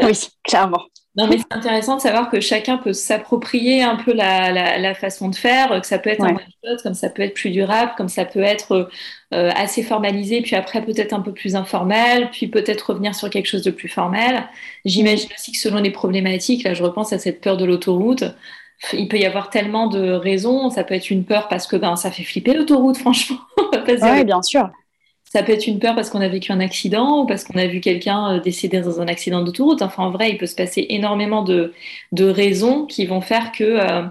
oui, 0.02 0.14
clairement. 0.44 0.84
Non, 1.16 1.28
mais 1.28 1.38
c'est 1.38 1.58
intéressant 1.58 1.98
de 1.98 2.02
savoir 2.02 2.30
que 2.30 2.40
chacun 2.40 2.78
peut 2.78 2.94
s'approprier 2.94 3.82
un 3.82 3.96
peu 3.96 4.14
la, 4.14 4.94
façon 4.94 5.30
de 5.30 5.36
faire, 5.36 5.82
que 5.82 5.88
ça 5.88 5.98
peut 5.98 6.12
être 6.12 6.24
un 6.24 6.36
one 6.36 6.78
comme 6.84 6.94
ça 6.94 7.10
peut 7.10 7.24
être 7.24 7.34
plus 7.34 7.50
durable, 7.50 7.94
comme 7.98 8.10
ça 8.10 8.26
peut 8.26 8.42
être 8.42 8.90
euh, 9.34 9.52
assez 9.56 9.82
formalisé, 9.82 10.42
puis 10.42 10.56
après 10.56 10.84
peut-être 10.84 11.14
un 11.14 11.22
peu 11.22 11.34
plus 11.34 11.56
informel, 11.56 12.30
puis 12.32 12.48
peut-être 12.48 12.92
revenir 12.92 13.16
sur 13.16 13.30
quelque 13.30 13.48
chose 13.48 13.64
de 13.64 13.72
plus 13.72 13.90
formel. 13.90 14.48
J'imagine 14.86 15.30
aussi 15.36 15.52
que 15.52 15.58
selon 15.58 15.80
les 15.82 15.92
problématiques, 15.92 16.64
là 16.64 16.74
je 16.74 16.84
repense 16.84 17.12
à 17.12 17.18
cette 17.18 17.42
peur 17.42 17.58
de 17.58 17.66
l'autoroute, 17.66 18.24
il 18.94 19.08
peut 19.08 19.18
y 19.18 19.26
avoir 19.26 19.50
tellement 19.50 19.88
de 19.88 20.12
raisons. 20.12 20.70
Ça 20.70 20.84
peut 20.84 20.94
être 20.94 21.10
une 21.10 21.26
peur 21.26 21.48
parce 21.48 21.68
que 21.68 21.76
ben, 21.76 21.96
ça 21.96 22.12
fait 22.12 22.24
flipper 22.24 22.54
l'autoroute, 22.54 22.98
franchement. 23.00 23.40
oui, 23.74 24.24
bien 24.24 24.42
sûr. 24.42 24.70
Ça 25.32 25.44
peut 25.44 25.52
être 25.52 25.68
une 25.68 25.78
peur 25.78 25.94
parce 25.94 26.10
qu'on 26.10 26.22
a 26.22 26.28
vécu 26.28 26.52
un 26.52 26.60
accident 26.60 27.22
ou 27.22 27.26
parce 27.28 27.44
qu'on 27.44 27.58
a 27.60 27.68
vu 27.68 27.82
quelqu'un 27.82 28.38
euh, 28.38 28.40
décéder 28.40 28.82
dans 28.82 29.00
un 29.00 29.08
accident 29.08 29.44
d'autoroute. 29.44 29.84
Enfin, 29.84 30.04
en 30.04 30.10
vrai, 30.10 30.32
il 30.32 30.40
peut 30.40 30.48
se 30.48 30.56
passer 30.56 30.88
énormément 30.90 31.44
de, 31.44 31.72
raisons 32.20 32.88
qui 32.88 33.06
vont 33.06 33.22
faire 33.22 33.52
que 33.52 33.64
euh, 33.64 34.02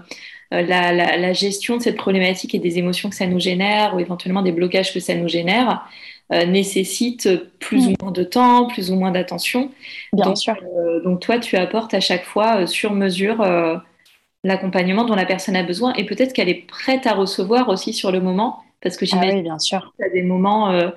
euh, 0.53 0.61
la, 0.61 1.33
gestion 1.33 1.75
de 1.75 1.81
cette 1.81 1.97
problématique 1.97 2.55
et 2.55 2.59
des 2.59 2.77
émotions 2.79 3.09
que 3.09 3.17
ça 3.17 3.27
nous 3.27 3.39
génère 3.39 3.95
ou 3.95 3.99
éventuellement 3.99 4.41
des 4.41 4.53
blocages 4.53 4.93
que 4.93 5.01
ça 5.01 5.13
nous 5.15 5.27
génère 5.27 5.85
nécessite 6.31 7.27
plus 7.57 7.87
ou 7.87 7.89
mm. 7.89 7.95
moins 8.03 8.11
de 8.11 8.23
temps, 8.23 8.67
plus 8.67 8.91
ou 8.91 8.95
moins 8.95 9.09
d'attention. 9.09 9.71
Bien 10.13 10.25
donc, 10.25 10.37
sûr. 10.37 10.55
donc 11.03 11.21
toi, 11.21 11.39
tu 11.39 11.57
apportes 11.57 11.95
à 11.95 11.99
chaque 11.99 12.23
fois 12.23 12.67
sur 12.67 12.93
mesure 12.93 13.43
l'accompagnement 14.43 15.05
dont 15.05 15.15
la 15.15 15.25
personne 15.25 15.55
a 15.55 15.63
besoin 15.63 15.91
et 15.93 16.05
peut-être 16.05 16.33
qu'elle 16.33 16.49
est 16.49 16.67
prête 16.67 17.07
à 17.07 17.13
recevoir 17.13 17.67
aussi 17.67 17.93
sur 17.93 18.11
le 18.11 18.21
moment 18.21 18.63
parce 18.81 18.97
que 18.97 19.05
ah 19.05 19.07
j'imagine 19.07 19.43
bien 19.43 19.59
sûr. 19.59 19.93
qu'il 19.95 20.05
y 20.05 20.09
a 20.09 20.11
des 20.11 20.23
moments 20.23 20.71
euh, 20.71 20.89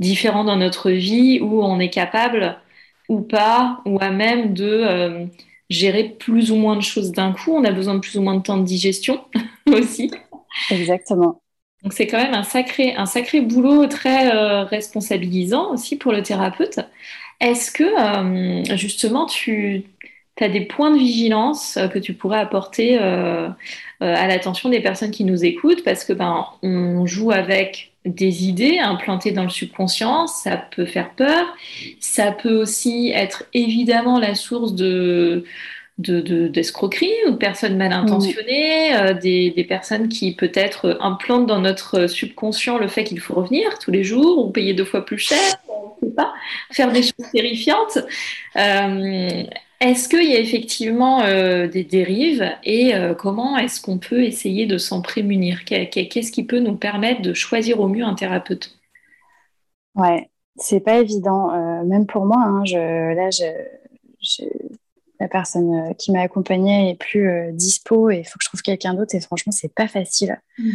différents 0.00 0.44
dans 0.44 0.56
notre 0.56 0.90
vie 0.90 1.40
où 1.40 1.62
on 1.62 1.80
est 1.80 1.90
capable 1.90 2.58
ou 3.08 3.22
pas, 3.22 3.80
ou 3.86 3.98
à 4.00 4.10
même 4.10 4.52
de 4.54 5.28
gérer 5.70 6.04
plus 6.18 6.50
ou 6.50 6.56
moins 6.56 6.76
de 6.76 6.82
choses 6.82 7.12
d'un 7.12 7.32
coup. 7.32 7.54
On 7.54 7.64
a 7.64 7.72
besoin 7.72 7.94
de 7.94 8.00
plus 8.00 8.16
ou 8.18 8.22
moins 8.22 8.34
de 8.36 8.42
temps 8.42 8.58
de 8.58 8.64
digestion 8.64 9.24
aussi. 9.72 10.10
Exactement. 10.70 11.42
Donc 11.82 11.92
c'est 11.92 12.06
quand 12.06 12.18
même 12.18 12.34
un 12.34 12.42
sacré, 12.42 12.94
un 12.96 13.06
sacré 13.06 13.40
boulot 13.40 13.86
très 13.86 14.34
euh, 14.34 14.64
responsabilisant 14.64 15.72
aussi 15.72 15.96
pour 15.96 16.12
le 16.12 16.22
thérapeute. 16.22 16.80
Est-ce 17.40 17.70
que 17.70 17.84
euh, 17.84 18.76
justement 18.76 19.26
tu 19.26 19.84
as 20.44 20.48
des 20.48 20.62
points 20.62 20.90
de 20.90 20.98
vigilance 20.98 21.76
euh, 21.76 21.88
que 21.88 21.98
tu 21.98 22.14
pourrais 22.14 22.38
apporter 22.38 22.98
à 22.98 24.28
l'attention 24.28 24.68
des 24.68 24.80
personnes 24.80 25.10
qui 25.10 25.24
nous 25.24 25.44
écoutent 25.44 25.82
Parce 25.82 26.04
que 26.04 26.12
ben 26.12 26.46
on 26.62 27.04
joue 27.06 27.32
avec 27.32 27.92
des 28.04 28.46
idées 28.46 28.78
implantées 28.78 29.32
dans 29.32 29.42
le 29.42 29.50
subconscient, 29.50 30.26
ça 30.26 30.56
peut 30.56 30.86
faire 30.86 31.10
peur, 31.10 31.46
ça 32.00 32.32
peut 32.32 32.60
aussi 32.60 33.10
être 33.14 33.44
évidemment 33.54 34.18
la 34.18 34.34
source 34.34 34.74
de 34.74 35.44
d'escroquerie 35.98 37.10
ou 37.26 37.32
de 37.32 37.36
personnes 37.36 37.76
mal 37.76 37.92
intentionnées, 37.92 38.94
euh, 38.94 39.14
des, 39.14 39.50
des, 39.50 39.64
personnes 39.64 40.08
qui 40.08 40.32
peut-être 40.32 40.96
implantent 41.00 41.46
dans 41.46 41.60
notre 41.60 42.06
subconscient 42.06 42.78
le 42.78 42.86
fait 42.86 43.02
qu'il 43.02 43.18
faut 43.18 43.34
revenir 43.34 43.80
tous 43.80 43.90
les 43.90 44.04
jours 44.04 44.38
ou 44.38 44.50
payer 44.50 44.74
deux 44.74 44.84
fois 44.84 45.04
plus 45.04 45.18
cher, 45.18 45.38
on 45.68 45.96
ne 46.00 46.08
sait 46.08 46.14
pas, 46.14 46.32
faire 46.70 46.92
des 46.92 47.02
choses 47.02 47.28
terrifiantes. 47.32 47.98
Euh, 48.54 49.42
est-ce 49.80 50.08
qu'il 50.08 50.28
y 50.28 50.34
a 50.34 50.40
effectivement 50.40 51.22
euh, 51.22 51.68
des 51.68 51.84
dérives 51.84 52.50
et 52.64 52.92
comment 53.18 53.56
est-ce 53.56 53.80
qu'on 53.80 53.98
peut 53.98 54.24
essayer 54.24 54.66
de 54.66 54.78
s'en 54.78 55.02
prémunir? 55.02 55.64
Qu'est-ce 55.64 56.32
qui 56.32 56.44
peut 56.44 56.60
nous 56.60 56.76
permettre 56.76 57.22
de 57.22 57.32
choisir 57.32 57.80
au 57.80 57.88
mieux 57.88 58.04
un 58.04 58.14
thérapeute? 58.14 58.78
Ouais, 59.94 60.30
c'est 60.56 60.80
pas 60.80 60.98
évident, 60.98 61.84
même 61.84 62.06
pour 62.06 62.24
moi. 62.26 62.38
Hein, 62.38 62.64
je, 62.64 62.76
là, 63.14 63.30
je, 63.30 63.44
je 64.20 64.44
la 65.20 65.28
personne 65.28 65.74
euh, 65.74 65.92
qui 65.94 66.12
m'a 66.12 66.20
accompagnée 66.20 66.90
est 66.90 66.94
plus 66.94 67.28
euh, 67.28 67.50
dispo 67.52 68.10
et 68.10 68.18
il 68.18 68.24
faut 68.24 68.38
que 68.38 68.44
je 68.44 68.48
trouve 68.48 68.62
quelqu'un 68.62 68.94
d'autre 68.94 69.14
et 69.14 69.20
franchement 69.20 69.52
c'est 69.52 69.72
pas 69.72 69.88
facile. 69.88 70.40
Mm. 70.58 70.70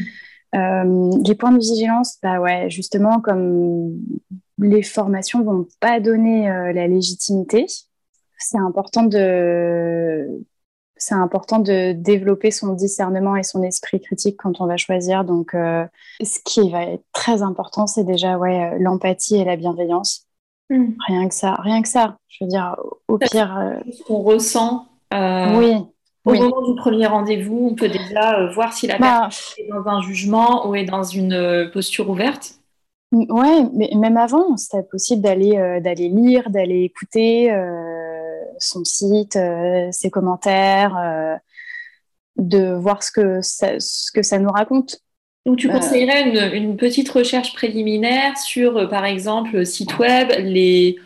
Euh, 0.55 1.11
les 1.25 1.35
points 1.35 1.51
de 1.51 1.57
vigilance, 1.57 2.17
bah 2.21 2.39
ouais, 2.39 2.69
justement 2.69 3.19
comme 3.19 3.97
les 4.59 4.83
formations 4.83 5.43
vont 5.43 5.67
pas 5.79 5.99
donner 5.99 6.47
la 6.47 6.87
légitimité, 6.87 7.65
c'est 8.43 8.57
important 8.57 9.03
de 9.03 10.43
c'est 10.95 11.15
important 11.15 11.59
de 11.59 11.91
développer 11.91 12.51
son 12.51 12.73
discernement 12.73 13.35
et 13.35 13.43
son 13.43 13.61
esprit 13.63 13.99
critique 13.99 14.37
quand 14.37 14.61
on 14.61 14.67
va 14.67 14.77
choisir. 14.77 15.25
Donc, 15.25 15.51
ce 15.51 16.39
qui 16.45 16.69
va 16.69 16.83
être 16.83 17.03
très 17.11 17.41
important, 17.41 17.87
c'est 17.87 18.05
déjà 18.05 18.37
ouais, 18.37 18.77
l'empathie 18.79 19.35
et 19.35 19.43
la 19.43 19.57
bienveillance. 19.57 20.27
Mm. 20.69 20.93
Rien 21.07 21.27
que 21.27 21.35
ça, 21.35 21.55
rien 21.55 21.81
que 21.81 21.87
ça. 21.87 22.17
Je 22.29 22.43
veux 22.43 22.49
dire, 22.49 22.75
au 23.07 23.17
pire. 23.17 23.57
Euh, 23.57 23.91
ce 23.91 24.03
qu'on 24.03 24.21
ressent. 24.21 24.87
Euh, 25.13 25.57
oui. 25.57 25.75
Au 26.25 26.33
moment 26.33 26.61
du 26.61 26.75
premier 26.75 27.05
rendez-vous, 27.05 27.67
on 27.71 27.75
peut 27.75 27.89
déjà 27.89 28.39
euh, 28.39 28.51
voir 28.51 28.71
si 28.71 28.87
la 28.87 28.97
bah, 28.97 29.23
personne 29.23 29.65
est 29.65 29.69
dans 29.69 29.85
un 29.89 30.01
jugement 30.01 30.67
ou 30.67 30.73
est 30.73 30.85
dans 30.85 31.03
une 31.03 31.69
posture 31.73 32.09
ouverte. 32.09 32.55
Ouais, 33.11 33.65
mais 33.73 33.91
même 33.95 34.15
avant, 34.15 34.55
c'était 34.55 34.83
possible 34.83 35.21
d'aller 35.21 35.51
d'aller 35.83 36.07
lire, 36.07 36.49
d'aller 36.49 36.83
écouter 36.83 37.51
son 38.59 38.83
site, 38.83 39.37
ses 39.91 40.09
commentaires, 40.09 41.39
de 42.37 42.73
voir 42.73 43.03
ce 43.03 43.11
que 43.11 43.41
ce 43.41 44.11
que 44.11 44.23
ça 44.23 44.39
nous 44.39 44.51
raconte. 44.51 45.03
Donc, 45.45 45.57
tu 45.57 45.67
bah, 45.67 45.75
conseillerais 45.75 46.55
une, 46.55 46.77
petite 46.77 47.09
recherche 47.09 47.53
préliminaire 47.53 48.37
sur, 48.37 48.77
euh, 48.77 48.87
par 48.87 49.03
exemple, 49.05 49.65
site 49.65 49.97
web, 49.99 50.31
les, 50.39 50.97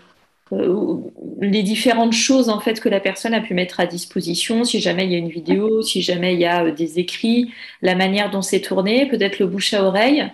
euh, 0.51 0.97
les 1.41 1.63
différentes 1.63 2.13
choses 2.13 2.49
en 2.49 2.59
fait 2.59 2.79
que 2.79 2.87
la 2.87 2.99
personne 2.99 3.33
a 3.33 3.41
pu 3.41 3.55
mettre 3.55 3.79
à 3.79 3.87
disposition, 3.87 4.63
si 4.63 4.79
jamais 4.79 5.05
il 5.05 5.11
y 5.11 5.15
a 5.15 5.17
une 5.17 5.29
vidéo, 5.29 5.81
si 5.81 6.03
jamais 6.03 6.35
il 6.35 6.39
y 6.39 6.45
a 6.45 6.65
euh, 6.65 6.71
des 6.71 6.99
écrits, 6.99 7.51
la 7.81 7.95
manière 7.95 8.29
dont 8.29 8.43
c'est 8.43 8.61
tourné, 8.61 9.07
peut-être 9.07 9.39
le 9.39 9.47
bouche 9.47 9.73
à 9.73 9.83
oreille. 9.83 10.31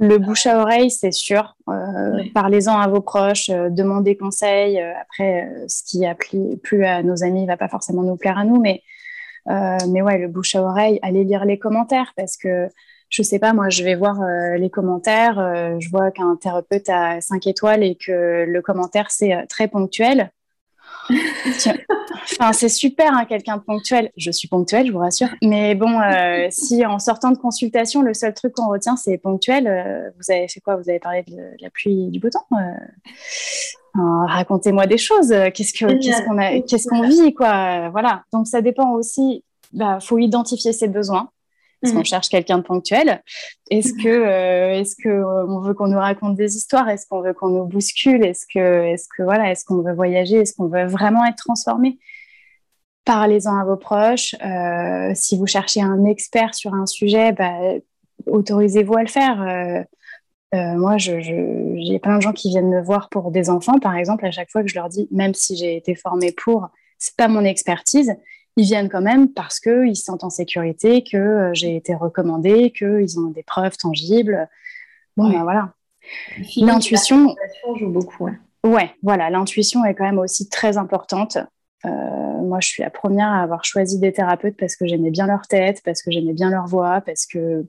Le 0.00 0.18
bouche 0.18 0.46
à 0.46 0.60
oreille, 0.60 0.90
c'est 0.90 1.12
sûr. 1.12 1.56
Parlez-en 2.34 2.76
à 2.78 2.88
vos 2.88 3.02
proches, 3.02 3.50
demandez 3.50 4.16
conseil. 4.16 4.80
après, 4.80 5.48
ce 5.68 5.82
qui 5.84 6.06
a 6.06 6.14
plu, 6.14 6.84
à 6.84 7.02
nos 7.02 7.22
amis 7.22 7.42
ne 7.42 7.46
va 7.46 7.56
pas 7.56 7.68
forcément 7.68 8.02
nous 8.02 8.16
plaire 8.16 8.38
à 8.38 8.44
nous, 8.44 8.60
mais, 8.60 8.82
mais 9.46 10.00
ouais, 10.00 10.18
le 10.18 10.28
bouche 10.28 10.54
à 10.54 10.62
oreille, 10.62 10.98
allez 11.02 11.24
lire 11.24 11.44
les 11.44 11.58
commentaires 11.58 12.12
parce 12.16 12.36
que 12.36 12.68
je 13.10 13.22
sais 13.22 13.40
pas, 13.40 13.52
moi, 13.52 13.68
je 13.68 13.82
vais 13.82 13.96
voir 13.96 14.22
euh, 14.22 14.56
les 14.56 14.70
commentaires, 14.70 15.38
euh, 15.40 15.76
je 15.80 15.90
vois 15.90 16.12
qu'un 16.12 16.36
thérapeute 16.36 16.88
a 16.88 17.20
5 17.20 17.44
étoiles 17.48 17.82
et 17.82 17.96
que 17.96 18.44
le 18.46 18.62
commentaire, 18.62 19.10
c'est 19.10 19.34
euh, 19.34 19.44
très 19.48 19.66
ponctuel. 19.66 20.30
Enfin, 21.10 22.52
c'est 22.52 22.68
super, 22.68 23.12
hein, 23.12 23.24
quelqu'un 23.24 23.56
de 23.56 23.62
ponctuel. 23.62 24.10
Je 24.16 24.30
suis 24.30 24.48
ponctuelle, 24.48 24.86
je 24.86 24.92
vous 24.92 24.98
rassure. 24.98 25.28
Mais 25.42 25.74
bon, 25.74 26.00
si 26.50 26.84
en 26.86 26.98
sortant 26.98 27.30
de 27.30 27.38
consultation, 27.38 28.02
le 28.02 28.14
seul 28.14 28.34
truc 28.34 28.54
qu'on 28.54 28.68
retient, 28.68 28.96
c'est 28.96 29.18
ponctuel, 29.18 30.12
vous 30.16 30.32
avez 30.32 30.48
fait 30.48 30.60
quoi? 30.60 30.76
Vous 30.76 30.88
avez 30.88 30.98
parlé 30.98 31.22
de, 31.28 31.36
la 31.60 31.70
pluie 31.70 32.06
et 32.06 32.10
du 32.10 32.20
beau 32.20 32.30
temps 32.30 32.46
Racontez-moi 33.94 34.86
des 34.86 34.98
choses. 34.98 35.34
Qu'est-ce 35.54 36.88
qu'on 36.88 37.02
vit, 37.02 37.34
quoi? 37.34 37.88
Voilà. 37.90 38.22
Donc, 38.32 38.46
ça 38.46 38.60
dépend 38.62 38.92
aussi. 38.92 39.44
Bah, 39.72 39.98
faut 40.00 40.18
identifier 40.18 40.72
ses 40.72 40.88
besoins 40.88 41.30
est-ce 41.82 41.94
qu'on 41.94 42.00
mm. 42.00 42.04
cherche 42.04 42.28
quelqu'un 42.28 42.58
de 42.58 42.62
ponctuel 42.62 43.22
Est-ce 43.70 43.94
que, 43.94 44.08
euh, 44.08 44.80
est-ce 44.80 44.96
que 44.96 45.08
euh, 45.08 45.46
on 45.46 45.60
veut 45.60 45.72
qu'on 45.72 45.88
nous 45.88 45.98
raconte 45.98 46.36
des 46.36 46.56
histoires? 46.56 46.88
Est-ce 46.88 47.06
qu'on 47.06 47.22
veut 47.22 47.32
qu'on 47.32 47.48
nous 47.48 47.64
bouscule? 47.64 48.24
Est-ce 48.24 48.46
que, 48.52 48.84
est-ce 48.84 49.08
que 49.16 49.22
voilà, 49.22 49.50
est-ce 49.50 49.64
qu'on 49.64 49.80
veut 49.80 49.94
voyager? 49.94 50.36
Est-ce 50.36 50.54
qu'on 50.54 50.68
veut 50.68 50.86
vraiment 50.86 51.24
être 51.24 51.36
transformé? 51.36 51.98
Parlez-en 53.06 53.56
à 53.56 53.64
vos 53.64 53.76
proches. 53.76 54.34
Euh, 54.44 55.12
si 55.14 55.38
vous 55.38 55.46
cherchez 55.46 55.80
un 55.80 56.04
expert 56.04 56.54
sur 56.54 56.74
un 56.74 56.84
sujet, 56.84 57.32
bah, 57.32 57.56
autorisez-vous 58.26 58.96
à 58.96 59.02
le 59.02 59.08
faire. 59.08 59.86
moi, 60.52 60.98
j'ai 60.98 61.22
je, 61.22 61.98
plein 61.98 62.16
de 62.16 62.22
gens 62.22 62.32
qui 62.32 62.50
viennent 62.50 62.68
me 62.68 62.82
voir 62.82 63.08
pour 63.08 63.30
des 63.30 63.48
enfants, 63.48 63.78
par 63.78 63.96
exemple, 63.96 64.26
à 64.26 64.30
chaque 64.30 64.50
fois 64.50 64.62
que 64.62 64.68
je 64.68 64.74
leur 64.74 64.90
dis, 64.90 65.08
même 65.10 65.32
si 65.32 65.56
j'ai 65.56 65.76
été 65.76 65.94
formée 65.94 66.32
pour, 66.32 66.68
c'est 66.98 67.16
pas 67.16 67.28
mon 67.28 67.44
expertise, 67.44 68.14
ils 68.60 68.66
viennent 68.66 68.90
quand 68.90 69.00
même 69.00 69.32
parce 69.32 69.58
qu'ils 69.58 69.96
se 69.96 70.04
sentent 70.04 70.24
en 70.24 70.30
sécurité, 70.30 71.02
que 71.02 71.16
euh, 71.16 71.50
j'ai 71.54 71.76
été 71.76 71.94
recommandée, 71.94 72.70
qu'ils 72.70 73.18
ont 73.18 73.30
des 73.30 73.42
preuves 73.42 73.76
tangibles. 73.78 74.48
Bon, 75.16 75.30
ben 75.30 75.42
voilà. 75.42 75.72
L'intuition 76.56 77.34
joue 77.78 77.88
beaucoup. 77.88 78.28
Ouais, 78.64 78.90
voilà, 79.02 79.30
l'intuition 79.30 79.84
est 79.86 79.94
quand 79.94 80.04
même 80.04 80.18
aussi 80.18 80.48
très 80.50 80.76
importante. 80.76 81.38
Euh, 81.86 81.88
moi, 81.88 82.58
je 82.60 82.68
suis 82.68 82.82
la 82.82 82.90
première 82.90 83.28
à 83.28 83.42
avoir 83.42 83.64
choisi 83.64 83.98
des 83.98 84.12
thérapeutes 84.12 84.56
parce 84.58 84.76
que 84.76 84.86
j'aimais 84.86 85.10
bien 85.10 85.26
leur 85.26 85.46
tête, 85.46 85.80
parce 85.82 86.02
que 86.02 86.10
j'aimais 86.10 86.34
bien 86.34 86.50
leur 86.50 86.66
voix, 86.66 87.00
parce 87.00 87.24
que 87.24 87.64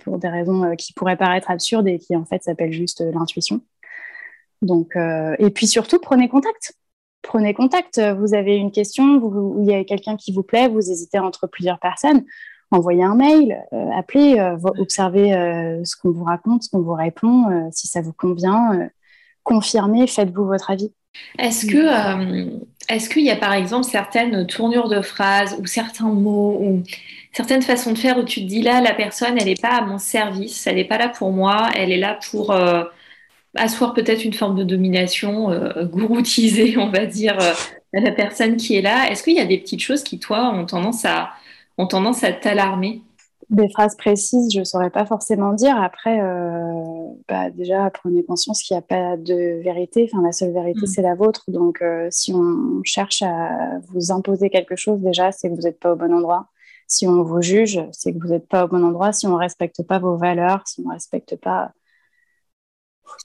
pour 0.00 0.18
des 0.18 0.28
raisons 0.28 0.64
euh, 0.64 0.74
qui 0.74 0.94
pourraient 0.94 1.18
paraître 1.18 1.50
absurdes 1.50 1.86
et 1.86 1.98
qui 1.98 2.16
en 2.16 2.24
fait 2.24 2.42
s'appellent 2.42 2.72
juste 2.72 3.04
l'intuition. 3.12 3.60
Donc, 4.62 4.96
et 4.96 5.50
puis 5.50 5.68
surtout, 5.68 6.00
prenez 6.00 6.28
contact 6.28 6.72
prenez 7.28 7.52
contact. 7.54 8.00
Vous 8.18 8.34
avez 8.34 8.56
une 8.56 8.72
question, 8.72 9.20
il 9.60 9.66
y 9.66 9.74
a 9.74 9.84
quelqu'un 9.84 10.16
qui 10.16 10.32
vous 10.32 10.42
plaît, 10.42 10.66
vous 10.66 10.90
hésitez 10.90 11.18
entre 11.18 11.46
plusieurs 11.46 11.78
personnes, 11.78 12.24
envoyez 12.70 13.04
un 13.04 13.14
mail, 13.14 13.58
euh, 13.72 13.90
appelez, 13.96 14.38
euh, 14.38 14.56
observez 14.78 15.34
euh, 15.34 15.84
ce 15.84 15.94
qu'on 15.96 16.10
vous 16.10 16.24
raconte, 16.24 16.62
ce 16.62 16.70
qu'on 16.70 16.80
vous 16.80 16.94
répond, 16.94 17.70
si 17.70 17.86
ça 17.86 18.00
vous 18.00 18.14
convient, 18.14 18.88
confirmez, 19.42 20.06
faites-vous 20.06 20.46
votre 20.46 20.70
avis. 20.70 20.90
Est-ce 21.38 21.66
que 21.66 22.58
est-ce 22.88 23.10
qu'il 23.10 23.24
y 23.24 23.30
a 23.30 23.36
par 23.36 23.52
exemple 23.52 23.84
certaines 23.84 24.46
tournures 24.46 24.88
de 24.88 25.02
phrases 25.02 25.56
ou 25.60 25.66
certains 25.66 26.08
mots 26.08 26.58
ou 26.62 26.82
certaines 27.32 27.62
façons 27.62 27.92
de 27.92 27.98
faire 27.98 28.18
où 28.18 28.22
tu 28.22 28.40
te 28.40 28.46
dis 28.46 28.62
là 28.62 28.80
la 28.80 28.94
personne 28.94 29.36
elle 29.36 29.46
n'est 29.46 29.54
pas 29.54 29.78
à 29.78 29.80
mon 29.82 29.98
service, 29.98 30.66
elle 30.66 30.76
n'est 30.76 30.84
pas 30.84 30.96
là 30.96 31.08
pour 31.08 31.32
moi, 31.32 31.70
elle 31.74 31.90
est 31.90 31.98
là 31.98 32.18
pour 32.30 32.54
asseoir 33.58 33.94
peut-être 33.94 34.24
une 34.24 34.32
forme 34.32 34.56
de 34.56 34.64
domination, 34.64 35.50
euh, 35.50 35.84
gouroutiser, 35.84 36.76
on 36.78 36.90
va 36.90 37.06
dire, 37.06 37.38
euh, 37.40 37.52
la 37.92 38.12
personne 38.12 38.56
qui 38.56 38.76
est 38.76 38.82
là. 38.82 39.10
Est-ce 39.10 39.22
qu'il 39.22 39.36
y 39.36 39.40
a 39.40 39.46
des 39.46 39.58
petites 39.58 39.80
choses 39.80 40.02
qui, 40.02 40.18
toi, 40.18 40.50
ont 40.54 40.66
tendance 40.66 41.04
à, 41.04 41.30
ont 41.76 41.86
tendance 41.86 42.24
à 42.24 42.32
t'alarmer? 42.32 43.02
Des 43.50 43.68
phrases 43.70 43.96
précises, 43.96 44.52
je 44.52 44.58
ne 44.58 44.64
saurais 44.64 44.90
pas 44.90 45.06
forcément 45.06 45.54
dire. 45.54 45.80
Après, 45.80 46.20
euh, 46.20 47.06
bah, 47.28 47.48
déjà, 47.50 47.88
prenez 47.90 48.22
conscience 48.22 48.62
qu'il 48.62 48.74
n'y 48.74 48.78
a 48.78 48.82
pas 48.82 49.16
de 49.16 49.62
vérité. 49.62 50.08
Enfin, 50.12 50.22
la 50.22 50.32
seule 50.32 50.52
vérité, 50.52 50.82
mm. 50.82 50.86
c'est 50.86 51.02
la 51.02 51.14
vôtre. 51.14 51.44
Donc, 51.48 51.82
si 52.10 52.34
on 52.34 52.82
cherche 52.84 53.22
à 53.22 53.78
vous 53.88 54.12
imposer 54.12 54.50
quelque 54.50 54.76
chose, 54.76 55.00
déjà, 55.00 55.32
c'est 55.32 55.48
que 55.48 55.54
vous 55.54 55.62
n'êtes 55.62 55.80
pas 55.80 55.92
au 55.92 55.96
bon 55.96 56.12
endroit. 56.12 56.48
Si 56.86 57.06
on 57.06 57.22
vous 57.22 57.42
juge, 57.42 57.80
c'est 57.92 58.12
que 58.12 58.18
vous 58.18 58.32
n'êtes 58.32 58.48
pas 58.48 58.64
au 58.64 58.68
bon 58.68 58.82
endroit. 58.82 59.12
Si 59.12 59.26
on 59.26 59.32
ne 59.32 59.36
respecte 59.36 59.82
pas 59.82 59.98
vos 59.98 60.16
valeurs, 60.16 60.62
si 60.66 60.82
on 60.84 60.88
ne 60.88 60.94
respecte 60.94 61.36
pas 61.36 61.72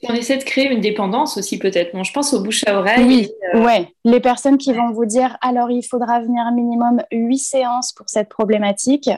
on 0.03 0.13
essaie 0.13 0.37
de 0.37 0.43
créer 0.43 0.71
une 0.71 0.81
dépendance 0.81 1.37
aussi 1.37 1.57
peut-être. 1.57 1.91
je 2.03 2.13
pense 2.13 2.33
aux 2.33 2.41
bouche 2.41 2.63
à 2.67 2.77
oreille. 2.77 3.05
Oui, 3.05 3.31
euh, 3.53 3.63
ouais. 3.63 3.93
Les 4.03 4.19
personnes 4.19 4.57
qui 4.57 4.73
vont 4.73 4.91
vous 4.91 5.05
dire 5.05 5.37
alors 5.41 5.71
il 5.71 5.83
faudra 5.83 6.19
venir 6.19 6.43
minimum 6.53 7.01
8 7.11 7.37
séances 7.37 7.93
pour 7.93 8.09
cette 8.09 8.29
problématique. 8.29 9.09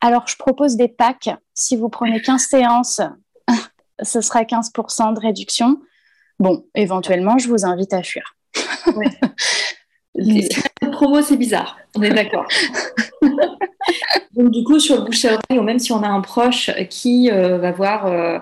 Alors 0.00 0.26
je 0.26 0.36
propose 0.36 0.76
des 0.76 0.88
packs. 0.88 1.30
Si 1.54 1.76
vous 1.76 1.88
prenez 1.88 2.20
15 2.20 2.42
séances, 2.50 3.00
ce 4.02 4.20
sera 4.20 4.42
15% 4.42 5.14
de 5.14 5.20
réduction. 5.20 5.78
Bon, 6.38 6.64
éventuellement, 6.74 7.36
je 7.38 7.48
vous 7.48 7.64
invite 7.64 7.92
à 7.92 8.02
fuir. 8.02 8.36
Les 10.14 10.48
promo, 10.92 11.20
c'est 11.22 11.36
bizarre. 11.36 11.78
On 11.96 12.02
est 12.02 12.10
d'accord. 12.10 12.46
Donc, 14.32 14.50
du 14.52 14.62
coup, 14.62 14.78
sur 14.78 14.96
le 14.96 15.02
bouche 15.02 15.24
à 15.24 15.34
oreille, 15.34 15.58
ou 15.58 15.62
même 15.62 15.78
si 15.78 15.92
on 15.92 16.02
a 16.02 16.08
un 16.08 16.20
proche 16.20 16.70
qui 16.90 17.30
euh, 17.30 17.58
va 17.58 17.72
voir 17.72 18.06
euh, 18.06 18.38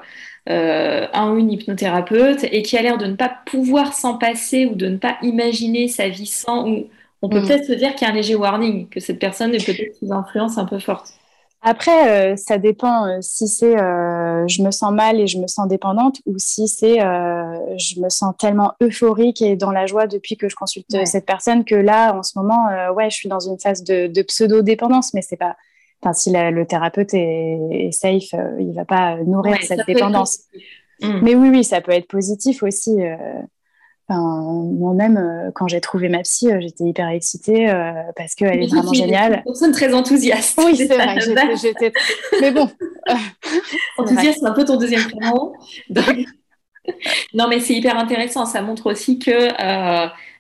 euh, 0.49 1.07
un 1.13 1.33
ou 1.33 1.39
une 1.39 1.53
hypnothérapeute 1.53 2.45
et 2.45 2.63
qui 2.63 2.77
a 2.77 2.83
l'air 2.83 2.99
de 2.99 3.07
ne 3.07 3.15
pas 3.15 3.33
pouvoir 3.47 3.93
s'en 3.95 4.17
passer 4.19 4.67
ou 4.67 4.75
de 4.75 4.87
ne 4.87 4.97
pas 4.97 5.17
imaginer 5.23 5.89
sa 5.89 6.09
vie 6.09 6.27
sans, 6.27 6.69
ou 6.69 6.87
on 7.23 7.29
peut 7.29 7.41
mm. 7.41 7.47
peut-être 7.47 7.65
se 7.65 7.73
dire 7.73 7.95
qu'il 7.95 8.07
y 8.07 8.11
a 8.11 8.13
un 8.13 8.17
léger 8.17 8.35
warning, 8.35 8.89
que 8.89 9.01
cette 9.01 9.19
personne 9.19 9.55
est 9.55 9.65
peut-être 9.65 9.97
sous 9.97 10.13
influence 10.13 10.59
un 10.59 10.65
peu 10.65 10.79
forte. 10.79 11.15
Après, 11.69 12.33
euh, 12.33 12.37
ça 12.37 12.59
dépend 12.59 13.07
euh, 13.07 13.19
si 13.23 13.49
c'est 13.49 13.77
euh, 13.77 14.47
je 14.47 14.63
me 14.63 14.71
sens 14.71 14.93
mal 14.93 15.19
et 15.19 15.27
je 15.27 15.39
me 15.39 15.49
sens 15.49 15.67
dépendante 15.67 16.21
ou 16.25 16.35
si 16.39 16.69
c'est 16.69 16.99
je 16.99 18.01
me 18.01 18.09
sens 18.09 18.35
tellement 18.39 18.75
euphorique 18.81 19.43
et 19.43 19.57
dans 19.57 19.73
la 19.73 19.87
joie 19.87 20.07
depuis 20.07 20.37
que 20.37 20.49
je 20.49 20.55
consulte 20.55 20.87
cette 21.05 21.27
personne 21.27 21.65
que 21.65 21.75
là, 21.75 22.17
en 22.17 22.23
ce 22.23 22.39
moment, 22.39 22.69
ouais, 22.95 23.11
je 23.11 23.17
suis 23.17 23.29
dans 23.29 23.41
une 23.41 23.59
phase 23.59 23.83
de, 23.83 24.23
pseudo-dépendance, 24.23 25.13
mais 25.13 25.23
c'est 25.23 25.37
pas. 25.37 25.57
Enfin, 26.07 26.13
si 26.13 26.31
le 26.31 26.65
thérapeute 26.65 27.15
est, 27.15 27.91
safe, 27.91 28.35
il 28.61 28.73
va 28.75 28.85
pas 28.85 29.17
nourrir 29.25 29.59
cette 29.63 29.87
dépendance. 29.87 30.41
Mm. 31.03 31.19
Mais 31.23 31.35
oui, 31.35 31.49
oui, 31.51 31.65
ça 31.65 31.81
peut 31.81 31.93
être 31.93 32.07
positif 32.07 32.63
aussi 32.63 32.93
moi-même, 34.09 35.17
euh, 35.17 35.51
quand 35.55 35.67
j'ai 35.69 35.81
trouvé 35.81 36.09
ma 36.09 36.21
psy, 36.21 36.51
euh, 36.51 36.61
j'étais 36.61 36.85
hyper 36.85 37.09
excitée 37.09 37.69
euh, 37.69 37.93
parce 38.17 38.35
qu'elle 38.35 38.63
est 38.63 38.67
vraiment 38.69 38.93
géniale. 38.93 39.39
Une 39.39 39.43
personne 39.45 39.73
très 39.73 39.93
enthousiaste. 39.93 40.61
Oui, 40.65 40.77
c'est 40.77 40.87
vrai. 40.87 41.19
J'étais, 41.61 41.93
Mais 42.41 42.53
bon. 42.53 42.69
enthousiaste, 43.99 44.39
c'est 44.41 44.47
un 44.47 44.53
peu 44.53 44.65
ton 44.65 44.77
deuxième 44.77 45.03
prénom. 45.11 45.53
non, 47.35 47.49
mais 47.49 47.61
c'est 47.61 47.75
hyper 47.75 47.99
intéressant. 47.99 48.47
Ça 48.47 48.63
montre 48.63 48.91
aussi 48.91 49.19
que 49.19 49.49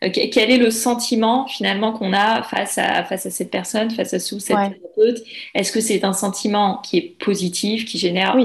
quel 0.00 0.50
est 0.50 0.58
le 0.58 0.70
sentiment 0.70 1.46
finalement 1.46 1.92
qu'on 1.92 2.12
a 2.12 2.42
face 2.42 2.78
à, 2.78 3.04
face 3.04 3.26
à 3.26 3.30
cette 3.30 3.50
personne, 3.50 3.90
face 3.90 4.14
à 4.14 4.18
sous 4.18 4.40
cette 4.40 4.56
thérapeute? 4.56 5.22
Est-ce 5.54 5.72
que 5.72 5.80
c'est 5.80 6.04
un 6.04 6.12
sentiment 6.12 6.78
qui 6.82 6.98
est 6.98 7.16
positif, 7.18 7.84
qui 7.84 7.98
génère 7.98 8.36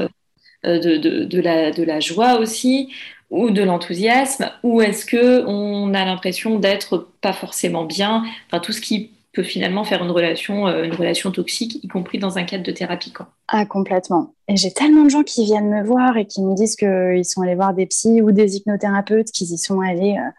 de, 0.63 0.97
de, 0.97 1.23
de, 1.25 1.41
la, 1.41 1.71
de 1.71 1.83
la 1.83 1.99
joie 1.99 2.39
aussi 2.39 2.89
ou 3.31 3.49
de 3.49 3.63
l'enthousiasme, 3.63 4.51
ou 4.61 4.81
est-ce 4.81 5.05
que 5.05 5.45
on 5.47 5.93
a 5.93 6.05
l'impression 6.05 6.59
d'être 6.59 7.07
pas 7.21 7.33
forcément 7.33 7.85
bien, 7.85 8.23
enfin 8.47 8.59
tout 8.59 8.73
ce 8.73 8.81
qui 8.81 9.11
peut 9.33 9.43
finalement 9.43 9.85
faire 9.85 10.03
une 10.03 10.11
relation, 10.11 10.67
euh, 10.67 10.83
une 10.83 10.93
relation 10.93 11.31
toxique, 11.31 11.81
y 11.81 11.87
compris 11.87 12.19
dans 12.19 12.37
un 12.37 12.43
cadre 12.43 12.65
de 12.65 12.71
thérapie. 12.71 13.13
Quoi. 13.13 13.29
Ah, 13.47 13.65
complètement. 13.65 14.33
Et 14.49 14.57
j'ai 14.57 14.71
tellement 14.71 15.05
de 15.05 15.09
gens 15.09 15.23
qui 15.23 15.45
viennent 15.45 15.69
me 15.69 15.83
voir 15.83 16.17
et 16.17 16.25
qui 16.25 16.41
me 16.41 16.53
disent 16.53 16.75
qu'ils 16.75 17.23
sont 17.23 17.41
allés 17.41 17.55
voir 17.55 17.73
des 17.73 17.85
psys 17.85 18.21
ou 18.21 18.31
des 18.33 18.57
hypnothérapeutes, 18.57 19.31
qu'ils 19.31 19.53
y 19.53 19.57
sont 19.57 19.79
allés, 19.79 20.17
euh, 20.17 20.29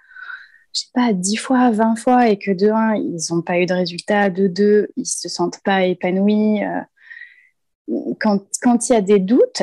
je 0.74 0.80
sais 0.80 0.86
pas, 0.94 1.12
10 1.12 1.36
fois, 1.36 1.70
20 1.70 1.96
fois, 1.96 2.28
et 2.28 2.38
que 2.38 2.50
de 2.50 2.68
un, 2.68 2.94
ils 2.94 3.18
n'ont 3.30 3.42
pas 3.42 3.58
eu 3.58 3.66
de 3.66 3.74
résultat, 3.74 4.30
de 4.30 4.46
deux, 4.46 4.88
ils 4.96 5.06
se 5.06 5.28
sentent 5.28 5.60
pas 5.64 5.84
épanouis. 5.84 6.62
Euh. 6.64 6.80
quand 8.20 8.88
il 8.88 8.92
y 8.92 8.96
a 8.96 9.00
des 9.00 9.18
doutes, 9.18 9.62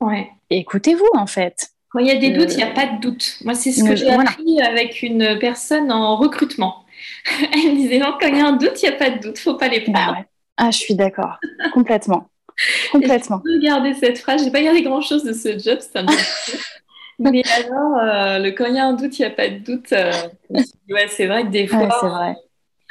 ouais. 0.00 0.28
écoutez-vous 0.50 1.08
en 1.14 1.26
fait. 1.26 1.70
Quand 1.90 2.00
il 2.00 2.08
y 2.08 2.10
a 2.10 2.16
des 2.16 2.30
doutes, 2.30 2.52
il 2.52 2.56
n'y 2.56 2.64
a 2.64 2.72
pas 2.72 2.86
de 2.86 3.00
doute. 3.00 3.38
Moi, 3.44 3.54
c'est 3.54 3.70
ce 3.70 3.84
que 3.84 3.94
j'ai 3.94 4.10
appris 4.10 4.60
avec 4.60 5.02
une 5.02 5.38
personne 5.38 5.92
en 5.92 6.16
recrutement. 6.16 6.84
Elle 7.52 7.72
me 7.72 7.76
disait 7.76 7.98
non, 7.98 8.16
quand 8.20 8.26
il 8.26 8.36
y 8.36 8.40
a 8.40 8.46
un 8.46 8.56
doute, 8.56 8.82
il 8.82 8.88
n'y 8.88 8.94
a 8.94 8.98
pas 8.98 9.10
de 9.10 9.20
doute, 9.20 9.36
il 9.36 9.48
ne 9.48 9.52
faut 9.52 9.54
pas 9.54 9.68
les 9.68 9.80
prendre. 9.82 10.14
Bah 10.14 10.24
ah, 10.56 10.70
je 10.70 10.78
suis 10.78 10.94
d'accord, 10.94 11.38
complètement. 11.72 12.28
complètement. 12.92 13.42
Garder 13.62 13.94
cette 13.94 14.18
phrase, 14.18 14.40
je 14.40 14.46
n'ai 14.46 14.52
pas 14.52 14.62
gardé 14.62 14.82
grand-chose 14.82 15.24
de 15.24 15.32
ce 15.32 15.58
job, 15.58 15.78
c'est 15.80 15.96
un 15.98 16.06
Mais 17.18 17.42
alors, 17.56 17.98
euh, 17.98 18.38
le, 18.38 18.50
quand 18.50 18.66
il 18.66 18.74
y 18.74 18.78
a 18.78 18.86
un 18.86 18.94
doute, 18.94 19.18
il 19.18 19.22
n'y 19.22 19.26
a 19.26 19.30
pas 19.30 19.48
de 19.48 19.58
doute. 19.58 19.92
Euh, 19.92 20.12
ouais, 20.50 21.06
c'est 21.08 21.26
vrai 21.26 21.44
que 21.44 21.48
des 21.48 21.66
fois. 21.66 21.88
c'est 22.00 22.08
vrai. 22.08 22.34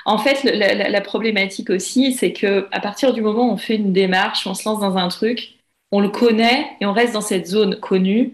En 0.05 0.17
fait, 0.17 0.43
la, 0.43 0.89
la, 0.89 1.01
problématique 1.01 1.69
aussi, 1.69 2.11
c'est 2.11 2.33
que 2.33 2.67
à 2.71 2.81
partir 2.81 3.13
du 3.13 3.21
moment 3.21 3.47
où 3.47 3.51
on 3.51 3.57
fait 3.57 3.75
une 3.75 3.93
démarche, 3.93 4.45
on 4.47 4.53
se 4.53 4.67
lance 4.67 4.81
dans 4.81 4.97
un 4.97 5.07
truc, 5.07 5.55
on 5.91 6.01
le 6.01 6.09
connaît 6.09 6.71
et 6.81 6.85
on 6.85 6.91
reste 6.91 7.13
dans 7.13 7.21
cette 7.21 7.47
zone 7.47 7.79
connue. 7.79 8.33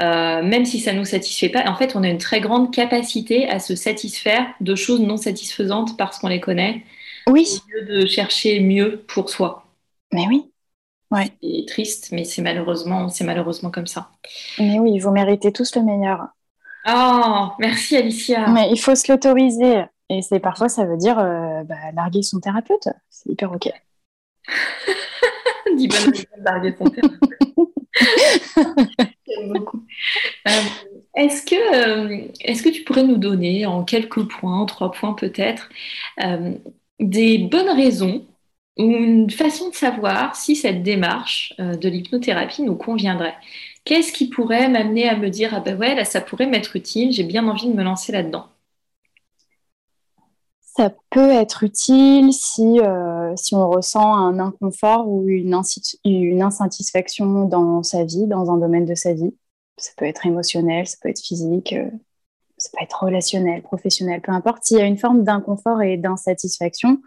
Euh, 0.00 0.42
même 0.42 0.64
si 0.64 0.80
ça 0.80 0.94
ne 0.94 0.98
nous 0.98 1.04
satisfait 1.04 1.50
pas, 1.50 1.68
en 1.68 1.76
fait, 1.76 1.94
on 1.94 2.02
a 2.02 2.08
une 2.08 2.18
très 2.18 2.40
grande 2.40 2.72
capacité 2.72 3.46
à 3.48 3.58
se 3.58 3.76
satisfaire 3.76 4.46
de 4.60 4.74
choses 4.74 5.00
non 5.00 5.18
satisfaisantes 5.18 5.98
parce 5.98 6.18
qu'on 6.18 6.28
les 6.28 6.40
connaît. 6.40 6.84
Oui. 7.28 7.46
Au 7.68 7.74
lieu 7.74 8.00
de 8.02 8.06
chercher 8.06 8.60
mieux 8.60 9.04
pour 9.08 9.28
soi. 9.28 9.66
Mais 10.12 10.26
oui. 10.26 10.49
Ouais. 11.10 11.32
C'est 11.42 11.64
triste, 11.66 12.12
mais 12.12 12.24
c'est 12.24 12.42
malheureusement, 12.42 13.08
c'est 13.08 13.24
malheureusement 13.24 13.70
comme 13.70 13.86
ça. 13.86 14.10
Mais 14.58 14.78
oui, 14.78 14.98
vous 14.98 15.10
méritez 15.10 15.52
tous 15.52 15.74
le 15.74 15.82
meilleur. 15.82 16.28
Oh, 16.88 17.48
merci 17.58 17.96
Alicia. 17.96 18.48
Mais 18.48 18.70
il 18.70 18.78
faut 18.78 18.94
se 18.94 19.10
l'autoriser. 19.10 19.84
Et 20.08 20.22
c'est 20.22 20.40
parfois, 20.40 20.68
ça 20.68 20.84
veut 20.84 20.96
dire 20.96 21.18
euh, 21.18 21.62
bah, 21.64 21.92
larguer 21.94 22.22
son 22.22 22.40
thérapeute. 22.40 22.88
C'est 23.10 23.30
hyper 23.30 23.52
OK. 23.52 23.70
Dis 25.76 25.88
bonne 25.88 26.12
larguer 26.44 26.74
son 26.78 26.84
thérapeute. 26.84 27.20
beaucoup. 29.46 29.84
Euh, 30.48 30.50
est-ce 31.14 31.42
que, 31.42 31.54
euh, 31.54 32.28
est-ce 32.40 32.62
que 32.62 32.68
tu 32.68 32.82
pourrais 32.82 33.04
nous 33.04 33.18
donner 33.18 33.66
en 33.66 33.84
quelques 33.84 34.28
points, 34.28 34.64
trois 34.66 34.90
points 34.90 35.14
peut-être, 35.14 35.68
des 36.98 37.38
bonnes 37.38 37.70
raisons 37.70 38.26
ou 38.78 38.84
une 38.84 39.30
façon 39.30 39.70
de 39.70 39.74
savoir 39.74 40.36
si 40.36 40.56
cette 40.56 40.82
démarche 40.82 41.54
de 41.58 41.88
l'hypnothérapie 41.88 42.62
nous 42.62 42.76
conviendrait 42.76 43.34
Qu'est-ce 43.84 44.12
qui 44.12 44.28
pourrait 44.28 44.68
m'amener 44.68 45.08
à 45.08 45.16
me 45.16 45.30
dire 45.30 45.54
ah 45.54 45.60
ben 45.60 45.78
ouais 45.78 45.94
là 45.94 46.04
ça 46.04 46.20
pourrait 46.20 46.46
m'être 46.46 46.76
utile, 46.76 47.12
j'ai 47.12 47.24
bien 47.24 47.48
envie 47.48 47.68
de 47.68 47.74
me 47.74 47.82
lancer 47.82 48.12
là-dedans? 48.12 48.46
Ça 50.60 50.92
peut 51.10 51.30
être 51.30 51.64
utile 51.64 52.32
si, 52.32 52.78
si 53.36 53.54
on 53.54 53.68
ressent 53.68 54.14
un 54.14 54.38
inconfort 54.38 55.08
ou 55.08 55.26
une, 55.28 55.60
une 56.04 56.42
insatisfaction 56.42 57.44
dans 57.44 57.82
sa 57.82 58.04
vie, 58.04 58.26
dans 58.26 58.50
un 58.50 58.56
domaine 58.56 58.84
de 58.86 58.94
sa 58.94 59.12
vie. 59.12 59.34
Ça 59.80 59.92
peut 59.96 60.04
être 60.04 60.26
émotionnel, 60.26 60.86
ça 60.86 60.96
peut 61.00 61.08
être 61.08 61.20
physique, 61.20 61.72
euh, 61.72 61.88
ça 62.58 62.70
peut 62.72 62.84
être 62.84 63.02
relationnel, 63.02 63.62
professionnel, 63.62 64.20
peu 64.20 64.32
importe. 64.32 64.64
S'il 64.64 64.78
y 64.78 64.82
a 64.82 64.84
une 64.84 64.98
forme 64.98 65.24
d'inconfort 65.24 65.82
et 65.82 65.96
d'insatisfaction, 65.96 67.00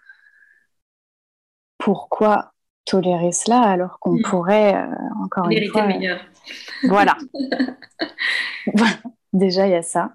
pourquoi 1.84 2.54
tolérer 2.86 3.34
cela 3.34 3.60
alors 3.60 4.00
qu'on 4.00 4.14
mm. 4.14 4.22
pourrait, 4.22 4.74
euh, 4.74 4.88
encore 5.22 5.50
une 5.50 5.68
fois... 5.70 5.86
meilleur. 5.86 6.20
Voilà. 6.84 7.18
Déjà, 9.34 9.68
il 9.68 9.72
y 9.72 9.76
a 9.76 9.82
ça. 9.82 10.14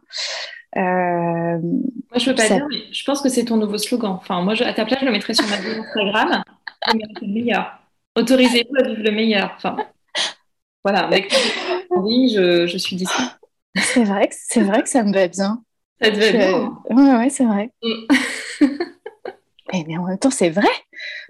Euh, 0.76 0.80
moi, 0.80 2.16
je 2.16 2.30
ne 2.30 2.34
peux 2.34 2.42
pas 2.42 2.48
dire, 2.48 2.66
mais 2.70 2.92
je 2.92 3.04
pense 3.04 3.20
que 3.20 3.28
c'est 3.28 3.44
ton 3.44 3.56
nouveau 3.56 3.78
slogan. 3.78 4.12
Enfin, 4.12 4.42
moi, 4.42 4.54
à 4.60 4.72
ta 4.72 4.84
place, 4.84 5.00
je 5.00 5.06
le 5.06 5.12
mettrais 5.12 5.34
sur 5.34 5.46
ma 5.46 5.56
bio 5.56 5.82
Instagram. 5.82 6.42
le 7.22 7.26
meilleur. 7.26 7.78
Autorisez-vous 8.16 8.76
à 8.76 8.88
vivre 8.88 9.02
le 9.02 9.10
meilleur. 9.10 9.52
Enfin, 9.56 9.76
voilà, 10.84 11.04
avec 11.04 11.34
oui, 11.90 12.32
je, 12.34 12.66
je 12.66 12.78
suis 12.78 12.96
d'ici. 12.96 13.22
C'est 13.76 14.04
vrai, 14.04 14.28
que, 14.28 14.34
c'est 14.36 14.62
vrai 14.62 14.82
que 14.82 14.88
ça 14.88 15.02
me 15.02 15.12
va 15.12 15.28
bien. 15.28 15.62
Ça 16.02 16.10
te 16.10 16.16
va 16.16 16.32
bien 16.32 16.78
Oui, 16.90 17.02
ouais, 17.02 17.30
c'est 17.30 17.44
vrai. 17.44 17.70
Mm. 17.82 18.66
mais, 19.86 19.98
en 19.98 20.04
même 20.04 20.18
temps, 20.18 20.30
c'est 20.30 20.50
vrai. 20.50 20.68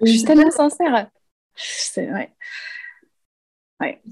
Je 0.01 0.11
suis 0.11 0.23
tellement 0.23 0.51
sincère. 0.51 1.07
C'est. 1.55 2.09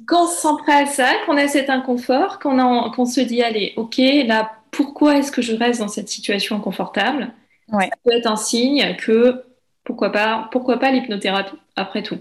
Quand 0.06 0.24
on 0.24 0.28
se 0.28 0.42
sent 0.42 0.64
prêt 0.64 0.84
à 0.84 0.86
ça, 0.86 1.12
qu'on 1.26 1.38
a 1.38 1.48
cet 1.48 1.70
inconfort, 1.70 2.40
qu'on, 2.40 3.06
se 3.06 3.22
dit, 3.22 3.42
allez, 3.42 3.74
ok, 3.76 3.98
là, 4.26 4.52
pourquoi 4.72 5.18
est-ce 5.18 5.32
que 5.32 5.42
je 5.42 5.56
reste 5.56 5.80
dans 5.80 5.88
cette 5.88 6.10
situation 6.10 6.56
inconfortable? 6.56 7.34
Ouais. 7.72 7.86
Ça 7.86 7.96
peut 8.04 8.14
être 8.14 8.28
un 8.28 8.38
signe 8.38 8.96
que, 8.98 9.44
pourquoi 9.84 10.12
pas, 10.12 10.48
pourquoi 10.52 10.80
pas 10.80 10.92
l'hypnothérapie, 10.92 11.58
après 11.76 12.04
tout. 12.04 12.20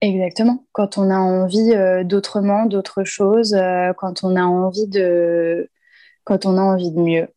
Exactement. 0.00 0.64
Quand 0.72 0.98
on 0.98 1.10
a 1.10 1.18
envie 1.18 1.72
euh, 1.72 2.04
d'autrement, 2.04 2.66
d'autre 2.66 3.04
chose, 3.04 3.54
euh, 3.54 3.92
quand 3.96 4.22
on 4.22 4.36
a 4.36 4.44
envie 4.44 4.86
de, 4.86 5.68
quand 6.24 6.46
on 6.46 6.58
a 6.58 6.60
envie 6.60 6.90
de 6.90 7.00
mieux. 7.00 7.28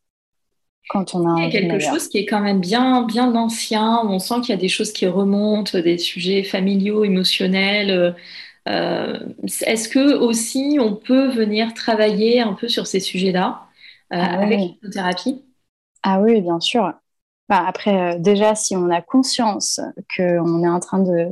Quand 0.90 1.16
on 1.16 1.28
a 1.28 1.40
Il 1.40 1.44
y 1.44 1.48
a 1.48 1.50
quelque 1.50 1.80
chose 1.80 2.08
qui 2.08 2.20
est 2.20 2.26
quand 2.26 2.40
même 2.40 2.60
bien, 2.60 3.04
bien 3.04 3.36
ancien. 3.36 4.02
On 4.06 4.20
sent 4.20 4.36
qu'il 4.42 4.50
y 4.50 4.58
a 4.58 4.62
des 4.62 4.70
choses 4.70 4.94
qui 4.94 5.08
remontent, 5.08 5.80
des 5.80 5.98
sujets 5.98 6.44
familiaux, 6.44 7.04
émotionnels. 7.04 8.16
Euh, 8.68 9.20
est-ce 9.62 9.90
que 9.90 10.14
aussi 10.16 10.78
on 10.80 10.96
peut 10.96 11.30
venir 11.30 11.74
travailler 11.74 12.42
un 12.42 12.54
peu 12.54 12.68
sur 12.68 12.88
ces 12.88 13.00
sujets-là 13.00 13.68
ah 14.10 14.40
avec 14.40 14.60
l'hypnothérapie? 14.60 15.44
Ah 16.04 16.22
oui, 16.22 16.42
bien 16.42 16.60
sûr. 16.60 16.94
Bah, 17.50 17.64
après, 17.66 18.20
déjà, 18.20 18.56
si 18.56 18.76
on 18.76 18.90
a 18.90 19.02
conscience 19.02 19.80
qu'on 20.16 20.64
est 20.64 20.70
en 20.70 20.80
train 20.80 21.00
de 21.00 21.30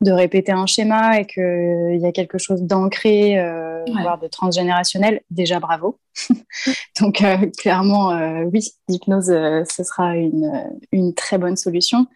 de 0.00 0.12
répéter 0.12 0.52
un 0.52 0.66
schéma 0.66 1.20
et 1.20 1.26
qu'il 1.26 1.98
y 2.00 2.06
a 2.06 2.12
quelque 2.12 2.38
chose 2.38 2.62
d'ancré, 2.62 3.38
euh, 3.38 3.84
voire 4.02 4.18
de 4.18 4.26
transgénérationnel, 4.26 5.22
déjà 5.30 5.60
bravo. 5.60 5.98
Donc 7.00 7.22
euh, 7.22 7.50
clairement, 7.58 8.10
euh, 8.12 8.44
oui, 8.52 8.70
l'hypnose, 8.88 9.26
ce 9.26 9.84
sera 9.84 10.16
une, 10.16 10.70
une, 10.92 11.14
très 11.14 11.38
bonne 11.38 11.56
solution. 11.56 12.06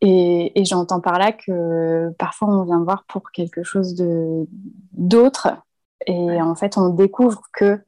Et, 0.00 0.58
et 0.58 0.64
j'entends 0.64 1.00
par 1.00 1.18
là 1.18 1.32
que 1.32 2.10
parfois 2.18 2.48
on 2.48 2.64
vient 2.64 2.82
voir 2.84 3.04
pour 3.08 3.32
quelque 3.32 3.64
chose 3.64 3.96
d'autre 4.92 5.48
et 6.06 6.40
en 6.40 6.54
fait 6.54 6.78
on 6.78 6.90
découvre 6.90 7.42
que 7.52 7.80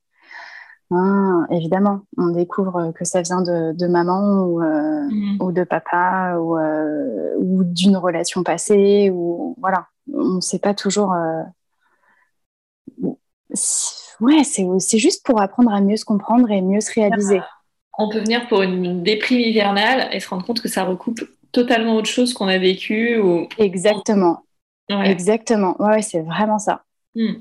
Ah, 0.93 1.47
évidemment, 1.51 2.01
on 2.16 2.28
découvre 2.28 2.93
que 2.93 3.05
ça 3.05 3.22
vient 3.22 3.43
de, 3.43 3.86
maman 3.86 4.43
ou, 4.45 4.61
mm-hmm. 4.61 5.53
de 5.53 5.64
papa 5.64 6.36
ou, 6.38 6.59
ou 7.38 7.64
d'une 7.64 7.97
relation 7.97 8.43
passée 8.43 9.11
ou 9.12 9.55
voilà, 9.61 9.86
on 10.12 10.36
ne 10.36 10.41
sait 10.41 10.59
pas 10.59 10.74
toujours. 10.74 11.14
Ouais, 14.20 14.43
c'est 14.45 14.99
juste 14.99 15.24
pour 15.24 15.41
apprendre 15.41 15.72
à 15.72 15.80
mieux 15.80 15.97
se 15.97 16.05
comprendre 16.05 16.51
et 16.51 16.61
mieux 16.61 16.80
se 16.80 16.93
réaliser. 16.93 17.41
On 17.99 18.09
peut 18.09 18.20
venir 18.20 18.49
pour 18.49 18.62
une 18.62 19.03
déprime 19.03 19.41
hivernale 19.41 20.09
et 20.12 20.20
se 20.20 20.28
rendre 20.28 20.45
compte 20.45 20.61
que 20.61 20.68
ça 20.68 20.84
recoupe 20.84 21.20
totalement 21.53 21.97
autre 21.97 22.09
chose 22.09 22.32
qu'on 22.32 22.49
a 22.49 22.59
vécu. 22.59 23.18
Ou... 23.18 23.49
Exactement. 23.59 24.43
Exactement. 24.88 25.76
Ouais, 25.80 26.03
c'est 26.03 26.20
vraiment 26.20 26.59
ça. 26.59 26.84
Hmm. 27.14 27.34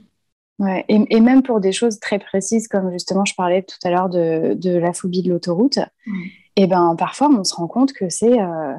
Ouais. 0.60 0.84
Et, 0.90 1.22
même 1.22 1.42
pour 1.42 1.62
des 1.62 1.72
choses 1.72 2.00
très 2.00 2.20
précises, 2.20 2.68
comme 2.68 2.92
justement 2.92 3.24
je 3.24 3.34
parlais 3.34 3.64
tout 3.64 3.78
à 3.86 3.92
l'heure 3.92 4.10
de, 4.10 4.56
de, 4.56 4.78
la 4.78 4.92
phobie 4.92 5.24
de 5.24 5.30
l'autoroute, 5.30 5.78
et 5.78 6.64
eh 6.64 6.68
ben 6.68 6.96
parfois 6.98 7.30
on 7.30 7.46
se 7.46 7.56
rend 7.56 7.68
compte 7.68 7.94
que 7.94 8.10
c'est 8.10 8.42
euh, 8.42 8.74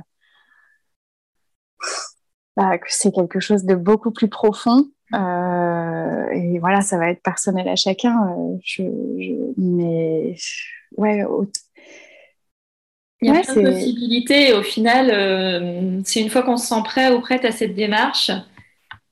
bah, 2.55 2.77
que 2.77 2.87
c'est 2.89 3.13
quelque 3.13 3.41
chose 3.41 3.65
de 3.65 3.75
beaucoup 3.75 4.11
plus 4.11 4.29
profond. 4.29 4.91
Euh, 5.15 6.29
et 6.33 6.59
voilà, 6.59 6.83
ça 6.83 6.99
va 6.99 7.09
être 7.09 7.23
personnel 7.23 7.67
à 7.67 7.77
chacun. 7.77 8.29
Euh, 8.29 8.57
je, 8.63 8.83
mais 9.57 10.37
ouais, 10.99 11.25
il 13.23 13.29
y 13.29 13.31
a 13.31 13.41
plein 13.41 13.55
de 13.55 13.71
possibilités. 13.71 14.53
au 14.53 14.63
final, 14.63 16.03
c'est 16.05 16.21
une 16.21 16.29
fois 16.29 16.43
qu'on 16.43 16.59
se 16.59 16.67
sent 16.67 16.83
prêt 16.85 17.11
ou 17.11 17.23
prête 17.23 17.47
à 17.47 17.53
cette 17.53 17.75
démarche 17.75 18.31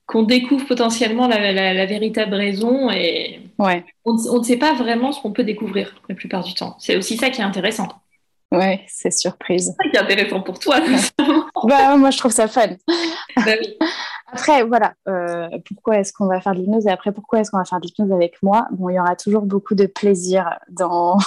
qu'on 0.09 0.23
découvre 0.23 0.65
potentiellement 0.65 1.27
la, 1.27 1.85
véritable 1.85 2.33
raison 2.33 2.89
et 2.89 3.41
ouais. 3.59 3.85
on, 4.05 4.39
ne 4.39 4.43
sait 4.43 4.57
pas 4.57 4.73
vraiment 4.73 5.11
ce 5.11 5.21
qu'on 5.21 5.31
peut 5.31 5.43
découvrir 5.43 6.01
la 6.09 6.15
plupart 6.15 6.43
du 6.43 6.55
temps. 6.55 6.75
C'est 6.79 6.97
aussi 6.97 7.15
ça 7.15 7.29
qui 7.29 7.41
est 7.41 7.43
intéressant. 7.43 7.87
Ouais, 8.51 8.83
c'est 8.87 9.13
surprise. 9.13 9.75
C'est 9.77 9.83
ça 9.83 9.89
qui 9.91 9.95
est 9.97 9.99
intéressant 9.99 10.41
pour 10.41 10.57
toi. 10.57 10.81
bah, 11.63 11.95
moi, 11.95 12.09
je 12.09 12.17
trouve 12.17 12.31
ça 12.31 12.47
fun. 12.47 12.69
Bah 13.35 13.53
oui. 13.59 13.77
Après, 14.31 14.63
voilà, 14.63 14.93
euh, 15.07 15.47
pourquoi 15.65 15.99
est-ce 15.99 16.13
qu'on 16.13 16.27
va 16.27 16.39
faire 16.39 16.53
de 16.53 16.59
l'hypnose 16.59 16.85
et 16.85 16.89
après, 16.89 17.11
pourquoi 17.11 17.39
est-ce 17.39 17.51
qu'on 17.51 17.57
va 17.57 17.65
faire 17.65 17.79
de 17.79 17.85
l'hypnose 17.85 18.11
avec 18.11 18.41
moi? 18.43 18.67
Bon, 18.71 18.89
il 18.89 18.95
y 18.95 18.99
aura 18.99 19.15
toujours 19.15 19.41
beaucoup 19.41 19.75
de 19.75 19.85
plaisir 19.85 20.49
dans, 20.69 21.17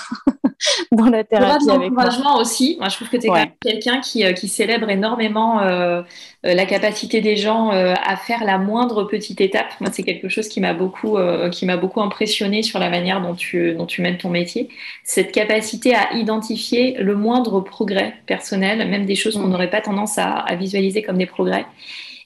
dans 0.92 1.06
la 1.06 1.24
thérapie 1.24 1.70
avec 1.70 1.90
moi. 1.90 2.08
aussi. 2.38 2.76
Moi, 2.78 2.88
je 2.88 2.96
trouve 2.96 3.08
que 3.08 3.16
tu 3.16 3.26
es 3.26 3.52
quelqu'un 3.60 4.00
qui, 4.00 4.24
euh, 4.24 4.32
qui, 4.32 4.46
célèbre 4.46 4.88
énormément 4.88 5.60
euh, 5.62 6.02
la 6.44 6.66
capacité 6.66 7.20
des 7.20 7.36
gens 7.36 7.70
à 7.70 8.16
faire 8.16 8.44
la 8.44 8.58
moindre 8.58 9.04
petite 9.04 9.40
étape. 9.40 9.72
Moi, 9.80 9.90
c'est 9.92 10.02
quelque 10.02 10.28
chose 10.28 10.48
qui 10.48 10.60
m'a 10.60 10.74
beaucoup, 10.74 11.16
qui 11.50 11.66
m'a 11.66 11.76
beaucoup 11.76 12.00
impressionné 12.00 12.62
sur 12.62 12.78
la 12.78 12.90
manière 12.90 13.20
dont 13.20 13.34
tu, 13.34 13.74
dont 13.74 13.86
tu 13.86 14.02
mènes 14.02 14.18
ton 14.18 14.28
métier. 14.28 14.68
Cette 15.04 15.32
capacité 15.32 15.94
à 15.94 16.12
identifier 16.14 16.96
le 16.98 17.14
moindre 17.14 17.60
progrès 17.60 18.14
personnel, 18.26 18.88
même 18.88 19.06
des 19.06 19.14
choses 19.14 19.34
qu'on 19.34 19.46
mm. 19.46 19.50
n'aurait 19.50 19.70
pas 19.70 19.80
tendance 19.80 20.18
à, 20.18 20.32
à 20.32 20.54
visualiser 20.56 21.02
comme 21.02 21.18
des 21.18 21.26
progrès 21.26 21.64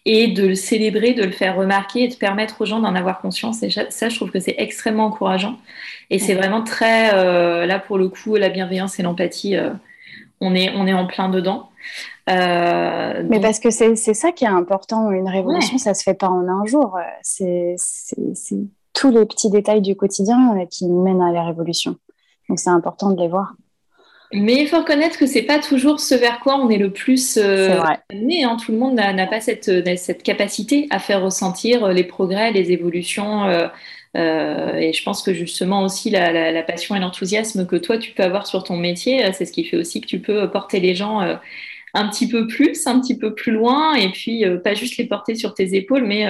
et 0.09 0.29
de 0.29 0.47
le 0.47 0.55
célébrer, 0.55 1.15
de 1.15 1.25
le 1.25 1.33
faire 1.33 1.57
remarquer 1.57 2.05
et 2.05 2.09
de 2.09 2.15
permettre 2.15 2.61
aux 2.61 2.65
gens 2.65 2.79
d'en 2.79 2.95
avoir 2.95 3.21
conscience. 3.21 3.65
Et 3.65 3.71
ça, 3.71 4.09
je 4.09 4.15
trouve 4.15 4.31
que 4.31 4.39
c'est 4.39 4.55
extrêmement 4.57 5.07
encourageant. 5.07 5.57
Et 6.11 6.21
c'est 6.21 6.35
vraiment 6.35 6.63
très, 6.63 7.13
euh, 7.13 7.67
là 7.67 7.81
pour 7.81 7.99
le 7.99 8.09
coup, 8.09 8.37
la 8.37 8.49
bienveillance 8.49 9.01
et 9.01 9.03
l'empathie, 9.03 9.57
euh, 9.57 9.71
on, 10.41 10.55
est, 10.55 10.73
on 10.77 10.87
est 10.87 10.93
en 10.93 11.09
plein 11.09 11.29
dedans. 11.29 11.71
Euh, 12.31 13.25
Mais 13.29 13.41
parce 13.41 13.59
que 13.59 13.71
c'est 13.71 13.97
ça 13.97 14.31
qui 14.31 14.45
est 14.45 14.49
important. 14.49 15.11
Une 15.11 15.29
révolution, 15.29 15.77
ça 15.77 15.93
se 15.93 16.05
fait 16.05 16.15
pas 16.15 16.29
en 16.29 16.47
un 16.47 16.65
jour. 16.67 16.97
C'est 17.23 17.75
tous 18.95 19.11
les 19.11 19.27
petits 19.27 19.51
détails 19.51 19.83
du 19.83 19.97
quotidien 19.97 20.65
qui 20.71 20.89
mènent 20.89 21.21
à 21.21 21.33
la 21.33 21.45
révolution. 21.45 21.97
Donc 22.49 22.61
c'est 22.61 22.71
important 22.71 23.11
de 23.11 23.21
les 23.21 23.29
voir. 23.29 23.55
Mais 24.33 24.57
il 24.57 24.69
faut 24.69 24.79
reconnaître 24.79 25.19
que 25.19 25.27
c'est 25.27 25.43
pas 25.43 25.59
toujours 25.59 26.01
ce 26.01 26.15
vers 26.15 26.41
quoi 26.41 26.57
on 26.57 26.69
est 26.69 26.79
le 26.79 26.91
plus 26.91 27.37
euh, 27.37 27.81
amené. 28.11 28.45
Hein. 28.45 28.57
Tout 28.65 28.73
le 28.73 28.79
monde 28.79 28.95
n'a 28.95 29.27
pas 29.27 29.41
cette, 29.41 29.69
euh, 29.69 29.97
cette, 29.97 30.23
capacité 30.23 30.87
à 30.91 30.99
faire 30.99 31.23
ressentir 31.23 31.85
euh, 31.85 31.93
les 31.93 32.05
progrès, 32.05 32.51
les 32.51 32.73
évolutions. 32.73 33.45
Euh, 33.45 33.69
euh, 34.17 34.75
et 34.75 34.93
je 34.93 35.03
pense 35.03 35.23
que 35.23 35.33
justement 35.33 35.83
aussi 35.83 36.11
la, 36.11 36.33
la, 36.33 36.51
la 36.51 36.63
passion 36.63 36.95
et 36.97 37.01
l'enthousiasme 37.01 37.67
que 37.67 37.77
toi 37.77 37.99
tu 37.99 38.13
peux 38.13 38.23
avoir 38.23 38.47
sur 38.47 38.65
ton 38.65 38.77
métier, 38.77 39.31
c'est 39.33 39.45
ce 39.45 39.53
qui 39.53 39.65
fait 39.65 39.77
aussi 39.77 40.01
que 40.01 40.07
tu 40.07 40.21
peux 40.21 40.51
porter 40.51 40.81
les 40.81 40.95
gens 40.95 41.21
un 41.93 42.09
petit 42.09 42.27
peu 42.27 42.47
plus, 42.47 42.87
un 42.87 42.99
petit 42.99 43.19
peu 43.19 43.35
plus 43.35 43.53
loin, 43.53 43.95
et 43.95 44.09
puis 44.11 44.43
pas 44.65 44.73
juste 44.73 44.97
les 44.97 45.05
porter 45.05 45.35
sur 45.35 45.53
tes 45.53 45.75
épaules, 45.75 46.05
mais 46.05 46.25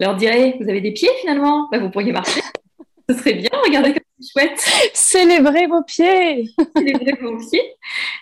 leur 0.00 0.16
dire 0.16 0.32
vous 0.58 0.68
avez 0.68 0.80
des 0.80 0.90
pieds 0.90 1.10
finalement, 1.20 1.68
bah, 1.70 1.78
vous 1.78 1.88
pourriez 1.88 2.10
marcher. 2.10 2.40
Ce 3.10 3.16
serait 3.16 3.34
bien, 3.34 3.50
regardez 3.64 3.92
comme 3.92 4.02
c'est 4.18 4.30
chouette. 4.30 4.60
Célébrez 4.94 5.66
vos 5.66 5.82
pieds. 5.82 6.50
Célébrez 6.76 7.18
vos 7.20 7.36
pieds. 7.36 7.74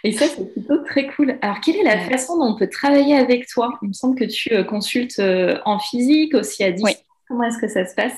Et 0.03 0.13
ça, 0.13 0.27
c'est 0.27 0.53
plutôt 0.53 0.79
très 0.79 1.07
cool. 1.09 1.39
Alors, 1.41 1.61
quelle 1.61 1.77
est 1.77 1.85
la 1.85 2.01
façon 2.01 2.37
dont 2.37 2.55
on 2.55 2.57
peut 2.57 2.69
travailler 2.69 3.17
avec 3.17 3.47
toi? 3.47 3.79
Il 3.83 3.89
me 3.89 3.93
semble 3.93 4.19
que 4.19 4.25
tu 4.25 4.53
euh, 4.53 4.65
consultes 4.65 5.19
euh, 5.21 5.59
en 5.65 5.79
physique, 5.79 6.35
aussi 6.35 6.65
à 6.65 6.73
distance. 6.73 7.05
Comment 7.29 7.45
est-ce 7.45 7.59
que 7.59 7.69
ça 7.69 7.87
se 7.87 7.95
passe? 7.95 8.15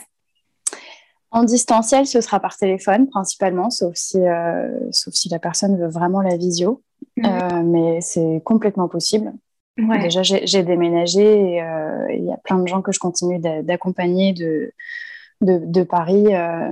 En 1.31 1.45
distanciel, 1.45 2.07
ce 2.07 2.21
sera 2.21 2.41
par 2.41 2.57
téléphone 2.57 3.09
principalement, 3.09 3.69
sauf 3.69 3.95
si, 3.97 4.19
euh, 4.19 4.69
sauf 4.91 5.13
si 5.13 5.29
la 5.29 5.39
personne 5.39 5.79
veut 5.79 5.89
vraiment 5.89 6.21
la 6.21 6.37
visio. 6.37 6.83
Mhm. 7.17 7.71
mais 7.71 8.01
c'est 8.01 8.41
complètement 8.45 8.89
possible. 8.89 9.33
Déjà, 9.77 10.23
j'ai 10.23 10.63
déménagé 10.63 11.23
et 11.23 12.17
il 12.17 12.25
y 12.25 12.33
a 12.33 12.37
plein 12.39 12.59
de 12.59 12.67
gens 12.67 12.83
que 12.83 12.91
je 12.93 12.99
continue 12.99 13.39
d'accompagner 13.39 14.33
de, 14.33 14.73
de, 15.41 15.83
Paris 15.83 16.35
euh, 16.35 16.71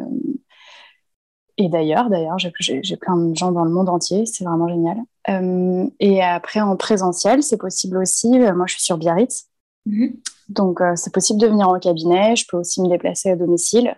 et 1.59 1.69
d'ailleurs. 1.69 2.11
D'ailleurs, 2.11 2.39
j'ai 2.39 2.97
plein 2.97 3.17
de 3.17 3.37
gens 3.37 3.53
dans 3.53 3.65
le 3.65 3.71
monde 3.71 3.89
entier, 3.89 4.27
c'est 4.27 4.45
vraiment 4.45 4.69
génial. 4.69 4.99
Euh, 5.29 5.87
et 6.01 6.23
après, 6.23 6.61
en 6.61 6.77
présentiel, 6.77 7.43
c'est 7.43 7.59
possible 7.59 7.99
aussi. 7.99 8.41
Euh, 8.41 8.55
moi, 8.55 8.67
je 8.67 8.75
suis 8.75 8.83
sur 8.83 8.99
Biarritz. 8.99 9.49
Mhm. 9.87 10.15
Donc, 10.49 10.81
c'est 10.97 11.15
possible 11.15 11.41
de 11.41 11.47
venir 11.47 11.69
en 11.69 11.79
cabinet. 11.79 12.37
Je 12.37 12.45
peux 12.47 12.59
aussi 12.59 12.83
me 12.83 12.89
déplacer 12.89 13.31
à 13.31 13.37
domicile. 13.37 13.97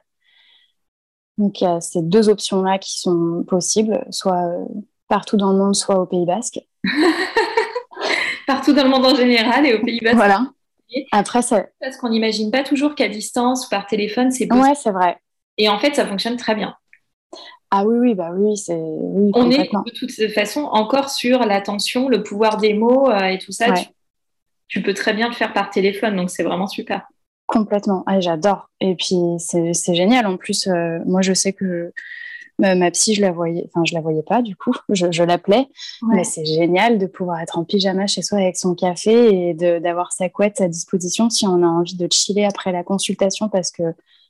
Donc, 1.36 1.60
il 1.60 1.64
y 1.64 1.66
a 1.66 1.80
ces 1.80 2.00
deux 2.00 2.28
options-là 2.28 2.78
qui 2.78 3.00
sont 3.00 3.44
possibles, 3.48 4.06
soit 4.10 4.48
partout 5.08 5.36
dans 5.36 5.52
le 5.52 5.58
monde, 5.58 5.74
soit 5.74 5.98
au 5.98 6.06
Pays 6.06 6.26
Basque. 6.26 6.60
partout 8.46 8.72
dans 8.72 8.84
le 8.84 8.90
monde 8.90 9.06
en 9.06 9.14
général 9.16 9.66
et 9.66 9.74
au 9.74 9.82
Pays 9.82 10.00
Basque. 10.00 10.16
Voilà. 10.16 10.46
Après, 11.12 11.42
ça... 11.42 11.66
Parce 11.80 11.96
qu'on 11.96 12.10
n'imagine 12.10 12.50
pas 12.50 12.62
toujours 12.62 12.94
qu'à 12.94 13.08
distance 13.08 13.66
ou 13.66 13.70
par 13.70 13.86
téléphone, 13.86 14.30
c'est 14.30 14.46
possible. 14.46 14.68
Ouais, 14.68 14.74
c'est 14.74 14.90
vrai. 14.90 15.18
Et 15.58 15.68
en 15.68 15.78
fait, 15.78 15.94
ça 15.94 16.06
fonctionne 16.06 16.36
très 16.36 16.54
bien. 16.54 16.74
Ah 17.70 17.84
oui, 17.84 17.96
oui, 17.98 18.14
bah 18.14 18.30
oui, 18.32 18.56
c'est. 18.56 18.72
on 18.74 19.50
est 19.50 19.68
de 19.68 19.98
toute 19.98 20.32
façon 20.32 20.60
encore 20.60 21.10
sur 21.10 21.40
l'attention, 21.40 22.08
le 22.08 22.22
pouvoir 22.22 22.56
des 22.58 22.72
mots 22.72 23.10
euh, 23.10 23.24
et 23.24 23.38
tout 23.38 23.50
ça. 23.50 23.74
Tu, 24.68 24.80
peux 24.80 24.94
très 24.94 25.12
bien 25.12 25.28
le 25.28 25.34
faire 25.34 25.52
par 25.52 25.70
téléphone, 25.70 26.14
donc 26.14 26.30
c'est 26.30 26.44
vraiment 26.44 26.68
super. 26.68 27.02
Complètement. 27.46 28.04
Ah, 28.06 28.20
J'adore. 28.20 28.70
Et 28.80 28.94
puis 28.94 29.16
c'est 29.38 29.94
génial. 29.94 30.26
En 30.26 30.36
plus, 30.36 30.68
euh, 30.68 31.00
moi, 31.04 31.20
je 31.20 31.32
sais 31.32 31.52
que 31.52 31.92
ma 32.58 32.90
psy, 32.90 33.14
je 33.14 33.20
la 33.20 33.32
voyais, 33.32 33.68
enfin, 33.68 33.84
je 33.84 33.94
la 33.94 34.00
voyais 34.00 34.22
pas 34.22 34.42
du 34.42 34.56
coup, 34.56 34.74
je, 34.88 35.22
l'appelais, 35.22 35.68
mais 36.02 36.24
c'est 36.24 36.44
génial 36.44 36.98
de 36.98 37.06
pouvoir 37.06 37.40
être 37.40 37.58
en 37.58 37.64
pyjama 37.64 38.06
chez 38.06 38.22
soi 38.22 38.38
avec 38.38 38.56
son 38.56 38.74
café 38.74 39.50
et 39.50 39.54
d'avoir 39.54 40.12
sa 40.12 40.28
couette 40.28 40.60
à 40.60 40.68
disposition 40.68 41.30
si 41.30 41.46
on 41.46 41.62
a 41.62 41.66
envie 41.66 41.96
de 41.96 42.08
chiller 42.12 42.44
après 42.44 42.72
la 42.72 42.82
consultation 42.82 43.48
parce 43.48 43.70
que 43.70 43.82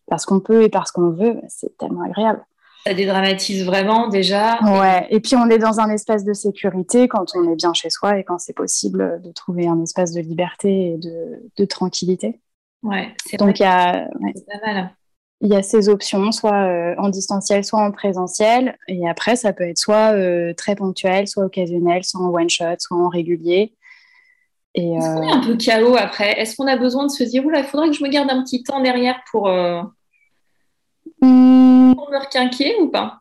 parce 0.07 0.27
qu'on 0.27 0.41
peut 0.41 0.65
et 0.65 0.69
parce 0.69 0.93
qu'on 0.93 1.11
veut, 1.11 1.41
c'est 1.49 1.79
tellement 1.79 2.03
agréable. 2.03 2.45
Ça 2.87 2.93
dédramatise 2.93 3.65
vraiment 3.65 4.09
déjà. 4.09 4.59
Ouais, 4.63 5.07
et 5.09 5.21
puis 5.21 5.35
on 5.37 5.49
est 5.49 5.57
dans 5.57 5.81
un 5.81 5.89
espace 5.89 6.25
de 6.25 6.35
sécurité 6.35 7.09
quand 7.09 7.35
on 7.35 7.51
est 7.51 7.57
bien 7.57 7.73
chez 7.73 7.89
soi 7.89 8.19
et 8.19 8.25
quand 8.25 8.39
c'est 8.39 8.53
possible 8.53 9.23
de 9.23 9.33
trouver 9.33 9.67
un 9.67 9.81
espace 9.83 10.13
de 10.13 10.21
liberté 10.21 10.93
et 10.93 10.99
de, 10.99 11.51
de 11.57 11.65
tranquillité. 11.65 12.41
Ouais, 12.83 13.15
c'est 13.25 13.39
Donc 13.39 13.59
il 13.59 13.63
y 13.63 13.67
a. 13.67 14.07
pas 14.13 14.73
mal 14.73 14.95
il 15.45 15.53
y 15.53 15.57
a 15.57 15.63
ces 15.63 15.91
options, 15.91 16.33
soit 16.33 16.67
euh, 16.67 16.95
en 16.97 17.11
distanciel, 17.11 17.65
soit 17.65 17.81
en 17.81 17.93
présentiel. 17.93 18.79
Et 18.89 19.07
après, 19.07 19.37
ça 19.37 19.53
peut 19.53 19.69
être 19.69 19.77
soit 19.77 20.15
euh, 20.15 20.55
très 20.55 20.75
ponctuel, 20.75 21.29
soit 21.29 21.45
occasionnel, 21.45 22.03
soit 22.03 22.23
en 22.23 22.31
one-shot, 22.31 22.77
soit 22.79 22.97
en 22.97 23.11
régulier. 23.11 23.75
Est-ce 24.75 25.15
qu'on 25.15 25.23
est 25.23 25.31
un 25.31 25.41
peu 25.41 25.57
chaos 25.57 25.97
après? 25.97 26.41
Est-ce 26.41 26.57
qu'on 26.57 26.67
a 26.67 26.79
besoin 26.79 27.05
de 27.05 27.11
se 27.11 27.23
dire, 27.25 27.45
oula, 27.45 27.59
il 27.59 27.67
faudrait 27.67 27.91
que 27.91 27.95
je 27.95 28.03
me 28.03 28.09
garde 28.09 28.31
un 28.31 28.43
petit 28.43 28.63
temps 28.63 28.81
derrière 28.81 29.21
pour, 29.31 29.49
euh, 29.49 29.83
hmm. 31.21 31.95
pour 31.95 32.11
me 32.11 32.19
requinquer 32.19 32.75
ou 32.81 32.89
pas? 32.89 33.19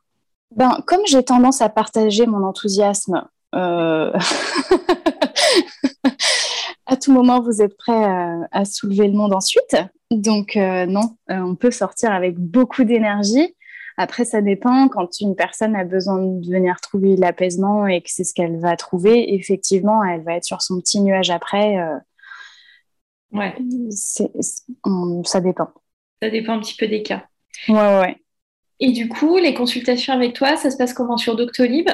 Ben, 0.56 0.80
Comme 0.88 1.02
j'ai 1.06 1.24
tendance 1.24 1.62
à 1.62 1.68
partager 1.68 2.26
mon 2.26 2.44
enthousiasme, 2.44 3.28
à 3.54 4.12
tout 7.00 7.12
moment, 7.12 7.42
vous 7.42 7.62
êtes 7.62 7.78
prêt 7.78 8.48
à 8.52 8.66
soulever 8.66 9.08
le 9.08 9.14
monde 9.14 9.36
ensuite. 9.36 9.76
Donc 10.14 10.56
euh, 10.56 10.86
non, 10.86 11.18
euh, 11.32 11.40
on 11.40 11.56
peut 11.56 11.72
sortir 11.72 12.12
avec 12.12 12.38
beaucoup 12.38 12.84
d'énergie. 12.84 13.56
Après, 13.98 14.26
ça 14.26 14.42
dépend. 14.42 14.88
Quand 14.88 15.20
une 15.20 15.36
personne 15.36 15.76
a 15.76 15.84
besoin 15.84 16.20
de 16.20 16.50
venir 16.50 16.80
trouver 16.82 17.16
l'apaisement 17.16 17.88
et 17.88 18.02
que 18.02 18.10
c'est 18.10 18.24
ce 18.24 18.34
qu'elle 18.34 18.60
va 18.60 18.76
trouver, 18.76 19.34
effectivement, 19.34 20.04
elle 20.04 20.24
va 20.24 20.36
être 20.36 20.46
sur 20.46 20.62
son 20.62 20.80
petit 20.80 21.02
nuage 21.02 21.30
après. 21.30 21.78
Euh, 21.78 21.98
ouais. 23.32 23.56
ça 23.92 25.42
dépend. 25.42 25.70
Ça 26.22 26.30
dépend 26.30 26.54
un 26.54 26.60
petit 26.60 26.76
peu 26.76 26.88
des 26.88 27.04
cas. 27.04 27.24
Ouais, 27.68 28.00
ouais. 28.00 28.18
Et 28.80 28.92
du 28.92 29.10
coup, 29.10 29.38
les 29.38 29.54
consultations 29.54 30.14
avec 30.14 30.34
toi, 30.34 30.58
ça 30.58 30.72
se 30.72 30.78
passe 30.78 30.94
comment? 30.94 31.18
Sur 31.18 31.36
Doctolib? 31.36 31.90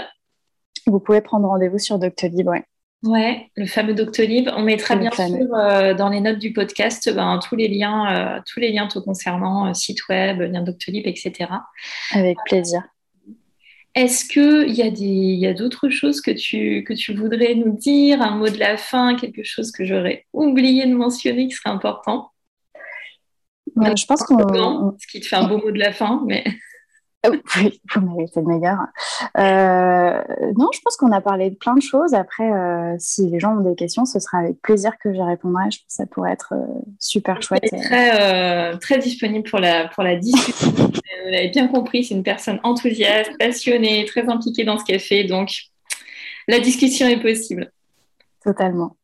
Vous 0.88 1.00
pouvez 1.00 1.22
prendre 1.22 1.48
rendez-vous 1.48 1.80
sur 1.80 2.00
Doctolib, 2.00 2.48
ouais. 2.48 2.64
Ouais, 3.04 3.50
le 3.56 3.66
fameux 3.66 3.94
Doctolib. 3.94 4.50
On 4.56 4.62
mettra 4.62 4.96
bien 4.98 5.12
sûr 5.12 5.54
euh, 5.54 5.94
dans 5.94 6.10
les 6.10 6.20
notes 6.20 6.40
du 6.40 6.52
podcast 6.52 7.10
ben, 7.14 7.40
tous 7.40 7.56
les 7.56 7.70
liens, 7.70 8.38
euh, 8.38 8.42
tous 8.46 8.60
les 8.60 8.74
liens 8.74 8.88
te 8.88 9.00
concernant, 9.00 9.68
euh, 9.68 9.74
site 9.74 10.08
web, 10.10 10.42
lien 10.42 10.62
Doctolib, 10.62 11.08
etc. 11.08 11.50
Avec 12.12 12.38
plaisir. 12.46 12.82
Est-ce 13.96 14.26
qu'il 14.26 14.76
y 14.76 14.82
a, 14.82 14.90
des, 14.92 15.06
y 15.06 15.48
a 15.48 15.54
d'autres 15.54 15.90
choses 15.90 16.22
que 16.22 16.32
tu, 16.32 16.84
que 16.84 16.94
tu 16.94 17.14
voudrais 17.14 17.56
nous 17.56 17.76
dire, 17.76 18.22
un 18.22 18.36
mot 18.36 18.50
de 18.50 18.60
la 18.60 18.78
fin, 18.78 19.16
quelque 19.16 19.44
chose 19.44 19.72
que 19.72 19.86
j'aurais 19.86 20.26
oublié 20.34 20.86
de 20.86 20.94
mentionner 20.94 21.48
qui 21.48 21.56
serait 21.56 21.70
important? 21.70 22.32
Je 23.76 24.06
pense 24.06 24.24
qu'on... 24.24 24.96
Ce 25.00 25.08
qui 25.08 25.22
te 25.22 25.26
fait 25.26 25.38
un 25.38 25.48
beau 25.48 25.58
mot 25.58 25.72
de 25.72 25.80
la 25.80 25.94
fin, 25.94 26.22
mais... 26.28 26.44
Oui, 27.58 27.82
vous 27.94 28.02
méritez 28.02 28.40
le 28.40 28.48
meilleur. 28.48 28.78
Euh, 29.38 30.24
non, 30.58 30.70
je 30.74 30.80
pense 30.84 30.96
qu'on 30.98 31.12
a 31.12 31.22
parlé 31.22 31.50
de 31.50 31.56
plein 31.56 31.76
de 31.76 31.82
choses. 31.82 32.14
Après, 32.14 32.52
euh, 32.52 32.96
si 32.98 33.30
les 33.30 33.40
gens 33.40 33.58
ont 33.58 33.62
des 33.62 33.76
questions, 33.76 34.06
ce 34.06 34.20
sera 34.20 34.40
avec 34.40 34.62
plaisir 34.62 34.98
que 34.98 35.14
j'y 35.14 35.22
répondrai. 35.22 35.64
Je 35.72 35.80
pense 35.80 35.88
que 35.88 35.94
ça 35.94 36.06
pourrait 36.06 36.32
être 36.32 36.54
euh, 36.54 36.66
super 37.00 37.42
chouette. 37.42 37.64
Très, 37.84 38.78
très 38.80 39.00
disponible 39.00 39.50
pour 39.50 39.60
la, 39.60 39.88
pour 39.90 40.04
la 40.04 40.16
discussion. 40.16 40.72
Vous 40.72 41.32
l'avez 41.32 41.50
bien 41.50 41.68
compris, 41.68 42.06
c'est 42.06 42.16
une 42.16 42.24
personne 42.24 42.60
enthousiaste, 42.64 43.38
passionnée, 43.38 44.06
très 44.06 44.28
impliquée 44.30 44.64
dans 44.64 44.78
ce 44.78 44.86
qu'elle 44.86 45.00
fait. 45.00 45.26
Donc, 45.26 45.52
la 46.48 46.60
discussion 46.60 47.08
est 47.08 47.22
possible. 47.22 47.72
Totalement. 48.44 48.96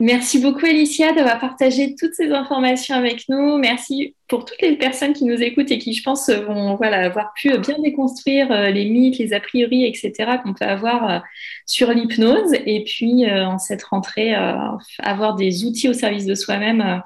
Merci 0.00 0.40
beaucoup 0.40 0.66
Alicia 0.66 1.12
d'avoir 1.12 1.38
partagé 1.38 1.94
toutes 1.98 2.14
ces 2.14 2.30
informations 2.32 2.94
avec 2.94 3.28
nous. 3.28 3.58
Merci 3.58 4.14
pour 4.28 4.44
toutes 4.44 4.60
les 4.60 4.76
personnes 4.76 5.12
qui 5.12 5.24
nous 5.24 5.40
écoutent 5.40 5.70
et 5.70 5.78
qui, 5.78 5.92
je 5.92 6.02
pense, 6.02 6.28
vont 6.28 6.76
voilà, 6.76 7.06
avoir 7.06 7.32
pu 7.34 7.56
bien 7.58 7.76
déconstruire 7.82 8.50
euh, 8.50 8.70
les 8.70 8.86
mythes, 8.86 9.18
les 9.18 9.32
a 9.32 9.40
priori, 9.40 9.84
etc. 9.84 10.12
qu'on 10.42 10.54
peut 10.54 10.64
avoir 10.64 11.10
euh, 11.10 11.18
sur 11.66 11.92
l'hypnose. 11.92 12.52
Et 12.66 12.84
puis, 12.84 13.24
euh, 13.24 13.46
en 13.46 13.58
cette 13.58 13.82
rentrée, 13.84 14.34
avoir 14.98 15.34
des 15.36 15.64
outils 15.64 15.88
au 15.88 15.92
service 15.92 16.26
de 16.26 16.34
soi-même. 16.34 17.02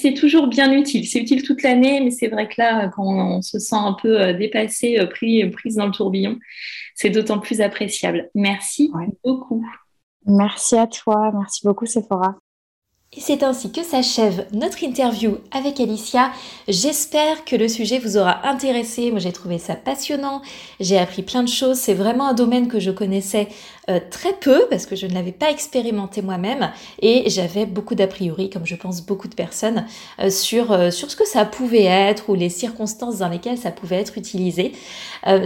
C'est 0.00 0.14
toujours 0.14 0.48
bien 0.48 0.70
utile. 0.72 1.06
C'est 1.06 1.20
utile 1.20 1.42
toute 1.42 1.62
l'année, 1.62 2.00
mais 2.00 2.10
c'est 2.10 2.28
vrai 2.28 2.46
que 2.46 2.54
là, 2.58 2.88
quand 2.94 3.06
on 3.06 3.40
se 3.40 3.58
sent 3.58 3.76
un 3.76 3.94
peu 3.94 4.34
dépassé, 4.34 4.98
pris, 5.10 5.48
prise 5.48 5.76
dans 5.76 5.86
le 5.86 5.92
tourbillon, 5.92 6.38
c'est 6.94 7.10
d'autant 7.10 7.38
plus 7.38 7.62
appréciable. 7.62 8.28
Merci 8.34 8.90
beaucoup. 9.24 9.64
Merci 10.26 10.76
à 10.76 10.86
toi, 10.86 11.30
merci 11.32 11.66
beaucoup 11.66 11.86
Sephora. 11.86 12.36
Et 13.12 13.20
c'est 13.20 13.42
ainsi 13.42 13.72
que 13.72 13.82
s'achève 13.82 14.46
notre 14.52 14.84
interview 14.84 15.38
avec 15.50 15.80
Alicia. 15.80 16.30
J'espère 16.68 17.44
que 17.44 17.56
le 17.56 17.66
sujet 17.66 17.98
vous 17.98 18.16
aura 18.16 18.46
intéressé. 18.46 19.10
Moi, 19.10 19.18
j'ai 19.18 19.32
trouvé 19.32 19.58
ça 19.58 19.74
passionnant. 19.74 20.42
J'ai 20.78 20.96
appris 20.96 21.22
plein 21.24 21.42
de 21.42 21.48
choses. 21.48 21.76
C'est 21.76 21.94
vraiment 21.94 22.28
un 22.28 22.34
domaine 22.34 22.68
que 22.68 22.78
je 22.78 22.92
connaissais 22.92 23.48
euh, 23.90 23.98
très 24.10 24.32
peu 24.34 24.66
parce 24.70 24.86
que 24.86 24.94
je 24.94 25.06
ne 25.06 25.14
l'avais 25.14 25.32
pas 25.32 25.50
expérimenté 25.50 26.22
moi-même 26.22 26.70
et 27.02 27.28
j'avais 27.28 27.66
beaucoup 27.66 27.94
d'a 27.94 28.06
priori, 28.06 28.48
comme 28.48 28.66
je 28.66 28.76
pense 28.76 29.02
beaucoup 29.02 29.26
de 29.26 29.34
personnes, 29.34 29.84
euh, 30.20 30.30
sur, 30.30 30.70
euh, 30.70 30.90
sur 30.90 31.10
ce 31.10 31.16
que 31.16 31.26
ça 31.26 31.44
pouvait 31.44 31.84
être 31.84 32.30
ou 32.30 32.34
les 32.34 32.50
circonstances 32.50 33.18
dans 33.18 33.28
lesquelles 33.28 33.58
ça 33.58 33.70
pouvait 33.70 33.96
être 33.96 34.16
utilisé. 34.16 34.72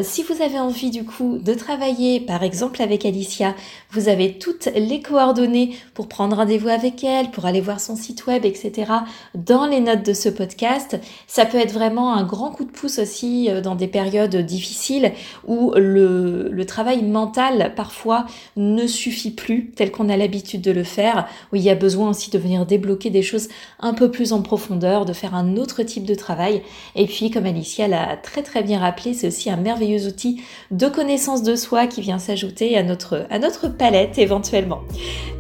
si 0.03 0.23
vous 0.23 0.43
avez 0.43 0.59
envie 0.59 0.91
du 0.91 1.05
coup 1.05 1.39
de 1.39 1.55
travailler 1.55 2.21
par 2.21 2.43
exemple 2.43 2.83
avec 2.83 3.05
Alicia, 3.05 3.55
vous 3.91 4.09
avez 4.09 4.39
toutes 4.39 4.69
les 4.75 5.01
coordonnées 5.01 5.77
pour 5.95 6.09
prendre 6.09 6.37
rendez-vous 6.37 6.69
avec 6.69 7.03
elle, 7.03 7.31
pour 7.31 7.47
aller 7.47 7.61
voir 7.61 7.81
son 7.81 7.97
site 7.97 8.27
web, 8.27 8.45
etc. 8.45 8.93
dans 9.35 9.67
les 9.67 9.81
notes 9.81 10.05
de 10.05 10.13
ce 10.13 10.29
podcast. 10.29 10.99
Ça 11.27 11.47
peut 11.47 11.59
être 11.59 11.73
vraiment 11.73 12.15
un 12.15 12.25
grand 12.25 12.51
coup 12.51 12.65
de 12.65 12.71
pouce 12.71 12.99
aussi 12.99 13.49
dans 13.63 13.75
des 13.75 13.89
périodes 13.89 14.37
difficiles 14.37 15.13
où 15.47 15.73
le, 15.75 16.49
le 16.51 16.67
travail 16.67 17.03
mental 17.03 17.73
parfois 17.75 18.27
ne 18.57 18.87
suffit 18.87 19.31
plus 19.31 19.71
tel 19.71 19.91
qu'on 19.91 20.09
a 20.09 20.17
l'habitude 20.17 20.61
de 20.61 20.71
le 20.71 20.85
faire, 20.85 21.27
où 21.53 21.57
il 21.57 21.63
y 21.63 21.71
a 21.71 21.75
besoin 21.75 22.11
aussi 22.11 22.31
de 22.31 22.39
venir 22.39 22.67
débloquer 22.67 23.11
des 23.11 23.23
choses 23.23 23.49
un 23.81 23.95
peu 23.95 24.11
plus 24.11 24.33
en 24.33 24.43
profondeur, 24.43 25.05
de 25.05 25.13
faire 25.13 25.35
un 25.35 25.57
autre 25.57 25.83
type 25.83 26.05
de 26.05 26.15
travail. 26.15 26.63
Et 26.97 27.07
puis, 27.07 27.31
comme 27.31 27.47
Alicia 27.47 27.89
l'a 27.89 28.17
très 28.17 28.43
très 28.43 28.63
bien 28.63 28.79
rappelé, 28.79 29.15
c'est 29.15 29.29
aussi 29.29 29.51
un 29.51 29.57
merveilleux 29.57 30.07
outil 30.07 30.43
de 30.71 30.89
connaissance 30.89 31.43
de 31.43 31.57
soi 31.57 31.87
qui 31.87 32.01
vient 32.01 32.19
s'ajouter 32.19 32.77
à 32.77 32.83
notre, 32.83 33.27
à 33.31 33.39
notre 33.39 33.69
palette 33.69 34.19
éventuellement. 34.19 34.81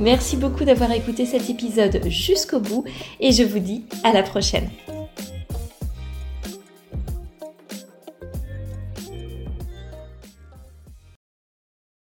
Merci 0.00 0.36
beaucoup 0.36 0.64
d'avoir 0.64 0.92
écouté 0.92 1.26
cet 1.26 1.50
épisode 1.50 2.00
jusqu'au 2.06 2.60
bout 2.60 2.84
et 3.20 3.32
je 3.32 3.42
vous 3.42 3.58
dis 3.58 3.84
à 4.02 4.12
la 4.12 4.22
prochaine. 4.22 4.68